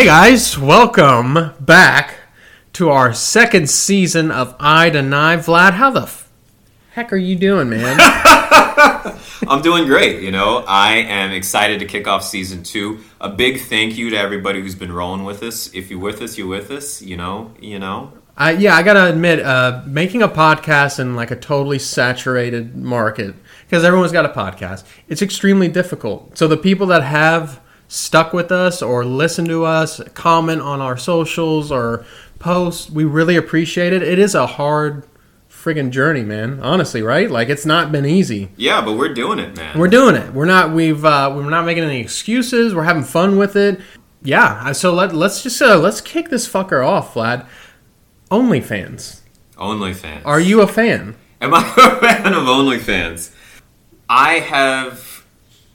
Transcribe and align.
Hey 0.00 0.06
guys, 0.06 0.58
welcome 0.58 1.52
back 1.60 2.20
to 2.72 2.88
our 2.88 3.12
second 3.12 3.68
season 3.68 4.30
of 4.30 4.56
I 4.58 4.88
Deny 4.88 5.36
Vlad, 5.36 5.72
how 5.72 5.90
the 5.90 6.04
f- 6.04 6.26
heck 6.92 7.12
are 7.12 7.18
you 7.18 7.36
doing, 7.36 7.68
man? 7.68 7.98
I'm 9.46 9.60
doing 9.60 9.84
great. 9.84 10.22
You 10.22 10.30
know, 10.30 10.64
I 10.66 10.92
am 10.94 11.32
excited 11.32 11.80
to 11.80 11.84
kick 11.84 12.08
off 12.08 12.24
season 12.24 12.62
two. 12.62 13.00
A 13.20 13.28
big 13.28 13.60
thank 13.60 13.98
you 13.98 14.08
to 14.08 14.16
everybody 14.16 14.62
who's 14.62 14.74
been 14.74 14.90
rolling 14.90 15.24
with 15.24 15.42
us. 15.42 15.70
If 15.74 15.90
you're 15.90 16.00
with 16.00 16.22
us, 16.22 16.38
you're 16.38 16.46
with 16.46 16.70
us. 16.70 17.02
You 17.02 17.18
know, 17.18 17.52
you 17.60 17.78
know. 17.78 18.10
I, 18.38 18.52
yeah, 18.52 18.76
I 18.76 18.82
gotta 18.82 19.06
admit, 19.10 19.40
uh, 19.40 19.82
making 19.84 20.22
a 20.22 20.28
podcast 20.28 20.98
in 20.98 21.14
like 21.14 21.30
a 21.30 21.36
totally 21.36 21.78
saturated 21.78 22.74
market 22.74 23.34
because 23.66 23.84
everyone's 23.84 24.12
got 24.12 24.24
a 24.24 24.30
podcast. 24.30 24.82
It's 25.08 25.20
extremely 25.20 25.68
difficult. 25.68 26.38
So 26.38 26.48
the 26.48 26.56
people 26.56 26.86
that 26.86 27.02
have 27.02 27.60
stuck 27.90 28.32
with 28.32 28.52
us 28.52 28.80
or 28.80 29.04
listen 29.04 29.44
to 29.46 29.64
us, 29.64 30.00
comment 30.14 30.62
on 30.62 30.80
our 30.80 30.96
socials 30.96 31.72
or 31.72 32.06
post, 32.38 32.90
we 32.90 33.04
really 33.04 33.36
appreciate 33.36 33.92
it. 33.92 34.02
It 34.02 34.18
is 34.18 34.34
a 34.34 34.46
hard 34.46 35.06
friggin' 35.50 35.90
journey, 35.90 36.22
man. 36.22 36.60
Honestly, 36.62 37.02
right? 37.02 37.28
Like 37.30 37.48
it's 37.48 37.66
not 37.66 37.90
been 37.90 38.06
easy. 38.06 38.50
Yeah, 38.56 38.80
but 38.80 38.94
we're 38.94 39.12
doing 39.12 39.40
it, 39.40 39.56
man. 39.56 39.76
We're 39.76 39.88
doing 39.88 40.14
it. 40.14 40.32
We're 40.32 40.46
not. 40.46 40.72
We've. 40.72 41.04
Uh, 41.04 41.32
we're 41.34 41.50
not 41.50 41.66
making 41.66 41.82
any 41.82 42.00
excuses. 42.00 42.74
We're 42.74 42.84
having 42.84 43.02
fun 43.02 43.36
with 43.36 43.56
it. 43.56 43.80
Yeah. 44.22 44.72
So 44.72 44.94
let 44.94 45.12
let's 45.12 45.42
just 45.42 45.60
uh, 45.60 45.76
let's 45.76 46.00
kick 46.00 46.30
this 46.30 46.48
fucker 46.48 46.86
off, 46.86 47.14
Vlad. 47.14 47.46
OnlyFans. 48.30 49.20
OnlyFans. 49.56 50.22
Are 50.24 50.40
you 50.40 50.62
a 50.62 50.66
fan? 50.66 51.16
Am 51.40 51.52
I 51.52 51.60
a 51.60 51.96
fan 52.00 52.32
of 52.34 52.44
OnlyFans? 52.44 53.34
I 54.08 54.34
have 54.34 55.09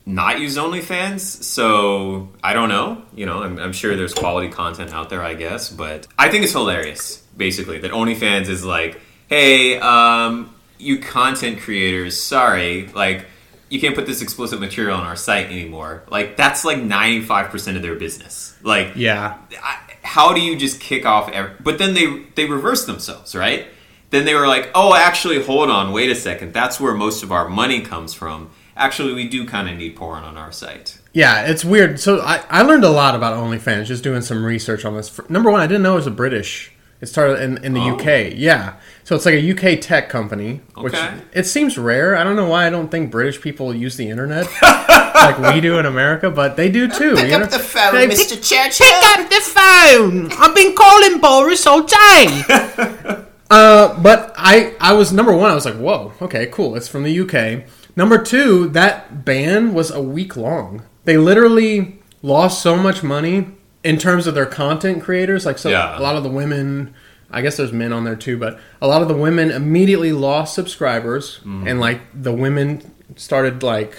not 0.05 0.39
used 0.39 0.57
OnlyFans, 0.57 1.19
so 1.21 2.29
I 2.43 2.53
don't 2.53 2.69
know. 2.69 3.03
You 3.15 3.25
know, 3.25 3.43
I'm, 3.43 3.57
I'm 3.57 3.73
sure 3.73 3.95
there's 3.95 4.13
quality 4.13 4.49
content 4.49 4.93
out 4.93 5.09
there, 5.09 5.23
I 5.23 5.33
guess, 5.33 5.69
but 5.69 6.07
I 6.17 6.29
think 6.29 6.43
it's 6.43 6.53
hilarious, 6.53 7.23
basically, 7.35 7.79
that 7.79 7.91
OnlyFans 7.91 8.47
is 8.47 8.63
like, 8.63 8.99
hey, 9.27 9.77
um, 9.79 10.53
you 10.77 10.99
content 10.99 11.59
creators, 11.59 12.21
sorry, 12.21 12.87
like, 12.87 13.25
you 13.69 13.79
can't 13.79 13.95
put 13.95 14.05
this 14.05 14.21
explicit 14.21 14.59
material 14.59 14.95
on 14.95 15.05
our 15.05 15.15
site 15.15 15.47
anymore. 15.47 16.03
Like, 16.09 16.37
that's 16.37 16.63
like 16.63 16.77
95% 16.77 17.75
of 17.75 17.81
their 17.81 17.95
business. 17.95 18.55
Like, 18.61 18.95
Yeah. 18.95 19.39
I, 19.61 19.79
how 20.05 20.33
do 20.33 20.39
you 20.39 20.55
just 20.55 20.79
kick 20.79 21.05
off 21.05 21.29
every, 21.31 21.51
but 21.59 21.77
then 21.79 21.93
they 21.95 22.23
they 22.35 22.45
reverse 22.45 22.85
themselves 22.85 23.35
right 23.35 23.65
then 24.11 24.23
they 24.23 24.35
were 24.35 24.47
like 24.47 24.69
oh 24.75 24.93
actually 24.95 25.43
hold 25.43 25.69
on 25.69 25.91
wait 25.91 26.09
a 26.11 26.15
second 26.15 26.53
that's 26.53 26.79
where 26.79 26.93
most 26.93 27.23
of 27.23 27.31
our 27.31 27.49
money 27.49 27.81
comes 27.81 28.13
from 28.13 28.49
actually 28.75 29.13
we 29.13 29.27
do 29.27 29.45
kind 29.45 29.69
of 29.69 29.77
need 29.77 29.95
porn 29.95 30.23
on 30.23 30.37
our 30.37 30.51
site 30.51 30.97
Yeah, 31.13 31.43
it's 31.47 31.63
weird. 31.63 31.99
So 31.99 32.19
I, 32.21 32.43
I 32.49 32.61
learned 32.63 32.83
a 32.83 32.89
lot 32.89 33.15
about 33.15 33.37
OnlyFans 33.37 33.85
just 33.85 34.03
doing 34.03 34.21
some 34.21 34.43
research 34.45 34.83
on 34.85 34.95
this. 34.95 35.17
Number 35.29 35.49
one, 35.49 35.61
I 35.61 35.67
didn't 35.67 35.83
know 35.83 35.93
it 35.93 35.97
was 36.03 36.07
a 36.07 36.11
British. 36.11 36.71
It 37.01 37.07
started 37.07 37.41
in, 37.41 37.63
in 37.63 37.73
the 37.73 37.81
Oh. 37.81 37.95
UK. 37.95 38.33
Yeah. 38.35 38.73
So 39.03 39.15
it's 39.15 39.25
like 39.25 39.35
a 39.35 39.51
UK 39.75 39.79
tech 39.81 40.09
company, 40.09 40.61
which 40.75 40.93
Okay. 40.93 41.13
it 41.33 41.45
seems 41.45 41.77
rare. 41.77 42.15
I 42.17 42.23
don't 42.23 42.35
know 42.35 42.49
why 42.49 42.65
I 42.67 42.69
don't 42.69 42.89
think 42.89 43.11
British 43.11 43.39
people 43.41 43.73
use 43.75 43.95
the 43.97 44.09
internet 44.09 44.47
like 44.61 45.37
we 45.39 45.61
do 45.61 45.77
in 45.79 45.85
America, 45.85 46.29
but 46.29 46.55
they 46.57 46.69
do 46.69 46.87
too. 46.89 47.11
you 47.27 47.33
up 47.35 47.41
know? 47.41 47.45
The 47.45 47.59
phone 47.59 47.93
They- 47.93 48.15
churchill 48.15 48.87
Pick 48.87 49.19
up 49.19 49.29
the 49.29 49.41
phone. 49.41 50.31
I've 50.39 50.55
been 50.55 50.73
calling 50.75 51.19
Boris 51.19 51.65
all 51.67 51.83
day. 51.83 52.41
uh, 53.49 54.01
but 54.01 54.33
I, 54.37 54.73
I 54.81 54.93
was 54.93 55.11
number 55.13 55.33
one. 55.35 55.51
I 55.51 55.55
was 55.55 55.65
like, 55.65 55.75
whoa, 55.77 56.13
okay, 56.21 56.47
cool. 56.47 56.75
It's 56.75 56.87
from 56.87 57.03
the 57.03 57.19
UK. 57.19 57.63
Number 57.95 58.17
two, 58.17 58.67
that 58.69 59.23
ban 59.25 59.73
was 59.73 59.91
a 59.91 60.01
week 60.01 60.35
long. 60.35 60.81
They 61.05 61.17
literally 61.17 61.99
lost 62.21 62.61
so 62.61 62.75
much 62.75 63.03
money 63.03 63.47
in 63.83 63.97
terms 63.97 64.27
of 64.27 64.33
their 64.35 64.45
content 64.47 65.03
creators. 65.03 65.45
Like, 65.45 65.57
so 65.57 65.69
Yeah. 65.69 65.97
a 65.97 66.01
lot 66.01 66.15
of 66.15 66.23
the 66.23 66.29
women. 66.29 66.93
I 67.31 67.41
guess 67.41 67.57
there's 67.57 67.73
men 67.73 67.91
on 67.91 68.03
there 68.03 68.15
too, 68.15 68.37
but 68.37 68.59
a 68.81 68.87
lot 68.87 69.01
of 69.01 69.07
the 69.07 69.13
women 69.15 69.49
immediately 69.49 70.13
lost 70.13 70.53
subscribers, 70.53 71.39
mm. 71.43 71.67
and 71.69 71.79
like 71.79 72.01
the 72.13 72.31
women 72.31 72.81
started 73.15 73.63
like, 73.63 73.95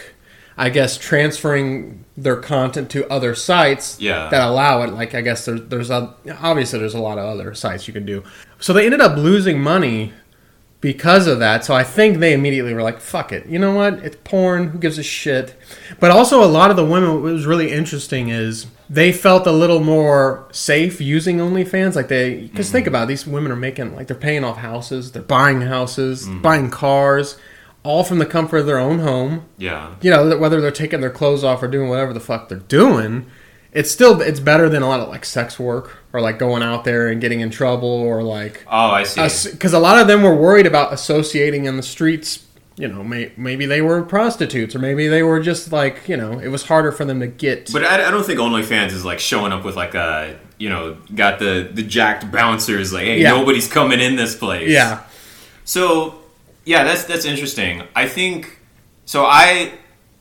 I 0.57 0.71
guess 0.71 0.97
transferring 0.97 2.05
their 2.17 2.37
content 2.37 2.89
to 2.91 3.07
other 3.13 3.35
sites 3.35 3.99
Yeah. 4.01 4.29
that 4.31 4.41
allow 4.41 4.83
it. 4.83 4.93
Like 4.93 5.15
I 5.15 5.21
guess 5.23 5.45
there's 5.45 5.61
there's 5.69 5.91
a, 5.91 6.15
obviously 6.41 6.79
there's 6.79 6.95
a 6.95 7.01
lot 7.01 7.19
of 7.19 7.25
other 7.27 7.53
sites 7.53 7.87
you 7.89 7.93
can 7.93 8.07
do. 8.07 8.23
So 8.61 8.73
they 8.73 8.85
ended 8.87 9.01
up 9.01 9.17
losing 9.19 9.61
money 9.61 10.13
because 10.81 11.27
of 11.27 11.39
that. 11.39 11.65
So 11.65 11.75
I 11.75 11.85
think 11.85 12.19
they 12.19 12.33
immediately 12.33 12.75
were 12.75 12.83
like, 12.83 13.01
"Fuck 13.01 13.33
it, 13.33 13.47
you 13.47 13.59
know 13.59 13.75
what? 13.75 13.95
It's 14.05 14.17
porn. 14.25 14.69
Who 14.69 14.79
gives 14.79 14.99
a 14.99 15.03
shit?" 15.03 15.55
But 16.01 16.11
also 16.11 16.43
a 16.43 16.47
lot 16.47 16.71
of 16.71 16.77
the 16.77 16.85
women. 16.85 17.15
What 17.15 17.23
was 17.23 17.47
really 17.47 17.73
interesting 17.73 18.29
is 18.29 18.67
they 18.89 19.13
felt 19.13 19.47
a 19.47 19.53
little 19.53 19.81
more 19.81 20.47
safe 20.53 21.01
using 21.01 21.39
OnlyFans. 21.39 21.97
Like 21.97 22.09
they, 22.09 22.43
because 22.43 22.71
think 22.71 22.85
mm-hmm. 22.85 22.95
about 22.95 23.05
it, 23.05 23.09
these 23.09 23.27
women 23.27 23.51
are 23.53 23.57
making 23.57 23.95
like 23.95 24.07
they're 24.07 24.17
paying 24.17 24.45
off 24.45 24.59
houses, 24.59 25.13
they're 25.13 25.23
buying 25.23 25.63
houses, 25.63 26.27
mm-hmm. 26.27 26.43
buying 26.43 26.71
cars, 26.71 27.37
all 27.87 28.03
from 28.03 28.19
the 28.19 28.27
comfort 28.27 28.59
of 28.59 28.67
their 28.67 28.81
own 28.81 28.99
home 28.99 29.47
yeah 29.59 29.95
you 30.03 30.11
know 30.11 30.37
whether 30.39 30.61
they're 30.61 30.73
taking 30.73 31.01
their 31.01 31.09
clothes 31.09 31.45
off 31.45 31.63
or 31.63 31.69
doing 31.69 31.89
whatever 31.89 32.13
the 32.13 32.19
fuck 32.19 32.49
they're 32.49 32.59
doing 32.59 33.25
it's 33.77 33.91
still 33.91 34.21
it's 34.21 34.41
better 34.41 34.69
than 34.69 34.83
a 34.83 34.89
lot 34.89 35.01
of 35.01 35.09
like 35.09 35.25
sex 35.25 35.59
work 35.59 35.99
or 36.13 36.21
like 36.21 36.39
going 36.39 36.63
out 36.63 36.83
there 36.85 37.09
and 37.09 37.21
getting 37.21 37.41
in 37.41 37.51
trouble 37.51 37.89
or 37.89 38.23
like 38.23 38.65
oh 38.69 38.91
i 38.91 39.03
see 39.05 39.51
because 39.53 39.73
a 39.73 39.79
lot 39.79 39.99
of 40.01 40.07
them 40.09 40.23
were 40.23 40.35
worried 40.35 40.67
about 40.67 40.93
associating 40.93 41.67
in 41.67 41.77
the 41.77 41.83
streets 41.83 42.45
you 42.79 42.89
know 42.89 43.03
may, 43.05 43.31
maybe 43.37 43.65
they 43.67 43.81
were 43.83 44.03
prostitutes 44.03 44.75
or 44.75 44.79
maybe 44.79 45.09
they 45.09 45.23
were 45.23 45.41
just 45.41 45.73
like 45.73 46.09
you 46.09 46.17
know 46.17 46.39
it 46.39 46.49
was 46.49 46.63
harder 46.65 46.91
for 46.93 47.05
them 47.05 47.21
to 47.21 47.27
get 47.27 47.71
but 47.73 47.85
I, 47.85 48.07
I 48.09 48.11
don't 48.11 48.25
think 48.25 48.39
OnlyFans 48.41 48.93
is 48.93 49.05
like 49.05 49.19
showing 49.21 49.53
up 49.53 49.65
with 49.65 49.77
like 49.77 49.95
a 49.95 50.39
you 50.59 50.69
know 50.69 50.97
got 51.15 51.39
the 51.39 51.69
the 51.73 51.83
jacked 51.83 52.31
bouncers 52.33 52.93
like 52.93 53.05
hey 53.05 53.21
Yeah. 53.23 53.31
nobody's 53.31 53.69
coming 53.69 54.01
in 54.01 54.17
this 54.17 54.35
place 54.35 54.71
yeah 54.71 55.03
So, 55.65 56.21
yeah, 56.65 56.85
that's 56.85 57.05
that's 57.05 57.25
interesting. 57.25 57.83
I 57.95 58.07
think 58.09 58.59
so. 59.05 59.25
I 59.25 59.73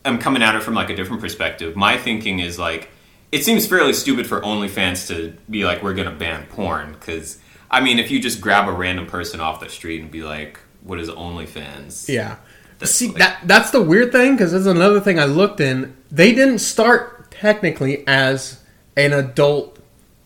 am 0.03 0.17
coming 0.19 0.41
at 0.44 0.55
it 0.55 0.63
from 0.63 0.73
like 0.73 0.89
a 0.89 0.95
different 0.95 1.21
perspective. 1.21 1.75
My 1.75 1.97
thinking 1.97 2.39
is 2.39 2.57
like 2.57 2.89
it 3.31 3.44
seems 3.44 3.66
fairly 3.66 3.94
stupid 3.94 4.28
for 4.28 4.41
OnlyFans 4.41 5.08
to 5.09 5.36
be 5.50 5.66
like 5.66 5.84
we're 5.84 5.94
gonna 5.94 6.12
ban 6.12 6.46
porn 6.47 6.94
because 6.94 7.40
I 7.69 7.81
mean 7.81 8.00
if 8.00 8.12
you 8.12 8.19
just 8.19 8.40
grab 8.41 8.68
a 8.68 8.72
random 8.72 9.08
person 9.08 9.40
off 9.40 9.59
the 9.59 9.69
street 9.69 10.02
and 10.02 10.09
be 10.12 10.24
like, 10.24 10.59
what 10.84 11.00
is 11.00 11.09
OnlyFans? 11.09 12.08
Yeah. 12.09 12.38
That's 12.80 12.91
See 12.91 13.08
like- 13.08 13.18
that 13.18 13.40
that's 13.46 13.72
the 13.72 13.81
weird 13.81 14.12
thing 14.12 14.34
because 14.36 14.52
there's 14.52 14.66
another 14.68 15.00
thing 15.00 15.19
I 15.19 15.25
looked 15.25 15.59
in. 15.59 15.96
They 16.12 16.34
didn't 16.34 16.59
start 16.59 17.31
technically 17.31 18.06
as 18.08 18.62
an 18.97 19.12
adult 19.13 19.80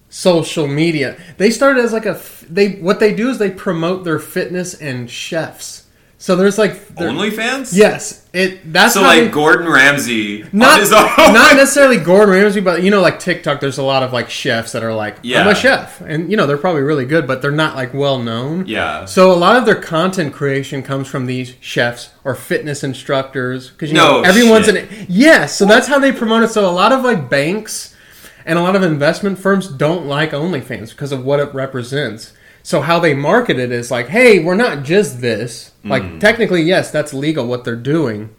social 0.09 0.67
media. 0.67 1.17
They 1.37 1.51
started 1.51 1.83
as 1.83 1.93
like 1.93 2.05
a 2.05 2.11
f- 2.11 2.45
they 2.49 2.73
what 2.73 2.99
they 2.99 3.13
do 3.13 3.29
is 3.29 3.37
they 3.37 3.51
promote 3.51 4.03
their 4.03 4.19
fitness 4.19 4.73
and 4.73 5.09
chefs. 5.09 5.78
So 6.21 6.35
there's 6.35 6.57
like 6.57 6.85
there- 6.89 7.09
OnlyFans? 7.09 7.73
Yes, 7.73 8.27
it 8.33 8.73
that's 8.73 8.93
So 8.95 9.01
like 9.01 9.31
Gordon 9.31 9.69
Ramsay 9.71 10.43
not 10.51 10.73
on 10.73 10.79
his 10.81 10.91
own. 10.91 11.05
not 11.33 11.55
necessarily 11.55 11.95
Gordon 11.95 12.35
Ramsay, 12.35 12.59
but 12.59 12.83
you 12.83 12.91
know, 12.91 12.99
like 13.01 13.19
TikTok. 13.19 13.61
There's 13.61 13.77
a 13.77 13.83
lot 13.83 14.03
of 14.03 14.11
like 14.11 14.29
chefs 14.29 14.73
that 14.73 14.83
are 14.83 14.93
like, 14.93 15.19
I'm 15.25 15.47
a 15.47 15.55
chef, 15.55 16.01
and 16.01 16.29
you 16.29 16.35
know 16.35 16.45
they're 16.45 16.57
probably 16.57 16.81
really 16.81 17.05
good, 17.05 17.25
but 17.25 17.41
they're 17.41 17.51
not 17.51 17.77
like 17.77 17.93
well 17.93 18.19
known. 18.19 18.65
Yeah. 18.67 19.05
So 19.05 19.31
a 19.31 19.39
lot 19.39 19.55
of 19.55 19.65
their 19.65 19.79
content 19.81 20.33
creation 20.33 20.83
comes 20.83 21.07
from 21.07 21.25
these 21.25 21.55
chefs 21.61 22.09
or 22.25 22.35
fitness 22.35 22.83
instructors 22.83 23.69
because 23.69 23.89
you 23.89 23.95
No 23.95 24.21
know 24.21 24.21
everyone's 24.23 24.65
shit. 24.65 24.75
in 24.75 24.83
it. 25.03 25.09
Yes, 25.09 25.55
so 25.55 25.65
that's 25.65 25.87
how 25.87 25.99
they 25.99 26.11
promote 26.11 26.43
it. 26.43 26.49
So 26.49 26.69
a 26.69 26.71
lot 26.71 26.91
of 26.91 27.01
like 27.01 27.29
banks 27.29 27.95
and 28.45 28.59
a 28.59 28.61
lot 28.61 28.75
of 28.75 28.83
investment 28.83 29.39
firms 29.39 29.69
don't 29.69 30.05
like 30.05 30.31
OnlyFans 30.31 30.89
because 30.89 31.13
of 31.13 31.23
what 31.23 31.39
it 31.39 31.53
represents. 31.53 32.33
So 32.63 32.81
how 32.81 32.99
they 32.99 33.13
market 33.13 33.57
it 33.57 33.71
is 33.71 33.89
like, 33.89 34.07
hey, 34.09 34.39
we're 34.39 34.55
not 34.55 34.83
just 34.83 35.21
this. 35.21 35.71
Like 35.83 36.03
Mm. 36.03 36.19
technically, 36.19 36.61
yes, 36.63 36.91
that's 36.91 37.13
legal 37.13 37.47
what 37.47 37.63
they're 37.63 37.75
doing, 37.75 38.29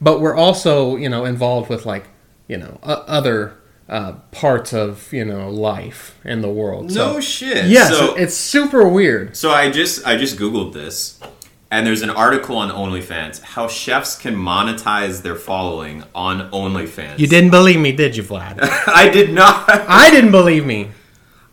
but 0.00 0.20
we're 0.20 0.36
also 0.36 0.96
you 0.96 1.08
know 1.08 1.24
involved 1.24 1.68
with 1.70 1.86
like 1.86 2.04
you 2.48 2.58
know 2.58 2.78
o- 2.82 3.04
other 3.06 3.54
uh, 3.88 4.12
parts 4.30 4.72
of 4.72 5.12
you 5.12 5.24
know 5.24 5.50
life 5.50 6.18
in 6.24 6.40
the 6.42 6.48
world. 6.50 6.86
no 6.94 7.14
so, 7.14 7.20
shit. 7.20 7.66
Yes, 7.66 7.88
So, 7.90 8.14
it's 8.14 8.34
super 8.34 8.86
weird. 8.88 9.36
So 9.36 9.50
I 9.50 9.70
just 9.70 10.06
I 10.06 10.16
just 10.16 10.38
googled 10.38 10.72
this, 10.74 11.18
and 11.70 11.86
there's 11.86 12.02
an 12.02 12.10
article 12.10 12.56
on 12.58 12.70
OnlyFans 12.70 13.40
how 13.42 13.66
chefs 13.68 14.16
can 14.16 14.36
monetize 14.36 15.22
their 15.22 15.34
following 15.34 16.04
on 16.14 16.50
OnlyFans. 16.50 17.18
You 17.18 17.26
didn't 17.26 17.50
believe 17.50 17.80
me, 17.80 17.92
did 17.92 18.16
you, 18.16 18.22
Vlad? 18.22 18.58
I 18.86 19.08
did 19.08 19.32
not. 19.32 19.64
I 19.68 20.10
didn't 20.10 20.30
believe 20.30 20.64
me. 20.66 20.90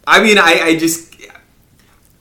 I 0.06 0.22
mean, 0.22 0.38
I, 0.38 0.62
I 0.64 0.78
just. 0.78 1.09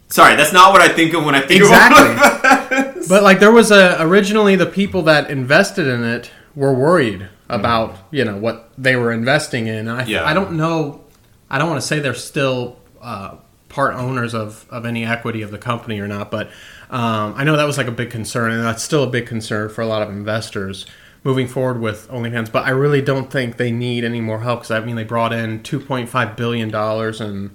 Sorry, 0.08 0.36
that's 0.36 0.52
not 0.52 0.72
what 0.72 0.80
I 0.80 0.88
think 0.88 1.14
of 1.14 1.24
when 1.24 1.34
I 1.34 1.40
think 1.40 1.60
Exactly. 1.60 2.06
of 2.06 2.12
exactly. 2.16 3.02
But 3.08 3.22
like 3.22 3.40
there 3.40 3.52
was 3.52 3.70
a 3.70 3.96
originally 4.02 4.56
the 4.56 4.66
people 4.66 5.02
that 5.02 5.30
invested 5.30 5.86
in 5.86 6.02
it 6.04 6.30
were 6.54 6.72
worried 6.74 7.28
about 7.48 7.96
you 8.10 8.24
know 8.24 8.36
what 8.36 8.70
they 8.78 8.96
were 8.96 9.12
investing 9.12 9.66
in. 9.66 9.88
And 9.88 9.90
I 9.90 10.04
Yeah. 10.04 10.24
I 10.24 10.34
don't 10.34 10.52
know. 10.52 11.02
I 11.50 11.58
don't 11.58 11.68
want 11.68 11.80
to 11.80 11.86
say 11.86 11.98
they're 12.00 12.14
still 12.14 12.78
uh, 13.02 13.36
part 13.68 13.94
owners 13.94 14.34
of 14.34 14.66
of 14.70 14.84
any 14.86 15.04
equity 15.04 15.42
of 15.42 15.50
the 15.50 15.58
company 15.58 16.00
or 16.00 16.08
not, 16.08 16.30
but 16.30 16.48
um, 16.90 17.34
I 17.36 17.44
know 17.44 17.56
that 17.56 17.64
was 17.64 17.76
like 17.76 17.86
a 17.86 17.92
big 17.92 18.10
concern, 18.10 18.50
and 18.50 18.62
that's 18.62 18.82
still 18.82 19.02
a 19.04 19.06
big 19.10 19.26
concern 19.26 19.68
for 19.68 19.82
a 19.82 19.86
lot 19.86 20.00
of 20.02 20.08
investors. 20.08 20.86
moving 21.24 21.46
forward 21.48 21.80
with 21.80 22.08
OnlyFans. 22.08 22.50
But 22.50 22.64
I 22.64 22.70
really 22.70 23.02
don't 23.02 23.30
think 23.30 23.56
they 23.58 23.70
need 23.72 24.04
any 24.04 24.20
more 24.22 24.40
help 24.40 24.60
because 24.60 24.70
I 24.70 24.80
mean 24.80 24.96
they 24.96 25.04
brought 25.04 25.32
in 25.34 25.60
2.5 25.60 26.36
billion 26.36 26.70
dollars 26.70 27.20
in 27.20 27.50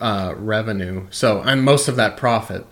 uh, 0.00 0.34
revenue, 0.36 1.06
so 1.10 1.42
and 1.42 1.62
most 1.62 1.88
of 1.88 1.96
that 1.96 2.16
profit, 2.16 2.66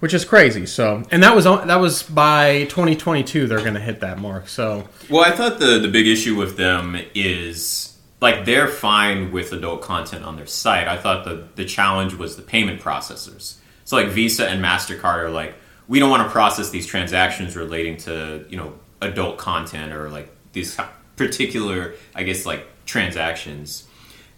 which 0.00 0.14
is 0.14 0.24
crazy. 0.24 0.66
So 0.66 1.02
and 1.10 1.22
that 1.22 1.34
was 1.34 1.44
that 1.44 1.80
was 1.80 2.02
by 2.02 2.64
2022 2.64 3.46
they're 3.46 3.58
going 3.58 3.74
to 3.74 3.80
hit 3.80 4.00
that 4.00 4.18
mark. 4.18 4.48
So 4.48 4.88
Well, 5.08 5.22
I 5.22 5.30
thought 5.30 5.58
the 5.58 5.78
the 5.78 5.88
big 5.88 6.06
issue 6.06 6.36
with 6.36 6.56
them 6.56 6.96
is 7.14 7.96
like 8.20 8.44
they're 8.44 8.68
fine 8.68 9.32
with 9.32 9.52
adult 9.52 9.82
content 9.82 10.24
on 10.24 10.36
their 10.36 10.46
site. 10.46 10.88
I 10.88 10.96
thought 10.96 11.24
the 11.24 11.48
the 11.54 11.64
challenge 11.64 12.14
was 12.14 12.36
the 12.36 12.42
payment 12.42 12.80
processors. 12.80 13.56
So 13.84 13.96
like 13.96 14.08
Visa 14.08 14.48
and 14.48 14.64
Mastercard 14.64 15.24
are 15.24 15.30
like, 15.30 15.54
we 15.88 15.98
don't 15.98 16.10
want 16.10 16.22
to 16.22 16.30
process 16.30 16.70
these 16.70 16.86
transactions 16.86 17.56
relating 17.56 17.96
to 17.98 18.46
you 18.48 18.56
know 18.56 18.74
adult 19.00 19.38
content 19.38 19.92
or 19.92 20.10
like 20.10 20.30
these 20.52 20.78
particular, 21.16 21.94
I 22.14 22.22
guess 22.22 22.46
like 22.46 22.66
transactions. 22.86 23.86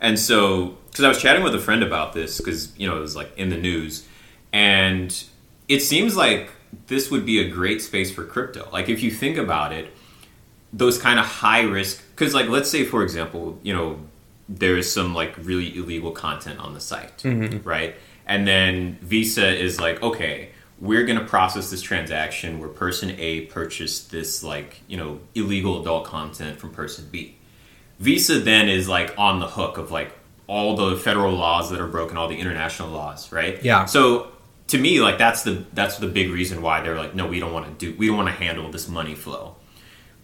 And 0.01 0.19
so, 0.19 0.77
because 0.97 1.05
I 1.05 1.09
was 1.09 1.21
chatting 1.21 1.43
with 1.43 1.55
a 1.55 1.61
friend 1.61 1.83
about 1.83 2.15
this, 2.15 2.39
because 2.39 2.77
you 2.79 2.89
know 2.89 2.97
it 2.97 3.01
was 3.01 3.15
like 3.15 3.37
in 3.37 3.51
the 3.51 3.59
news, 3.59 4.07
and 4.53 5.25
it 5.69 5.81
seems 5.81 6.17
like 6.17 6.51
this 6.87 7.11
would 7.11 7.27
be 7.27 7.39
a 7.39 7.49
great 7.49 7.83
space 7.83 8.11
for 8.11 8.25
crypto. 8.25 8.69
Like 8.73 8.89
if 8.89 9.03
you 9.03 9.11
think 9.11 9.37
about 9.37 9.73
it, 9.73 9.93
those 10.73 10.99
kind 10.99 11.19
of 11.19 11.27
high 11.27 11.63
risk 11.63 12.03
because 12.11 12.35
like 12.35 12.49
let's 12.49 12.71
say 12.71 12.85
for 12.85 13.03
example 13.03 13.59
you 13.63 13.73
know 13.73 13.99
there's 14.49 14.91
some 14.91 15.15
like 15.15 15.35
really 15.39 15.77
illegal 15.77 16.13
content 16.13 16.59
on 16.61 16.75
the 16.75 16.81
site 16.81 17.19
mm-hmm. 17.19 17.67
right? 17.67 17.95
And 18.27 18.47
then 18.47 18.99
visa 19.03 19.49
is 19.49 19.81
like 19.81 20.03
okay 20.03 20.51
we're 20.79 21.07
going 21.07 21.19
to 21.19 21.25
process 21.25 21.71
this 21.71 21.81
transaction 21.81 22.59
where 22.61 22.69
person 22.69 23.11
a 23.19 23.43
purchased 23.47 24.11
this 24.11 24.43
like 24.43 24.81
you 24.87 24.97
know 24.97 25.21
illegal 25.35 25.81
adult 25.81 26.05
content 26.05 26.59
from 26.59 26.71
person 26.71 27.09
b. 27.11 27.37
Visa 27.99 28.39
then 28.39 28.69
is 28.69 28.89
like 28.89 29.15
on 29.17 29.41
the 29.41 29.47
hook 29.47 29.79
of 29.79 29.91
like 29.91 30.13
all 30.49 30.77
the 30.77 30.97
federal 30.97 31.33
laws 31.35 31.71
that 31.71 31.81
are 31.81 31.87
broken 31.89 32.17
all 32.17 32.29
the 32.29 32.39
international 32.39 32.91
laws 32.91 33.33
right 33.33 33.63
Yeah. 33.65 33.85
so 33.87 34.33
to 34.69 34.79
me 34.79 35.01
like 35.01 35.19
that's 35.19 35.43
the 35.43 35.65
that's 35.75 35.97
the 35.99 36.07
big 36.09 36.31
reason 36.31 36.63
why 36.63 36.81
they're 36.81 36.97
like 36.97 37.15
no 37.15 37.27
we 37.27 37.41
don't 37.41 37.53
want 37.53 37.67
to 37.79 37.87
do 37.93 37.97
we 37.99 38.07
don't 38.07 38.17
want 38.17 38.29
to 38.29 38.35
handle 38.35 38.71
this 38.71 38.89
money 38.89 39.15
flow 39.15 39.57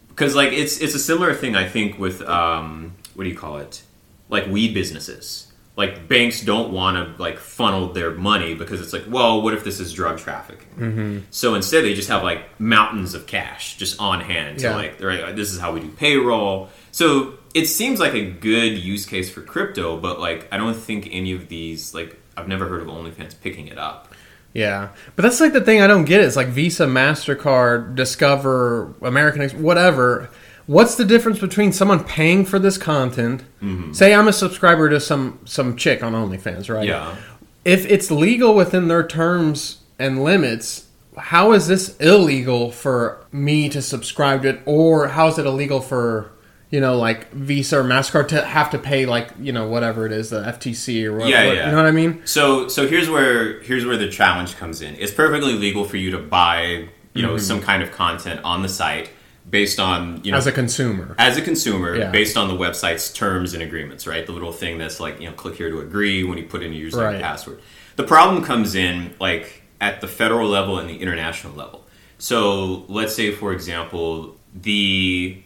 because 0.08 0.34
like 0.34 0.52
it's 0.52 0.78
it's 0.80 0.94
a 0.94 0.98
similar 0.98 1.34
thing 1.34 1.56
I 1.56 1.68
think 1.68 1.98
with 1.98 2.22
um, 2.22 2.94
what 3.14 3.24
do 3.24 3.30
you 3.30 3.36
call 3.36 3.58
it 3.58 3.82
like 4.28 4.46
weed 4.46 4.74
businesses 4.74 5.48
like 5.76 6.06
banks 6.06 6.42
don't 6.42 6.70
want 6.70 6.96
to 7.16 7.22
like 7.22 7.38
funnel 7.38 7.92
their 7.94 8.10
money 8.10 8.54
because 8.54 8.80
it's 8.80 8.92
like 8.92 9.04
well 9.08 9.40
what 9.42 9.54
if 9.54 9.64
this 9.64 9.80
is 9.80 9.92
drug 9.92 10.18
trafficking 10.18 10.68
mm-hmm. 10.78 11.18
so 11.30 11.54
instead 11.54 11.82
they 11.84 11.94
just 11.94 12.08
have 12.10 12.22
like 12.22 12.58
mountains 12.60 13.14
of 13.14 13.26
cash 13.26 13.76
just 13.78 13.98
on 14.00 14.20
hand 14.20 14.58
to 14.58 14.64
Yeah. 14.66 14.76
like 14.76 14.98
they're 14.98 15.22
like 15.26 15.36
this 15.36 15.50
is 15.52 15.58
how 15.60 15.72
we 15.72 15.80
do 15.80 15.88
payroll 15.88 16.68
so 16.90 17.34
it 17.54 17.66
seems 17.66 18.00
like 18.00 18.14
a 18.14 18.24
good 18.24 18.78
use 18.78 19.06
case 19.06 19.30
for 19.30 19.42
crypto 19.42 19.98
but 19.98 20.20
like 20.20 20.48
I 20.52 20.56
don't 20.56 20.74
think 20.74 21.08
any 21.10 21.32
of 21.32 21.48
these 21.48 21.94
like 21.94 22.18
I've 22.36 22.48
never 22.48 22.68
heard 22.68 22.80
of 22.80 22.88
OnlyFans 22.88 23.34
picking 23.40 23.68
it 23.68 23.78
up 23.78 24.12
Yeah, 24.54 24.90
but 25.16 25.22
that's 25.22 25.40
like 25.40 25.54
the 25.54 25.62
thing 25.62 25.80
I 25.80 25.86
don't 25.86 26.04
get. 26.04 26.20
It's 26.20 26.36
like 26.36 26.48
Visa, 26.48 26.86
Mastercard, 26.86 27.94
Discover, 27.94 28.94
American, 29.00 29.40
Ex- 29.42 29.54
whatever. 29.54 30.28
What's 30.66 30.94
the 30.96 31.04
difference 31.06 31.38
between 31.38 31.72
someone 31.72 32.04
paying 32.04 32.44
for 32.44 32.58
this 32.58 32.76
content? 32.78 33.44
Mm-hmm. 33.62 33.92
Say 33.94 34.14
I'm 34.14 34.28
a 34.28 34.32
subscriber 34.32 34.90
to 34.90 35.00
some 35.00 35.38
some 35.44 35.76
chick 35.76 36.02
on 36.02 36.12
OnlyFans, 36.12 36.68
right? 36.72 36.86
yeah 36.86 37.16
If 37.64 37.86
it's 37.86 38.10
legal 38.10 38.54
within 38.54 38.88
their 38.88 39.06
terms 39.06 39.80
and 39.98 40.22
limits, 40.22 40.86
how 41.16 41.52
is 41.52 41.66
this 41.66 41.96
illegal 41.98 42.70
for 42.70 43.24
me 43.32 43.68
to 43.70 43.80
subscribe 43.80 44.42
to 44.42 44.50
it, 44.50 44.60
or 44.66 45.08
how 45.08 45.28
is 45.28 45.38
it 45.38 45.46
illegal 45.46 45.80
for 45.80 46.30
you 46.72 46.80
know 46.80 46.96
like 46.96 47.30
Visa 47.32 47.78
or 47.78 47.84
Mastercard 47.84 48.28
to 48.28 48.42
have 48.42 48.70
to 48.70 48.78
pay 48.78 49.06
like 49.06 49.30
you 49.38 49.52
know 49.52 49.68
whatever 49.68 50.06
it 50.06 50.12
is, 50.12 50.30
the 50.30 50.42
FTC 50.42 51.04
or 51.04 51.12
whatever? 51.12 51.30
Yeah, 51.30 51.52
yeah. 51.52 51.66
You 51.66 51.70
know 51.72 51.76
what 51.76 51.86
I 51.86 51.92
mean? 51.92 52.22
So 52.24 52.66
so 52.66 52.88
here's 52.88 53.08
where 53.08 53.60
here's 53.60 53.86
where 53.86 53.96
the 53.96 54.08
challenge 54.08 54.56
comes 54.56 54.82
in. 54.82 54.96
It's 54.96 55.12
perfectly 55.12 55.52
legal 55.52 55.84
for 55.84 55.98
you 55.98 56.10
to 56.10 56.18
buy, 56.18 56.88
you 57.14 57.22
know, 57.22 57.34
mm-hmm. 57.34 57.38
some 57.38 57.60
kind 57.60 57.82
of 57.82 57.92
content 57.92 58.40
on 58.42 58.62
the 58.62 58.68
site 58.68 59.10
based 59.48 59.78
on, 59.78 60.24
you 60.24 60.30
know, 60.32 60.38
As 60.38 60.46
a 60.46 60.52
consumer. 60.52 61.14
as 61.18 61.36
a 61.36 61.42
consumer, 61.42 61.94
Yeah. 61.96 62.10
based 62.10 62.36
on 62.36 62.48
the 62.48 62.54
website's 62.54 63.12
terms 63.12 63.52
and 63.54 63.62
agreements, 63.62 64.06
right? 64.06 64.24
The 64.24 64.32
little 64.32 64.52
thing 64.52 64.78
that's 64.78 64.98
like, 64.98 65.20
you 65.20 65.28
know, 65.28 65.34
click 65.34 65.56
here 65.56 65.68
to 65.68 65.80
agree 65.80 66.24
when 66.24 66.38
you 66.38 66.44
put 66.44 66.62
in 66.62 66.72
your 66.72 66.90
username 66.90 67.04
Right. 67.04 67.14
and 67.16 67.22
password. 67.24 67.60
The 67.96 68.04
problem 68.04 68.42
comes 68.44 68.74
in 68.74 69.14
like 69.20 69.62
at 69.80 70.00
the 70.00 70.08
federal 70.08 70.48
level 70.48 70.78
and 70.78 70.88
the 70.88 70.96
international 71.02 71.54
level. 71.54 71.84
So 72.16 72.84
let's 72.88 73.14
say, 73.14 73.32
for 73.32 73.52
example, 73.52 74.36
the 74.54 75.42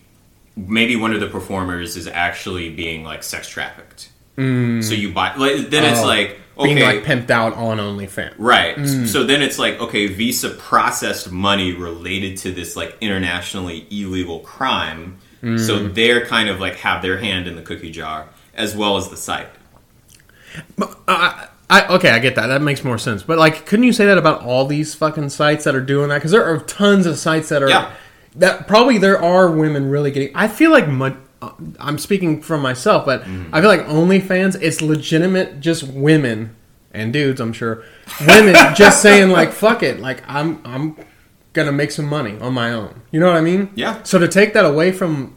maybe 0.56 0.96
one 0.96 1.12
of 1.12 1.20
the 1.20 1.26
performers 1.28 1.96
is 1.96 2.06
actually 2.08 2.70
being 2.70 3.04
like 3.04 3.22
sex 3.22 3.48
trafficked. 3.48 4.08
So 4.38 4.42
you 4.42 5.12
buy, 5.12 5.34
like, 5.36 5.70
then 5.70 5.84
it's 5.84 6.00
Oh. 6.00 6.06
like 6.06 6.38
okay, 6.58 6.74
being 6.74 6.84
like 6.86 7.04
pimped 7.04 7.30
out 7.30 7.54
on 7.54 7.78
OnlyFans. 7.78 8.34
Right. 8.36 8.76
Mm. 8.76 9.06
So 9.06 9.24
then 9.24 9.40
it's 9.40 9.58
like, 9.58 9.80
okay, 9.80 10.08
Visa 10.08 10.50
processed 10.50 11.30
money 11.32 11.72
related 11.72 12.36
to 12.38 12.52
this 12.52 12.76
like 12.76 12.96
internationally 13.00 13.86
illegal 13.90 14.40
crime. 14.40 15.16
Mm. 15.42 15.58
So 15.58 15.88
they're 15.88 16.26
kind 16.26 16.48
of 16.50 16.60
like 16.60 16.76
have 16.76 17.00
their 17.00 17.16
hand 17.18 17.46
in 17.46 17.56
the 17.56 17.62
cookie 17.62 17.90
jar 17.90 18.28
as 18.54 18.76
well 18.76 18.96
as 18.98 19.08
the 19.08 19.16
site. 19.16 19.48
I, 21.08 21.48
I, 21.68 21.86
okay, 21.96 22.10
I 22.10 22.18
get 22.18 22.34
that. 22.36 22.46
That 22.48 22.62
makes 22.62 22.84
more 22.84 22.98
sense. 22.98 23.22
But 23.22 23.38
like, 23.38 23.66
couldn't 23.66 23.84
you 23.84 23.92
say 23.92 24.06
that 24.06 24.18
about 24.18 24.42
all 24.42 24.66
these 24.66 24.94
fucking 24.94 25.30
sites 25.30 25.64
that 25.64 25.74
are 25.74 25.80
doing 25.80 26.08
that? 26.10 26.16
Because 26.16 26.30
there 26.30 26.44
are 26.44 26.58
tons 26.60 27.06
of 27.06 27.18
sites 27.18 27.48
that 27.48 27.62
are 27.62 27.68
Yeah. 27.68 27.90
That 28.36 28.66
probably 28.68 28.98
there 28.98 29.20
are 29.22 29.50
women 29.50 29.90
really 29.90 30.10
getting. 30.10 30.30
I 30.34 30.48
feel 30.48 30.70
like 30.70 30.86
uh, 31.42 31.50
I'm 31.80 31.98
speaking 31.98 32.40
from 32.42 32.60
myself, 32.62 33.04
but 33.04 33.22
Mm-hmm. 33.22 33.54
I 33.54 33.60
feel 33.60 33.68
like 33.70 33.86
OnlyFans 33.86 34.60
it's 34.62 34.80
legitimate, 34.82 35.60
just 35.60 35.82
women 35.84 36.54
and 36.92 37.12
dudes. 37.12 37.40
I'm 37.40 37.52
sure 37.52 37.82
women 38.26 38.54
just 38.74 39.02
saying 39.02 39.30
like, 39.30 39.52
"Fuck 39.52 39.82
it," 39.82 40.00
like 40.00 40.22
I'm 40.28 40.60
I'm 40.64 40.96
gonna 41.52 41.72
make 41.72 41.90
some 41.90 42.06
money 42.06 42.38
on 42.40 42.52
my 42.54 42.72
own. 42.72 43.02
You 43.10 43.20
know 43.20 43.26
what 43.26 43.36
I 43.36 43.40
mean? 43.40 43.70
Yeah. 43.74 44.02
So 44.02 44.18
to 44.18 44.28
take 44.28 44.52
that 44.54 44.64
away 44.64 44.92
from 44.92 45.34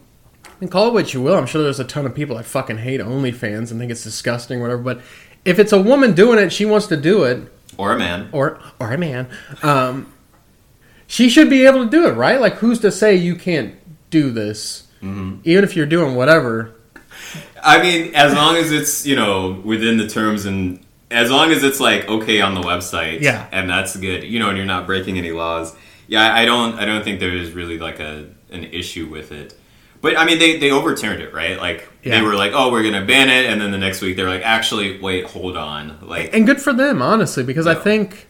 and 0.60 0.70
call 0.70 0.88
it 0.88 0.92
what 0.92 1.14
you 1.14 1.22
will. 1.22 1.36
I'm 1.36 1.46
sure 1.46 1.62
there's 1.62 1.80
a 1.80 1.84
ton 1.84 2.04
of 2.06 2.14
people 2.14 2.36
that 2.36 2.44
fucking 2.44 2.78
hate 2.78 3.00
OnlyFans 3.00 3.70
and 3.70 3.80
think 3.80 3.90
it's 3.90 4.04
disgusting, 4.04 4.58
or 4.58 4.62
whatever. 4.62 4.82
But 4.82 5.00
if 5.44 5.58
it's 5.58 5.72
a 5.72 5.80
woman 5.80 6.12
doing 6.14 6.38
it, 6.38 6.52
she 6.52 6.66
wants 6.66 6.86
to 6.88 6.96
do 6.98 7.24
it, 7.24 7.50
Or 7.78 7.92
a 7.92 7.98
man. 7.98 8.28
or 8.32 8.58
or 8.78 8.92
a 8.92 8.98
man, 8.98 9.28
um, 9.62 10.12
she 11.10 11.28
should 11.28 11.50
be 11.50 11.66
able 11.66 11.84
to 11.84 11.90
do 11.90 12.06
it, 12.06 12.12
right? 12.12 12.40
Like, 12.40 12.54
who's 12.54 12.78
to 12.80 12.92
say 12.92 13.16
you 13.16 13.34
can't 13.34 13.74
do 14.10 14.30
this, 14.30 14.84
Mm-hmm. 15.02 15.40
even 15.44 15.64
if 15.64 15.74
you're 15.74 15.86
doing 15.86 16.14
whatever? 16.14 16.72
I 17.62 17.82
mean, 17.82 18.14
as 18.14 18.32
long 18.34 18.56
as 18.56 18.70
it's, 18.70 19.04
you 19.06 19.16
know, 19.16 19.60
within 19.64 19.96
the 19.96 20.06
terms 20.06 20.44
and 20.46 20.84
as 21.10 21.30
long 21.30 21.50
as 21.52 21.64
it's 21.64 21.80
like 21.80 22.06
okay 22.08 22.40
on 22.40 22.54
the 22.54 22.60
website. 22.60 23.20
Yeah. 23.22 23.48
And 23.50 23.68
that's 23.68 23.96
good. 23.96 24.24
You 24.24 24.38
know, 24.38 24.48
and 24.50 24.56
you're 24.58 24.66
not 24.66 24.86
breaking 24.86 25.16
any 25.18 25.32
laws. 25.32 25.74
Yeah, 26.06 26.32
I 26.32 26.44
don't 26.44 26.74
I 26.78 26.84
don't 26.84 27.02
think 27.02 27.18
there 27.18 27.34
is 27.34 27.52
really 27.52 27.78
like 27.78 27.98
a 27.98 28.28
an 28.50 28.64
issue 28.64 29.06
with 29.08 29.32
it. 29.32 29.56
But 30.02 30.16
I 30.18 30.24
mean 30.26 30.38
they, 30.38 30.58
they 30.58 30.70
overturned 30.70 31.20
it, 31.22 31.32
right? 31.34 31.58
Like 31.58 31.88
Yeah. 32.02 32.18
they 32.20 32.22
were 32.26 32.34
like, 32.36 32.52
Oh, 32.54 32.70
we're 32.70 32.82
gonna 32.82 33.04
ban 33.06 33.28
it 33.30 33.46
and 33.50 33.60
then 33.60 33.70
the 33.70 33.78
next 33.78 34.00
week 34.02 34.16
they're 34.16 34.28
like, 34.28 34.42
actually, 34.44 35.00
wait, 35.00 35.24
hold 35.24 35.56
on. 35.56 35.98
Like 36.02 36.34
And 36.34 36.44
good 36.46 36.60
for 36.60 36.72
them, 36.74 37.00
honestly, 37.02 37.42
because 37.42 37.66
I 37.66 37.74
think. 37.74 38.26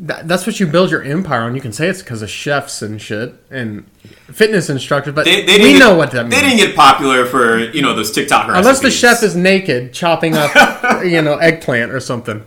That, 0.00 0.28
that's 0.28 0.46
what 0.46 0.60
you 0.60 0.66
build 0.66 0.92
your 0.92 1.02
empire 1.02 1.42
on. 1.42 1.56
You 1.56 1.60
can 1.60 1.72
say 1.72 1.88
it's 1.88 2.02
because 2.02 2.22
of 2.22 2.30
chefs 2.30 2.82
and 2.82 3.02
shit 3.02 3.34
and 3.50 3.84
fitness 4.32 4.70
instructors, 4.70 5.12
but 5.12 5.24
they, 5.24 5.44
they 5.44 5.58
we 5.58 5.78
know 5.78 5.90
get, 5.90 5.96
what 5.96 6.10
that 6.12 6.24
means. 6.24 6.34
They 6.34 6.40
didn't 6.40 6.58
get 6.58 6.76
popular 6.76 7.26
for, 7.26 7.58
you 7.58 7.82
know, 7.82 7.94
those 7.94 8.12
TikTok 8.12 8.46
recipes. 8.46 8.66
Unless 8.66 8.80
the 8.80 8.90
chef 8.92 9.22
is 9.24 9.34
naked 9.34 9.92
chopping 9.92 10.34
up, 10.36 10.52
you 11.04 11.20
know, 11.20 11.38
eggplant 11.38 11.90
or 11.90 11.98
something. 11.98 12.44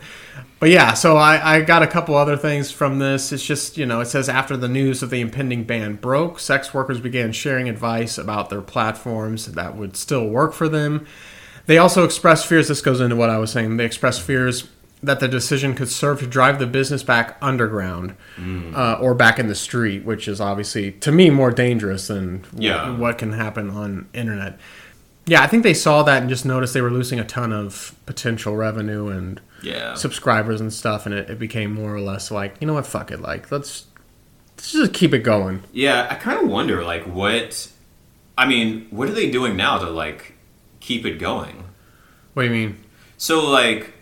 But 0.61 0.69
yeah, 0.69 0.93
so 0.93 1.17
I, 1.17 1.55
I 1.55 1.61
got 1.61 1.81
a 1.81 1.87
couple 1.87 2.13
other 2.13 2.37
things 2.37 2.69
from 2.69 2.99
this. 2.99 3.31
It's 3.31 3.43
just, 3.43 3.79
you 3.79 3.85
know, 3.87 3.99
it 3.99 4.05
says 4.05 4.29
after 4.29 4.55
the 4.55 4.67
news 4.67 5.01
of 5.01 5.09
the 5.09 5.19
impending 5.19 5.63
ban 5.63 5.95
broke, 5.95 6.39
sex 6.39 6.71
workers 6.71 6.99
began 6.99 7.31
sharing 7.31 7.67
advice 7.67 8.19
about 8.19 8.51
their 8.51 8.61
platforms 8.61 9.47
that 9.47 9.75
would 9.75 9.97
still 9.97 10.27
work 10.29 10.53
for 10.53 10.69
them. 10.69 11.07
They 11.65 11.79
also 11.79 12.03
expressed 12.03 12.45
fears. 12.45 12.67
This 12.67 12.81
goes 12.81 13.01
into 13.01 13.15
what 13.15 13.31
I 13.31 13.39
was 13.39 13.51
saying. 13.51 13.77
They 13.77 13.85
expressed 13.85 14.21
fears 14.21 14.67
that 15.03 15.19
the 15.19 15.27
decision 15.27 15.73
could 15.73 15.89
serve 15.89 16.19
to 16.19 16.27
drive 16.27 16.59
the 16.59 16.67
business 16.67 17.01
back 17.03 17.37
underground 17.41 18.15
uh, 18.75 18.97
or 19.01 19.15
back 19.15 19.39
in 19.39 19.47
the 19.47 19.55
street, 19.55 20.05
which 20.05 20.27
is 20.27 20.39
obviously, 20.39 20.91
to 20.91 21.11
me, 21.11 21.29
more 21.29 21.49
dangerous 21.51 22.07
than 22.07 22.45
Yeah. 22.55 22.95
what 22.95 23.17
can 23.17 23.33
happen 23.33 23.69
on 23.71 24.07
internet. 24.13 24.59
Yeah, 25.25 25.41
I 25.41 25.47
think 25.47 25.63
they 25.63 25.73
saw 25.73 26.03
that 26.03 26.21
and 26.21 26.29
just 26.29 26.45
noticed 26.45 26.73
they 26.73 26.81
were 26.81 26.91
losing 26.91 27.19
a 27.19 27.23
ton 27.23 27.51
of 27.53 27.95
potential 28.05 28.55
revenue 28.55 29.07
and 29.07 29.39
Yeah. 29.61 29.93
subscribers 29.95 30.61
and 30.61 30.71
stuff, 30.73 31.05
and 31.05 31.13
it, 31.15 31.29
it 31.29 31.39
became 31.39 31.73
more 31.73 31.93
or 31.95 32.01
less 32.01 32.29
like, 32.31 32.55
you 32.59 32.67
know 32.67 32.73
what, 32.73 32.85
fuck 32.87 33.11
it, 33.11 33.21
like 33.21 33.51
let's 33.51 33.85
let's 34.57 34.71
just 34.73 34.93
keep 34.93 35.13
it 35.13 35.19
going. 35.19 35.63
Yeah, 35.73 36.07
I 36.09 36.15
kind 36.15 36.39
of 36.43 36.47
wonder, 36.49 36.83
like, 36.83 37.03
what. 37.05 37.69
I 38.37 38.47
mean, 38.47 38.87
what 38.91 39.09
are 39.09 39.13
they 39.13 39.29
doing 39.31 39.55
now 39.57 39.77
to, 39.79 39.89
like, 39.89 40.33
keep 40.79 41.05
it 41.05 41.17
going? 41.19 41.63
What 42.33 42.43
do 42.43 42.47
you 42.49 42.53
mean? 42.53 42.77
So, 43.17 43.43
like, 43.49 43.93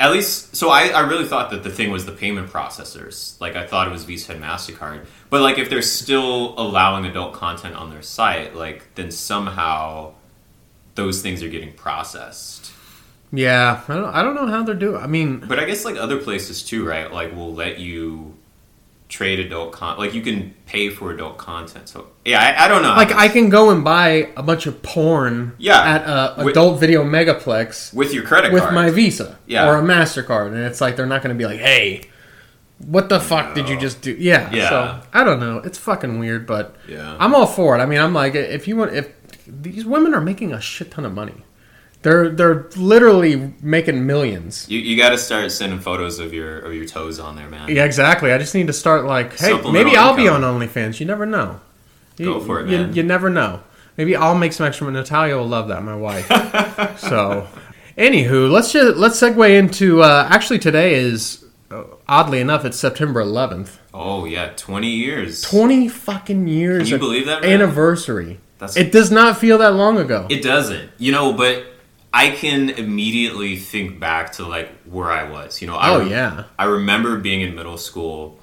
at 0.00 0.10
least 0.10 0.56
so 0.56 0.70
I, 0.70 0.88
I 0.88 1.00
really 1.00 1.26
thought 1.26 1.50
that 1.50 1.62
the 1.62 1.70
thing 1.70 1.90
was 1.90 2.06
the 2.06 2.12
payment 2.12 2.50
processors. 2.50 3.40
Like 3.40 3.56
i 3.56 3.66
thought 3.66 3.86
it 3.86 3.90
was 3.90 4.04
visa 4.04 4.32
and 4.32 4.42
mastercard. 4.42 5.06
But 5.30 5.42
like 5.42 5.58
if 5.58 5.70
they're 5.70 5.82
still 5.82 6.54
allowing 6.58 7.06
adult 7.06 7.34
content 7.34 7.74
on 7.74 7.90
their 7.90 8.02
site 8.02 8.54
like 8.54 8.94
then 8.94 9.10
somehow 9.10 10.14
those 10.94 11.22
things 11.22 11.42
are 11.42 11.48
getting 11.48 11.72
processed. 11.72 12.72
Yeah, 13.32 13.82
I 13.88 13.94
don't, 13.94 14.14
I 14.14 14.22
don't 14.22 14.36
know 14.36 14.46
how 14.46 14.62
they're 14.62 14.76
doing. 14.76 15.02
I 15.02 15.08
mean, 15.08 15.40
but 15.40 15.58
i 15.58 15.64
guess 15.64 15.84
like 15.84 15.96
other 15.96 16.18
places 16.18 16.62
too 16.62 16.86
right? 16.86 17.12
Like 17.12 17.34
will 17.34 17.54
let 17.54 17.78
you 17.78 18.36
trade 19.16 19.38
adult 19.38 19.70
content 19.72 19.98
like 20.00 20.12
you 20.12 20.20
can 20.22 20.52
pay 20.66 20.88
for 20.90 21.12
adult 21.12 21.36
content 21.38 21.88
so 21.88 22.08
yeah 22.24 22.40
i, 22.46 22.64
I 22.64 22.68
don't 22.68 22.82
know 22.82 22.94
like 23.02 23.12
I 23.12 23.28
can 23.28 23.48
go 23.48 23.70
and 23.70 23.84
buy 23.84 24.08
a 24.36 24.42
bunch 24.42 24.66
of 24.66 24.82
porn 24.82 25.52
Yeah. 25.58 25.80
at 25.94 26.02
a 26.02 26.44
With- 26.44 26.48
adult 26.56 26.80
video 26.80 27.04
megaplex 27.04 27.94
with 27.94 28.12
your 28.12 28.24
credit 28.24 28.52
with 28.52 28.62
card 28.62 28.74
my 28.74 28.90
Visa 28.90 29.38
Yeah. 29.46 29.68
or 29.68 29.76
a 29.76 29.82
Mastercard, 29.82 30.48
and 30.48 30.58
it's 30.70 30.80
like 30.80 30.96
they're 30.96 31.06
not 31.14 31.22
going 31.22 31.34
to 31.36 31.38
be 31.38 31.46
like, 31.46 31.60
"Hey, 31.60 32.02
what 32.94 33.08
the 33.08 33.20
fuck 33.20 33.54
did 33.54 33.68
you 33.68 33.78
just 33.78 34.02
do?" 34.02 34.12
Yeah, 34.18 34.50
Yeah. 34.52 34.68
So 34.68 35.00
I 35.12 35.22
don't 35.22 35.38
know. 35.38 35.58
It's 35.58 35.78
fucking 35.78 36.18
weird, 36.18 36.44
but 36.46 36.74
Yeah. 36.88 37.16
I'm 37.20 37.34
all 37.36 37.46
for 37.46 37.76
it. 37.76 37.80
I 37.80 37.86
mean, 37.86 38.00
I'm 38.00 38.12
like, 38.14 38.34
if 38.34 38.66
you 38.66 38.76
want, 38.76 38.94
if 38.94 39.06
these 39.46 39.84
women 39.84 40.12
are 40.12 40.20
making 40.20 40.52
a 40.52 40.60
shit 40.60 40.90
ton 40.90 41.04
of 41.04 41.12
money, 41.14 41.38
they're 42.04 42.28
they're 42.28 42.68
literally 42.76 43.54
making 43.62 44.06
millions. 44.06 44.68
you, 44.68 44.78
you 44.78 44.96
got 44.96 45.08
to 45.10 45.18
start 45.18 45.50
sending 45.50 45.80
photos 45.80 46.18
of 46.18 46.32
your 46.34 46.60
of 46.60 46.74
your 46.74 46.84
toes 46.84 47.18
on 47.18 47.34
there 47.34 47.48
man 47.48 47.68
Yeah, 47.68 47.84
exactly. 47.84 48.30
I 48.30 48.38
just 48.38 48.54
need 48.54 48.66
to 48.68 48.72
start 48.74 49.06
like, 49.06 49.38
hey, 49.38 49.58
maybe 49.72 49.96
I'll 49.96 50.14
be 50.14 50.28
on. 50.28 50.42
OnlyFans. 50.42 51.00
You 51.00 51.06
never 51.06 51.24
know. 51.26 51.60
You, 52.18 52.26
Go 52.26 52.40
for 52.40 52.60
it, 52.60 52.68
you, 52.68 52.76
man. 52.78 52.94
You 52.94 53.02
never 53.02 53.30
know. 53.30 53.62
Maybe 53.96 54.14
I'll 54.14 54.34
make 54.36 54.52
some 54.52 54.66
extra. 54.66 54.84
Money. 54.86 54.98
Natalia 54.98 55.36
will 55.36 55.48
love 55.48 55.68
that. 55.68 55.82
My 55.82 55.96
wife. 55.96 56.26
so, 56.98 57.48
anywho, 57.96 58.50
let's 58.50 58.70
just 58.70 58.98
let's 58.98 59.18
segue 59.18 59.58
into. 59.58 60.02
Uh, 60.02 60.28
actually, 60.30 60.58
today 60.58 60.94
is 60.94 61.44
uh, 61.70 61.84
oddly 62.06 62.40
enough, 62.40 62.66
it's 62.66 62.78
September 62.78 63.24
11th. 63.24 63.78
oh 63.94 64.26
yeah 64.26 64.52
20 64.56 64.90
years 64.90 65.40
20 65.42 65.88
fucking 65.88 66.46
years. 66.48 66.82
Can 66.84 66.92
you 66.92 66.98
believe 66.98 67.26
that, 67.26 67.40
man? 67.42 67.50
anniversary? 67.50 68.40
That's- 68.58 68.76
it 68.76 68.92
does 68.92 69.10
not 69.10 69.38
feel 69.38 69.56
that 69.58 69.72
long 69.74 69.96
ago. 69.98 70.26
It 70.28 70.42
doesn't, 70.42 70.90
you 70.98 71.10
know, 71.10 71.32
but 71.32 71.64
I 72.14 72.30
can 72.30 72.70
immediately 72.70 73.56
think 73.56 73.98
back 73.98 74.30
to 74.34 74.46
like 74.46 74.70
where 74.84 75.10
I 75.10 75.28
was. 75.28 75.60
You 75.60 75.66
know, 75.66 75.74
I 75.74 75.90
oh 75.90 76.00
yeah. 76.00 76.44
I 76.56 76.66
remember 76.66 77.18
being 77.18 77.40
in 77.40 77.56
middle 77.56 77.76
school 77.76 78.38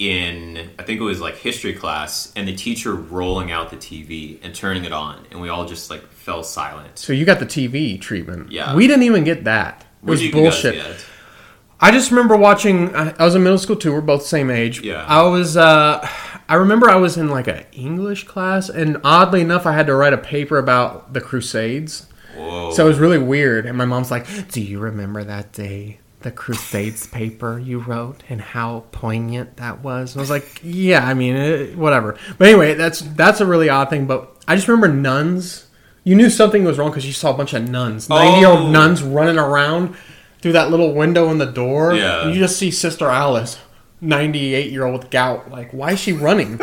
in 0.00 0.70
I 0.76 0.82
think 0.82 1.00
it 1.00 1.04
was 1.04 1.20
like 1.20 1.36
history 1.36 1.72
class 1.72 2.32
and 2.34 2.48
the 2.48 2.54
teacher 2.56 2.94
rolling 2.94 3.52
out 3.52 3.70
the 3.70 3.76
TV 3.76 4.40
and 4.42 4.52
turning 4.52 4.84
it 4.84 4.92
on 4.92 5.24
and 5.30 5.40
we 5.40 5.48
all 5.48 5.66
just 5.66 5.88
like 5.88 6.02
fell 6.08 6.42
silent. 6.42 6.98
So 6.98 7.12
you 7.12 7.24
got 7.24 7.38
the 7.38 7.46
TV 7.46 7.98
treatment. 8.00 8.50
Yeah. 8.50 8.74
We 8.74 8.88
didn't 8.88 9.04
even 9.04 9.22
get 9.22 9.44
that. 9.44 9.86
It 10.02 10.08
was 10.08 10.28
bullshit. 10.28 10.74
get? 10.74 11.06
I 11.78 11.92
just 11.92 12.10
remember 12.10 12.36
watching. 12.36 12.92
I 12.96 13.14
I 13.18 13.24
was 13.24 13.36
in 13.36 13.44
middle 13.44 13.58
school 13.58 13.76
too. 13.76 13.92
We're 13.92 14.00
both 14.00 14.22
the 14.22 14.28
same 14.28 14.50
age. 14.50 14.80
Yeah. 14.80 15.04
I 15.06 15.22
was. 15.22 15.56
uh 15.56 16.06
I 16.48 16.54
remember 16.54 16.88
I 16.88 16.96
was 16.96 17.16
in 17.16 17.28
like 17.28 17.46
an 17.46 17.64
English 17.72 18.24
class, 18.24 18.68
and 18.68 18.98
oddly 19.04 19.40
enough, 19.40 19.66
I 19.66 19.72
had 19.72 19.86
to 19.86 19.94
write 19.94 20.12
a 20.12 20.18
paper 20.18 20.58
about 20.58 21.12
the 21.12 21.20
Crusades. 21.20 22.06
Whoa. 22.36 22.70
So 22.72 22.84
it 22.84 22.88
was 22.88 22.98
really 22.98 23.18
weird. 23.18 23.66
And 23.66 23.76
my 23.78 23.84
mom's 23.84 24.10
like, 24.10 24.26
"Do 24.50 24.60
you 24.60 24.78
remember 24.78 25.24
that 25.24 25.52
day, 25.52 25.98
the 26.20 26.30
Crusades 26.30 27.06
paper 27.06 27.58
you 27.58 27.78
wrote, 27.78 28.22
and 28.28 28.40
how 28.40 28.84
poignant 28.92 29.56
that 29.56 29.82
was?" 29.82 30.14
And 30.14 30.20
I 30.20 30.22
was 30.22 30.30
like, 30.30 30.60
"Yeah, 30.62 31.06
I 31.06 31.14
mean, 31.14 31.36
eh, 31.36 31.66
whatever." 31.74 32.16
But 32.38 32.48
anyway, 32.48 32.74
that's 32.74 33.00
that's 33.00 33.40
a 33.40 33.46
really 33.46 33.68
odd 33.68 33.90
thing. 33.90 34.06
But 34.06 34.30
I 34.48 34.54
just 34.56 34.68
remember 34.68 34.88
nuns. 34.88 35.66
You 36.04 36.14
knew 36.14 36.30
something 36.30 36.62
was 36.64 36.78
wrong 36.78 36.90
because 36.90 37.06
you 37.06 37.12
saw 37.12 37.30
a 37.30 37.36
bunch 37.36 37.52
of 37.52 37.68
nuns, 37.68 38.06
Oh. 38.10 38.70
nuns 38.70 39.02
running 39.02 39.38
around 39.38 39.94
through 40.40 40.52
that 40.52 40.70
little 40.70 40.94
window 40.94 41.30
in 41.30 41.38
the 41.38 41.46
door. 41.46 41.94
Yeah. 41.94 42.22
And 42.26 42.32
you 42.34 42.38
just 42.40 42.56
see 42.58 42.70
Sister 42.70 43.08
Alice, 43.08 43.58
ninety-eight-year-old 44.00 45.00
with 45.02 45.10
gout. 45.10 45.50
Like, 45.50 45.72
why 45.72 45.92
is 45.92 46.00
she 46.00 46.12
running? 46.12 46.60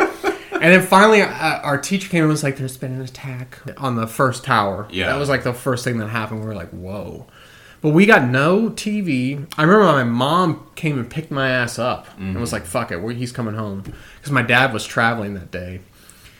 And 0.64 0.72
then 0.72 0.80
finally, 0.80 1.20
uh, 1.20 1.28
our 1.60 1.76
teacher 1.76 2.08
came 2.08 2.20
and 2.22 2.30
was 2.30 2.42
like, 2.42 2.56
"There's 2.56 2.78
been 2.78 2.92
an 2.94 3.02
attack 3.02 3.58
on 3.76 3.96
the 3.96 4.06
first 4.06 4.44
tower." 4.44 4.88
Yeah. 4.90 5.08
that 5.08 5.18
was 5.18 5.28
like 5.28 5.42
the 5.44 5.52
first 5.52 5.84
thing 5.84 5.98
that 5.98 6.08
happened. 6.08 6.40
We 6.40 6.46
were 6.46 6.54
like, 6.54 6.70
"Whoa!" 6.70 7.26
But 7.82 7.90
we 7.90 8.06
got 8.06 8.26
no 8.30 8.70
TV. 8.70 9.44
I 9.58 9.62
remember 9.62 9.84
my 9.84 10.04
mom 10.04 10.66
came 10.74 10.98
and 10.98 11.10
picked 11.10 11.30
my 11.30 11.50
ass 11.50 11.78
up 11.78 12.06
and 12.18 12.40
was 12.40 12.50
like, 12.50 12.64
"Fuck 12.64 12.90
it, 12.92 12.98
he's 13.14 13.30
coming 13.30 13.54
home," 13.56 13.82
because 14.16 14.32
my 14.32 14.40
dad 14.40 14.72
was 14.72 14.86
traveling 14.86 15.34
that 15.34 15.50
day. 15.50 15.80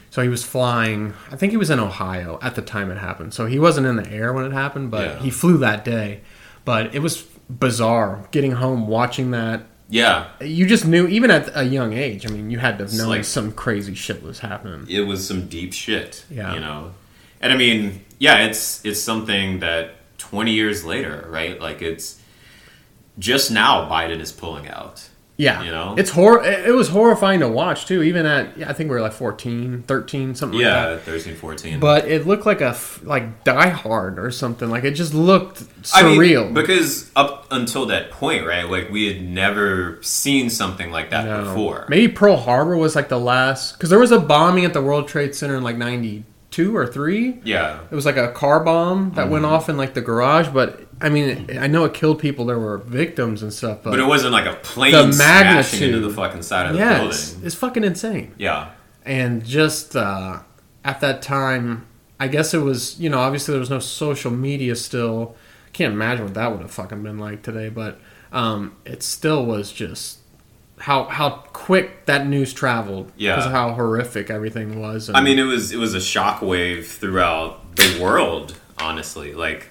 So 0.08 0.22
he 0.22 0.28
was 0.30 0.42
flying. 0.42 1.12
I 1.30 1.36
think 1.36 1.50
he 1.50 1.58
was 1.58 1.68
in 1.68 1.78
Ohio 1.78 2.38
at 2.40 2.54
the 2.54 2.62
time 2.62 2.90
it 2.90 2.96
happened. 2.96 3.34
So 3.34 3.44
he 3.44 3.58
wasn't 3.58 3.86
in 3.86 3.96
the 3.96 4.10
air 4.10 4.32
when 4.32 4.46
it 4.46 4.52
happened, 4.52 4.90
but 4.90 5.04
Yeah. 5.04 5.18
he 5.18 5.28
flew 5.30 5.58
that 5.58 5.84
day. 5.84 6.20
But 6.64 6.94
it 6.94 7.00
was 7.00 7.22
bizarre 7.50 8.20
getting 8.30 8.52
home, 8.52 8.86
watching 8.88 9.32
that. 9.32 9.66
Yeah, 9.94 10.26
You 10.40 10.66
just 10.66 10.84
knew, 10.84 11.06
even 11.06 11.30
at 11.30 11.56
a 11.56 11.62
young 11.62 11.92
age. 11.92 12.26
I 12.26 12.30
mean, 12.30 12.50
you 12.50 12.58
had 12.58 12.78
to 12.78 12.96
know 12.96 13.08
like- 13.08 13.24
some 13.24 13.52
crazy 13.52 13.94
shit 13.94 14.24
was 14.24 14.40
happening. 14.40 14.86
it 14.90 15.02
was 15.02 15.24
some 15.24 15.46
deep 15.46 15.72
shit. 15.72 16.24
Yeah. 16.28 16.52
You 16.52 16.58
know. 16.60 16.94
And 17.40 17.52
I 17.52 17.56
mean, 17.56 18.04
yeah, 18.18 18.38
it's 18.46 18.84
it's 18.84 19.00
something 19.00 19.60
that 19.60 19.94
20 20.18 20.50
years 20.52 20.84
later, 20.84 21.24
right? 21.30 21.60
Like 21.60 21.80
it's 21.80 22.20
just 23.20 23.52
now 23.52 23.88
Biden 23.88 24.18
is 24.20 24.32
pulling 24.32 24.66
out. 24.68 25.08
Yeah, 25.36 25.64
You 25.64 25.72
know? 25.72 25.96
it's 25.98 26.10
hor. 26.10 26.44
It 26.44 26.72
was 26.74 26.88
horrifying 26.90 27.40
to 27.40 27.48
watch 27.48 27.86
too. 27.86 28.04
Even 28.04 28.24
at, 28.24 28.56
yeah, 28.56 28.70
I 28.70 28.72
think 28.72 28.88
we 28.88 28.94
were 28.94 29.00
like 29.02 29.12
14, 29.12 29.82
13, 29.82 30.34
something 30.36 30.58
like 30.60 30.64
that. 30.68 30.90
Yeah, 30.92 30.98
13, 30.98 31.34
14. 31.34 31.80
But 31.80 32.06
it 32.06 32.24
looked 32.24 32.46
like 32.46 32.60
a 32.60 32.68
f- 32.68 33.00
like 33.02 33.42
Die 33.42 33.68
Hard 33.70 34.20
or 34.20 34.30
something. 34.30 34.70
Like 34.70 34.84
it 34.84 34.92
just 34.92 35.12
looked 35.12 35.64
I 35.92 36.04
mean, 36.04 36.20
surreal. 36.20 36.54
because 36.54 37.10
up 37.16 37.48
until 37.50 37.86
that 37.86 38.12
point, 38.12 38.46
right? 38.46 38.70
Like 38.70 38.90
we 38.90 39.12
had 39.12 39.22
never 39.28 39.98
seen 40.02 40.50
something 40.50 40.92
like 40.92 41.10
that 41.10 41.24
No. 41.24 41.44
before. 41.46 41.86
Maybe 41.88 42.12
Pearl 42.12 42.36
Harbor 42.36 42.76
was 42.76 42.94
like 42.94 43.08
the 43.08 43.18
last 43.18 43.72
because 43.72 43.90
there 43.90 43.98
was 43.98 44.12
a 44.12 44.20
bombing 44.20 44.64
at 44.64 44.72
the 44.72 44.82
World 44.82 45.08
Trade 45.08 45.34
Center 45.34 45.56
in 45.56 45.64
like 45.64 45.76
'92 45.76 46.76
or 46.76 46.86
three. 46.86 47.40
Yeah, 47.44 47.80
It 47.90 47.94
was 47.94 48.06
like 48.06 48.16
a 48.16 48.28
car 48.30 48.60
bomb 48.60 49.10
that 49.14 49.22
Mm-hmm. 49.22 49.32
went 49.32 49.44
off 49.46 49.68
in 49.68 49.76
like 49.76 49.94
the 49.94 50.00
garage, 50.00 50.48
but 50.48 50.93
I 51.04 51.10
mean, 51.10 51.58
I 51.58 51.66
know 51.66 51.84
it 51.84 51.92
killed 51.92 52.18
people. 52.18 52.46
There 52.46 52.58
were 52.58 52.78
victims 52.78 53.42
and 53.42 53.52
stuff, 53.52 53.80
but, 53.82 53.90
but 53.90 53.98
it 53.98 54.06
wasn't 54.06 54.32
like 54.32 54.46
a 54.46 54.54
plane 54.54 54.92
The 54.92 55.12
smashing 55.12 55.82
into 55.82 56.00
the 56.00 56.08
fucking 56.08 56.40
side 56.40 56.66
of 56.66 56.72
the 56.72 56.78
yeah, 56.78 57.04
it's, 57.04 57.30
building. 57.32 57.46
it's 57.46 57.54
fucking 57.54 57.84
insane. 57.84 58.34
Yeah, 58.38 58.70
And 59.04 59.44
just 59.44 59.94
uh, 59.94 60.40
at 60.82 61.00
that 61.00 61.20
time, 61.20 61.86
I 62.18 62.28
guess 62.28 62.54
it 62.54 62.60
was 62.60 62.98
you 62.98 63.10
know 63.10 63.18
obviously 63.18 63.52
there 63.52 63.60
was 63.60 63.68
no 63.68 63.80
social 63.80 64.30
media 64.30 64.74
still. 64.76 65.36
I 65.66 65.70
can't 65.72 65.92
imagine 65.92 66.24
what 66.24 66.34
that 66.34 66.50
would 66.50 66.62
have 66.62 66.70
fucking 66.70 67.02
been 67.02 67.18
like 67.18 67.42
today, 67.42 67.68
but 67.68 68.00
um, 68.32 68.74
it 68.86 69.02
still 69.02 69.44
was 69.44 69.72
just 69.72 70.20
how 70.78 71.04
how 71.04 71.30
quick 71.52 72.06
that 72.06 72.26
news 72.26 72.54
traveled. 72.54 73.12
Yeah. 73.18 73.32
because 73.34 73.46
of 73.46 73.52
how 73.52 73.74
horrific 73.74 74.30
everything 74.30 74.80
was. 74.80 75.08
And 75.10 75.18
I 75.18 75.20
mean, 75.20 75.38
it 75.38 75.42
was 75.44 75.70
it 75.70 75.76
was 75.76 75.94
a 75.94 75.98
shockwave 75.98 76.86
throughout 76.86 77.76
the 77.76 78.00
world, 78.02 78.58
honestly. 78.78 79.34
Like 79.34 79.68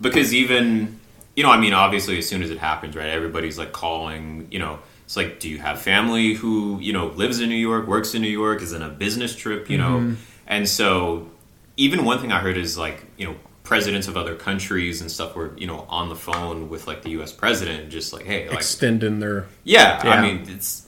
because 0.00 0.32
even 0.34 1.00
you 1.36 1.44
know, 1.44 1.50
I 1.50 1.58
mean, 1.58 1.72
obviously, 1.72 2.18
as 2.18 2.28
soon 2.28 2.42
as 2.42 2.50
it 2.50 2.58
happens, 2.58 2.96
right? 2.96 3.08
Everybody's 3.08 3.58
like 3.58 3.72
calling. 3.72 4.48
You 4.50 4.58
know, 4.58 4.78
it's 5.04 5.16
like, 5.16 5.40
do 5.40 5.48
you 5.48 5.58
have 5.58 5.80
family 5.80 6.34
who 6.34 6.78
you 6.80 6.92
know 6.92 7.06
lives 7.06 7.40
in 7.40 7.48
New 7.48 7.54
York, 7.54 7.86
works 7.86 8.14
in 8.14 8.22
New 8.22 8.28
York, 8.28 8.62
is 8.62 8.72
in 8.72 8.82
a 8.82 8.88
business 8.88 9.34
trip? 9.34 9.70
You 9.70 9.78
know, 9.78 9.98
mm-hmm. 9.98 10.14
and 10.46 10.68
so 10.68 11.30
even 11.76 12.04
one 12.04 12.18
thing 12.18 12.32
I 12.32 12.40
heard 12.40 12.56
is 12.56 12.76
like 12.76 13.04
you 13.16 13.26
know 13.26 13.36
presidents 13.62 14.08
of 14.08 14.16
other 14.16 14.34
countries 14.34 15.00
and 15.00 15.10
stuff 15.10 15.36
were 15.36 15.56
you 15.56 15.66
know 15.66 15.86
on 15.88 16.08
the 16.08 16.16
phone 16.16 16.68
with 16.68 16.86
like 16.86 17.02
the 17.02 17.10
U.S. 17.10 17.32
president, 17.32 17.90
just 17.90 18.12
like 18.12 18.24
hey, 18.24 18.48
like 18.48 18.58
extending 18.58 19.20
their 19.20 19.46
yeah, 19.64 20.04
Yeah. 20.04 20.10
I 20.10 20.22
mean 20.22 20.44
it's 20.48 20.86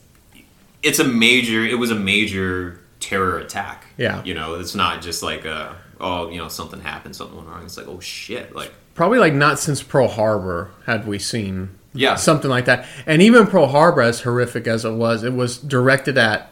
it's 0.83 0.99
a 0.99 1.04
major 1.04 1.64
it 1.64 1.78
was 1.78 1.90
a 1.90 1.97
major 1.97 2.81
terror 3.00 3.38
attack. 3.38 3.87
Yeah. 3.97 4.23
You 4.25 4.35
know, 4.35 4.54
it's 4.54 4.75
not 4.75 5.02
just 5.02 5.23
like 5.23 5.45
a 5.45 5.76
oh, 6.02 6.28
you 6.28 6.37
know, 6.38 6.49
something 6.49 6.80
happened, 6.80 7.16
something 7.16 7.37
went 7.37 7.49
wrong. 7.49 7.64
It's 7.64 7.76
like, 7.78 7.88
oh 7.88 8.00
shit, 8.00 8.54
like 8.54 8.73
probably 8.94 9.18
like 9.18 9.32
not 9.32 9.59
since 9.59 9.82
Pearl 9.82 10.09
Harbor 10.09 10.71
had 10.87 11.06
we 11.06 11.18
seen 11.18 11.71
Yeah. 11.94 12.16
something 12.16 12.50
like 12.50 12.66
that. 12.66 12.85
And 13.06 13.23
even 13.23 13.47
Pearl 13.47 13.68
Harbor, 13.68 14.02
as 14.02 14.21
horrific 14.23 14.66
as 14.66 14.85
it 14.85 14.92
was, 14.92 15.23
it 15.23 15.32
was 15.32 15.56
directed 15.59 16.18
at 16.18 16.49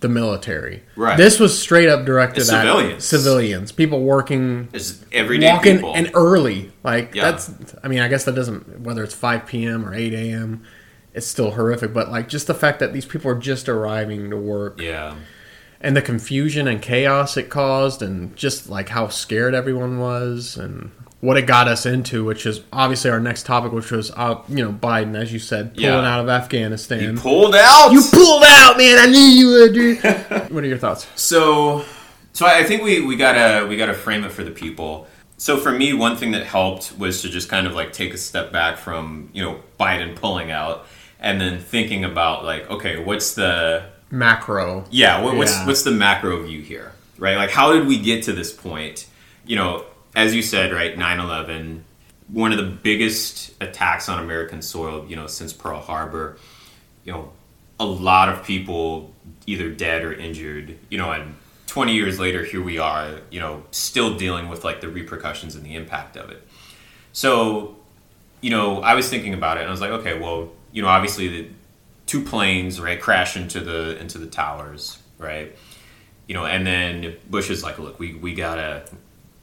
the 0.00 0.08
military. 0.08 0.82
Right. 0.96 1.16
This 1.16 1.40
was 1.40 1.58
straight 1.58 1.88
up 1.88 2.04
directed 2.04 2.40
It's 2.42 2.52
at 2.52 2.60
civilians. 2.62 3.04
civilians, 3.04 3.72
people 3.72 4.02
working, 4.02 4.68
it's 4.74 5.02
everyday 5.12 5.50
walking 5.50 5.76
people. 5.76 5.94
and 5.94 6.10
early. 6.12 6.72
Like 6.84 7.14
Yeah. 7.14 7.30
that's. 7.30 7.50
I 7.82 7.88
mean, 7.88 8.00
I 8.00 8.08
guess 8.08 8.24
that 8.24 8.34
doesn't 8.34 8.80
whether 8.80 9.02
it's 9.02 9.14
five 9.14 9.46
p.m. 9.46 9.88
or 9.88 9.94
eight 9.94 10.12
a.m. 10.12 10.62
It's 11.14 11.26
still 11.26 11.52
horrific, 11.52 11.94
but 11.94 12.10
like 12.10 12.28
just 12.28 12.46
the 12.48 12.54
fact 12.54 12.80
that 12.80 12.92
these 12.92 13.06
people 13.06 13.30
are 13.30 13.38
just 13.38 13.66
arriving 13.68 14.28
to 14.30 14.36
work 14.36 14.78
yeah. 14.80 15.14
And 15.80 15.96
the 15.96 16.02
confusion 16.02 16.66
and 16.68 16.82
chaos 16.82 17.36
it 17.36 17.48
caused 17.50 18.02
and 18.02 18.34
just 18.36 18.68
like 18.68 18.88
how 18.88 19.08
scared 19.08 19.54
everyone 19.54 19.98
was 19.98 20.56
and 20.56 20.90
what 21.20 21.36
it 21.36 21.42
got 21.46 21.66
us 21.68 21.84
into 21.86 22.24
which 22.24 22.46
is 22.46 22.60
obviously 22.72 23.10
our 23.10 23.20
next 23.20 23.44
topic 23.46 23.72
which 23.72 23.90
was 23.90 24.10
uh, 24.12 24.40
you 24.48 24.64
know 24.64 24.72
biden 24.72 25.16
as 25.16 25.32
you 25.32 25.38
said 25.38 25.74
pulling 25.74 25.88
Yeah. 25.90 26.00
out 26.14 26.20
of 26.20 26.28
afghanistan 26.28 27.02
You 27.02 27.12
pulled 27.20 27.54
out. 27.56 27.90
you 27.92 28.02
pulled 28.12 28.44
out 28.44 28.76
man 28.76 28.98
i 28.98 29.06
knew 29.06 29.18
you 29.18 29.50
would 29.50 29.72
dude 29.74 29.98
what 30.52 30.62
are 30.64 30.66
your 30.66 30.78
thoughts 30.78 31.06
So, 31.16 31.84
so 32.32 32.46
I 32.46 32.62
think 32.64 32.82
we, 32.82 33.00
we 33.00 33.16
gotta 33.16 33.66
we 33.66 33.76
gotta 33.76 33.94
frame 33.94 34.22
it 34.24 34.30
for 34.32 34.44
the 34.44 34.52
people. 34.52 35.06
so 35.38 35.56
for 35.58 35.72
me, 35.72 35.92
one 35.92 36.16
thing 36.16 36.30
that 36.32 36.44
helped 36.46 36.96
was 36.98 37.22
to 37.22 37.28
just 37.28 37.48
kind 37.48 37.66
of 37.66 37.72
like 37.74 37.92
take 37.92 38.14
a 38.14 38.18
step 38.18 38.52
back 38.52 38.76
from 38.78 39.28
you 39.32 39.42
know 39.42 39.60
Biden 39.80 40.14
pulling 40.14 40.50
out, 40.52 40.86
and 41.18 41.40
then 41.40 41.58
thinking 41.60 42.04
about 42.04 42.44
like, 42.44 42.70
okay, 42.70 43.02
what's 43.02 43.34
the 43.34 43.86
Macro. 44.10 44.84
yeah, 44.90 45.20
what, 45.22 45.36
what's 45.36 45.52
Yeah. 45.52 45.66
what's 45.66 45.82
the 45.82 45.90
macro 45.90 46.42
view 46.42 46.62
here, 46.62 46.92
right? 47.18 47.36
Like, 47.36 47.50
how 47.50 47.72
did 47.72 47.86
we 47.86 47.98
get 47.98 48.24
to 48.24 48.32
this 48.32 48.52
point? 48.52 49.06
You 49.46 49.56
know, 49.56 49.84
as 50.14 50.34
you 50.34 50.42
said, 50.42 50.72
right, 50.72 50.96
9-11, 50.96 51.80
one 52.28 52.52
of 52.52 52.58
the 52.58 52.64
biggest 52.64 53.52
attacks 53.60 54.08
on 54.08 54.18
American 54.22 54.62
soil, 54.62 55.06
you 55.08 55.16
know, 55.16 55.26
since 55.26 55.52
Pearl 55.52 55.80
Harbor. 55.80 56.36
You 57.04 57.12
know, 57.12 57.32
a 57.80 57.86
lot 57.86 58.28
of 58.28 58.44
people 58.44 59.12
either 59.46 59.70
dead 59.70 60.02
or 60.04 60.12
injured. 60.12 60.78
You 60.90 60.98
know, 60.98 61.10
and 61.12 61.34
20 61.68 61.94
years 61.94 62.18
later, 62.18 62.44
here 62.44 62.62
we 62.62 62.78
are. 62.78 63.20
You 63.30 63.40
know, 63.40 63.62
still 63.70 64.16
dealing 64.16 64.48
with 64.48 64.64
like 64.64 64.80
the 64.80 64.88
repercussions 64.88 65.54
and 65.54 65.64
the 65.64 65.74
impact 65.74 66.16
of 66.16 66.30
it. 66.30 66.46
So, 67.12 67.76
you 68.40 68.50
know, 68.50 68.80
I 68.82 68.94
was 68.94 69.08
thinking 69.08 69.34
about 69.34 69.56
it, 69.56 69.60
and 69.60 69.68
I 69.68 69.70
was 69.70 69.80
like, 69.80 69.90
okay, 69.90 70.18
well, 70.18 70.50
you 70.72 70.82
know, 70.82 70.88
obviously 70.88 71.28
the 71.28 71.48
two 72.08 72.24
planes 72.24 72.80
right 72.80 73.00
crash 73.00 73.36
into 73.36 73.60
the 73.60 73.96
into 74.00 74.18
the 74.18 74.26
towers, 74.26 74.98
right? 75.18 75.54
You 76.26 76.34
know, 76.34 76.44
and 76.44 76.66
then 76.66 77.16
Bush 77.30 77.50
is 77.50 77.62
like, 77.62 77.78
look, 77.78 78.00
we, 78.00 78.14
we 78.14 78.34
gotta 78.34 78.84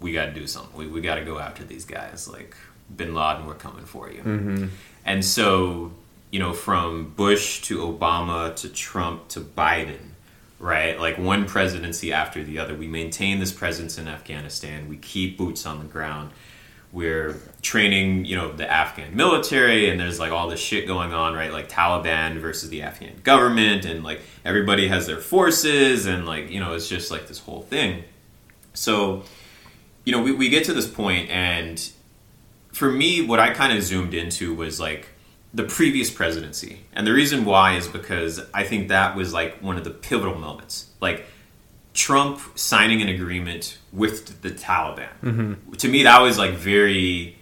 we 0.01 0.11
gotta 0.11 0.33
do 0.33 0.45
something. 0.47 0.77
We, 0.77 0.87
we 0.87 0.99
gotta 0.99 1.23
go 1.23 1.39
after 1.39 1.63
these 1.63 1.85
guys. 1.85 2.27
Like 2.27 2.55
Bin 2.93 3.13
Laden, 3.15 3.45
we're 3.45 3.53
coming 3.53 3.85
for 3.85 4.11
you. 4.11 4.21
Mm-hmm. 4.21 4.65
And 5.05 5.23
so, 5.23 5.91
you 6.31 6.39
know, 6.39 6.53
from 6.53 7.13
Bush 7.15 7.61
to 7.63 7.77
Obama 7.79 8.55
to 8.57 8.69
Trump 8.69 9.29
to 9.29 9.39
Biden, 9.39 10.11
right? 10.59 10.99
Like 10.99 11.17
one 11.17 11.45
presidency 11.45 12.11
after 12.11 12.43
the 12.43 12.59
other, 12.59 12.75
we 12.75 12.87
maintain 12.87 13.39
this 13.39 13.51
presence 13.51 13.97
in 13.97 14.07
Afghanistan. 14.07 14.89
We 14.89 14.97
keep 14.97 15.37
boots 15.37 15.65
on 15.65 15.79
the 15.79 15.85
ground. 15.85 16.31
We're 16.95 17.35
training, 17.61 18.23
you 18.23 18.37
know, 18.37 18.53
the 18.53 18.71
Afghan 18.71 19.17
military, 19.17 19.89
and 19.89 19.99
there's 19.99 20.17
like 20.17 20.31
all 20.31 20.47
this 20.47 20.61
shit 20.61 20.87
going 20.87 21.11
on, 21.11 21.33
right? 21.33 21.51
Like 21.51 21.67
Taliban 21.67 22.39
versus 22.39 22.69
the 22.69 22.83
Afghan 22.83 23.19
government, 23.21 23.83
and 23.83 24.01
like 24.01 24.21
everybody 24.45 24.87
has 24.87 25.05
their 25.05 25.19
forces, 25.19 26.05
and 26.05 26.25
like, 26.25 26.49
you 26.49 26.61
know, 26.61 26.73
it's 26.73 26.87
just 26.87 27.11
like 27.11 27.27
this 27.27 27.39
whole 27.39 27.63
thing. 27.63 28.05
So, 28.73 29.23
you 30.05 30.13
know, 30.13 30.21
we, 30.21 30.31
we 30.31 30.47
get 30.47 30.63
to 30.65 30.73
this 30.73 30.87
point, 30.87 31.29
and 31.29 31.85
for 32.71 32.89
me, 32.89 33.21
what 33.21 33.41
I 33.41 33.53
kind 33.53 33.77
of 33.77 33.83
zoomed 33.83 34.13
into 34.13 34.55
was 34.55 34.79
like 34.79 35.09
the 35.53 35.63
previous 35.63 36.09
presidency. 36.09 36.85
And 36.93 37.05
the 37.05 37.11
reason 37.11 37.43
why 37.43 37.75
is 37.75 37.89
because 37.89 38.39
I 38.53 38.63
think 38.63 38.87
that 38.87 39.17
was 39.17 39.33
like 39.33 39.57
one 39.61 39.75
of 39.75 39.83
the 39.83 39.91
pivotal 39.91 40.37
moments. 40.37 40.91
Like 41.01 41.25
Trump 41.95 42.41
signing 42.55 43.01
an 43.01 43.09
agreement 43.09 43.77
with 43.91 44.41
the 44.41 44.51
Taliban. 44.51 45.09
Mm-hmm. 45.23 45.71
To 45.71 45.87
me, 45.87 46.03
that 46.03 46.21
was 46.21 46.37
like 46.37 46.51
very, 46.51 47.37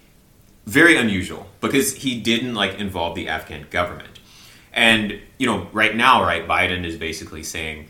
very 0.64 0.96
unusual 0.96 1.46
because 1.60 1.94
he 1.96 2.20
didn't 2.20 2.54
like 2.54 2.78
involve 2.78 3.16
the 3.16 3.28
Afghan 3.28 3.66
government. 3.70 4.20
And, 4.72 5.20
you 5.38 5.46
know, 5.46 5.68
right 5.72 5.94
now, 5.94 6.22
right, 6.22 6.46
Biden 6.46 6.84
is 6.84 6.96
basically 6.96 7.42
saying, 7.42 7.88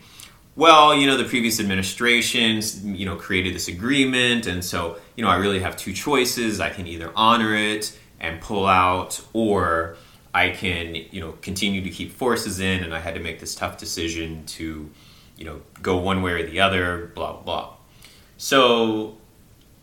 well, 0.55 0.95
you 0.95 1.05
know, 1.05 1.17
the 1.17 1.25
previous 1.25 1.59
administrations, 1.59 2.83
you 2.83 3.05
know, 3.05 3.15
created 3.15 3.53
this 3.53 3.67
agreement, 3.67 4.47
and 4.47 4.63
so, 4.63 4.97
you 5.15 5.23
know, 5.23 5.29
I 5.29 5.35
really 5.35 5.59
have 5.59 5.75
two 5.75 5.93
choices. 5.93 6.59
I 6.59 6.69
can 6.69 6.87
either 6.87 7.11
honor 7.15 7.55
it 7.55 7.97
and 8.19 8.39
pull 8.39 8.65
out, 8.65 9.21
or 9.33 9.97
I 10.33 10.49
can, 10.51 10.95
you 10.95 11.19
know, 11.19 11.33
continue 11.41 11.81
to 11.81 11.89
keep 11.89 12.13
forces 12.13 12.59
in, 12.59 12.83
and 12.83 12.93
I 12.93 12.99
had 12.99 13.15
to 13.15 13.19
make 13.19 13.39
this 13.39 13.53
tough 13.53 13.77
decision 13.77 14.45
to, 14.45 14.89
you 15.37 15.45
know, 15.45 15.61
go 15.81 15.97
one 15.97 16.21
way 16.21 16.31
or 16.31 16.45
the 16.45 16.59
other, 16.59 17.11
blah 17.15 17.33
blah. 17.33 17.41
blah. 17.41 17.73
So, 18.37 19.17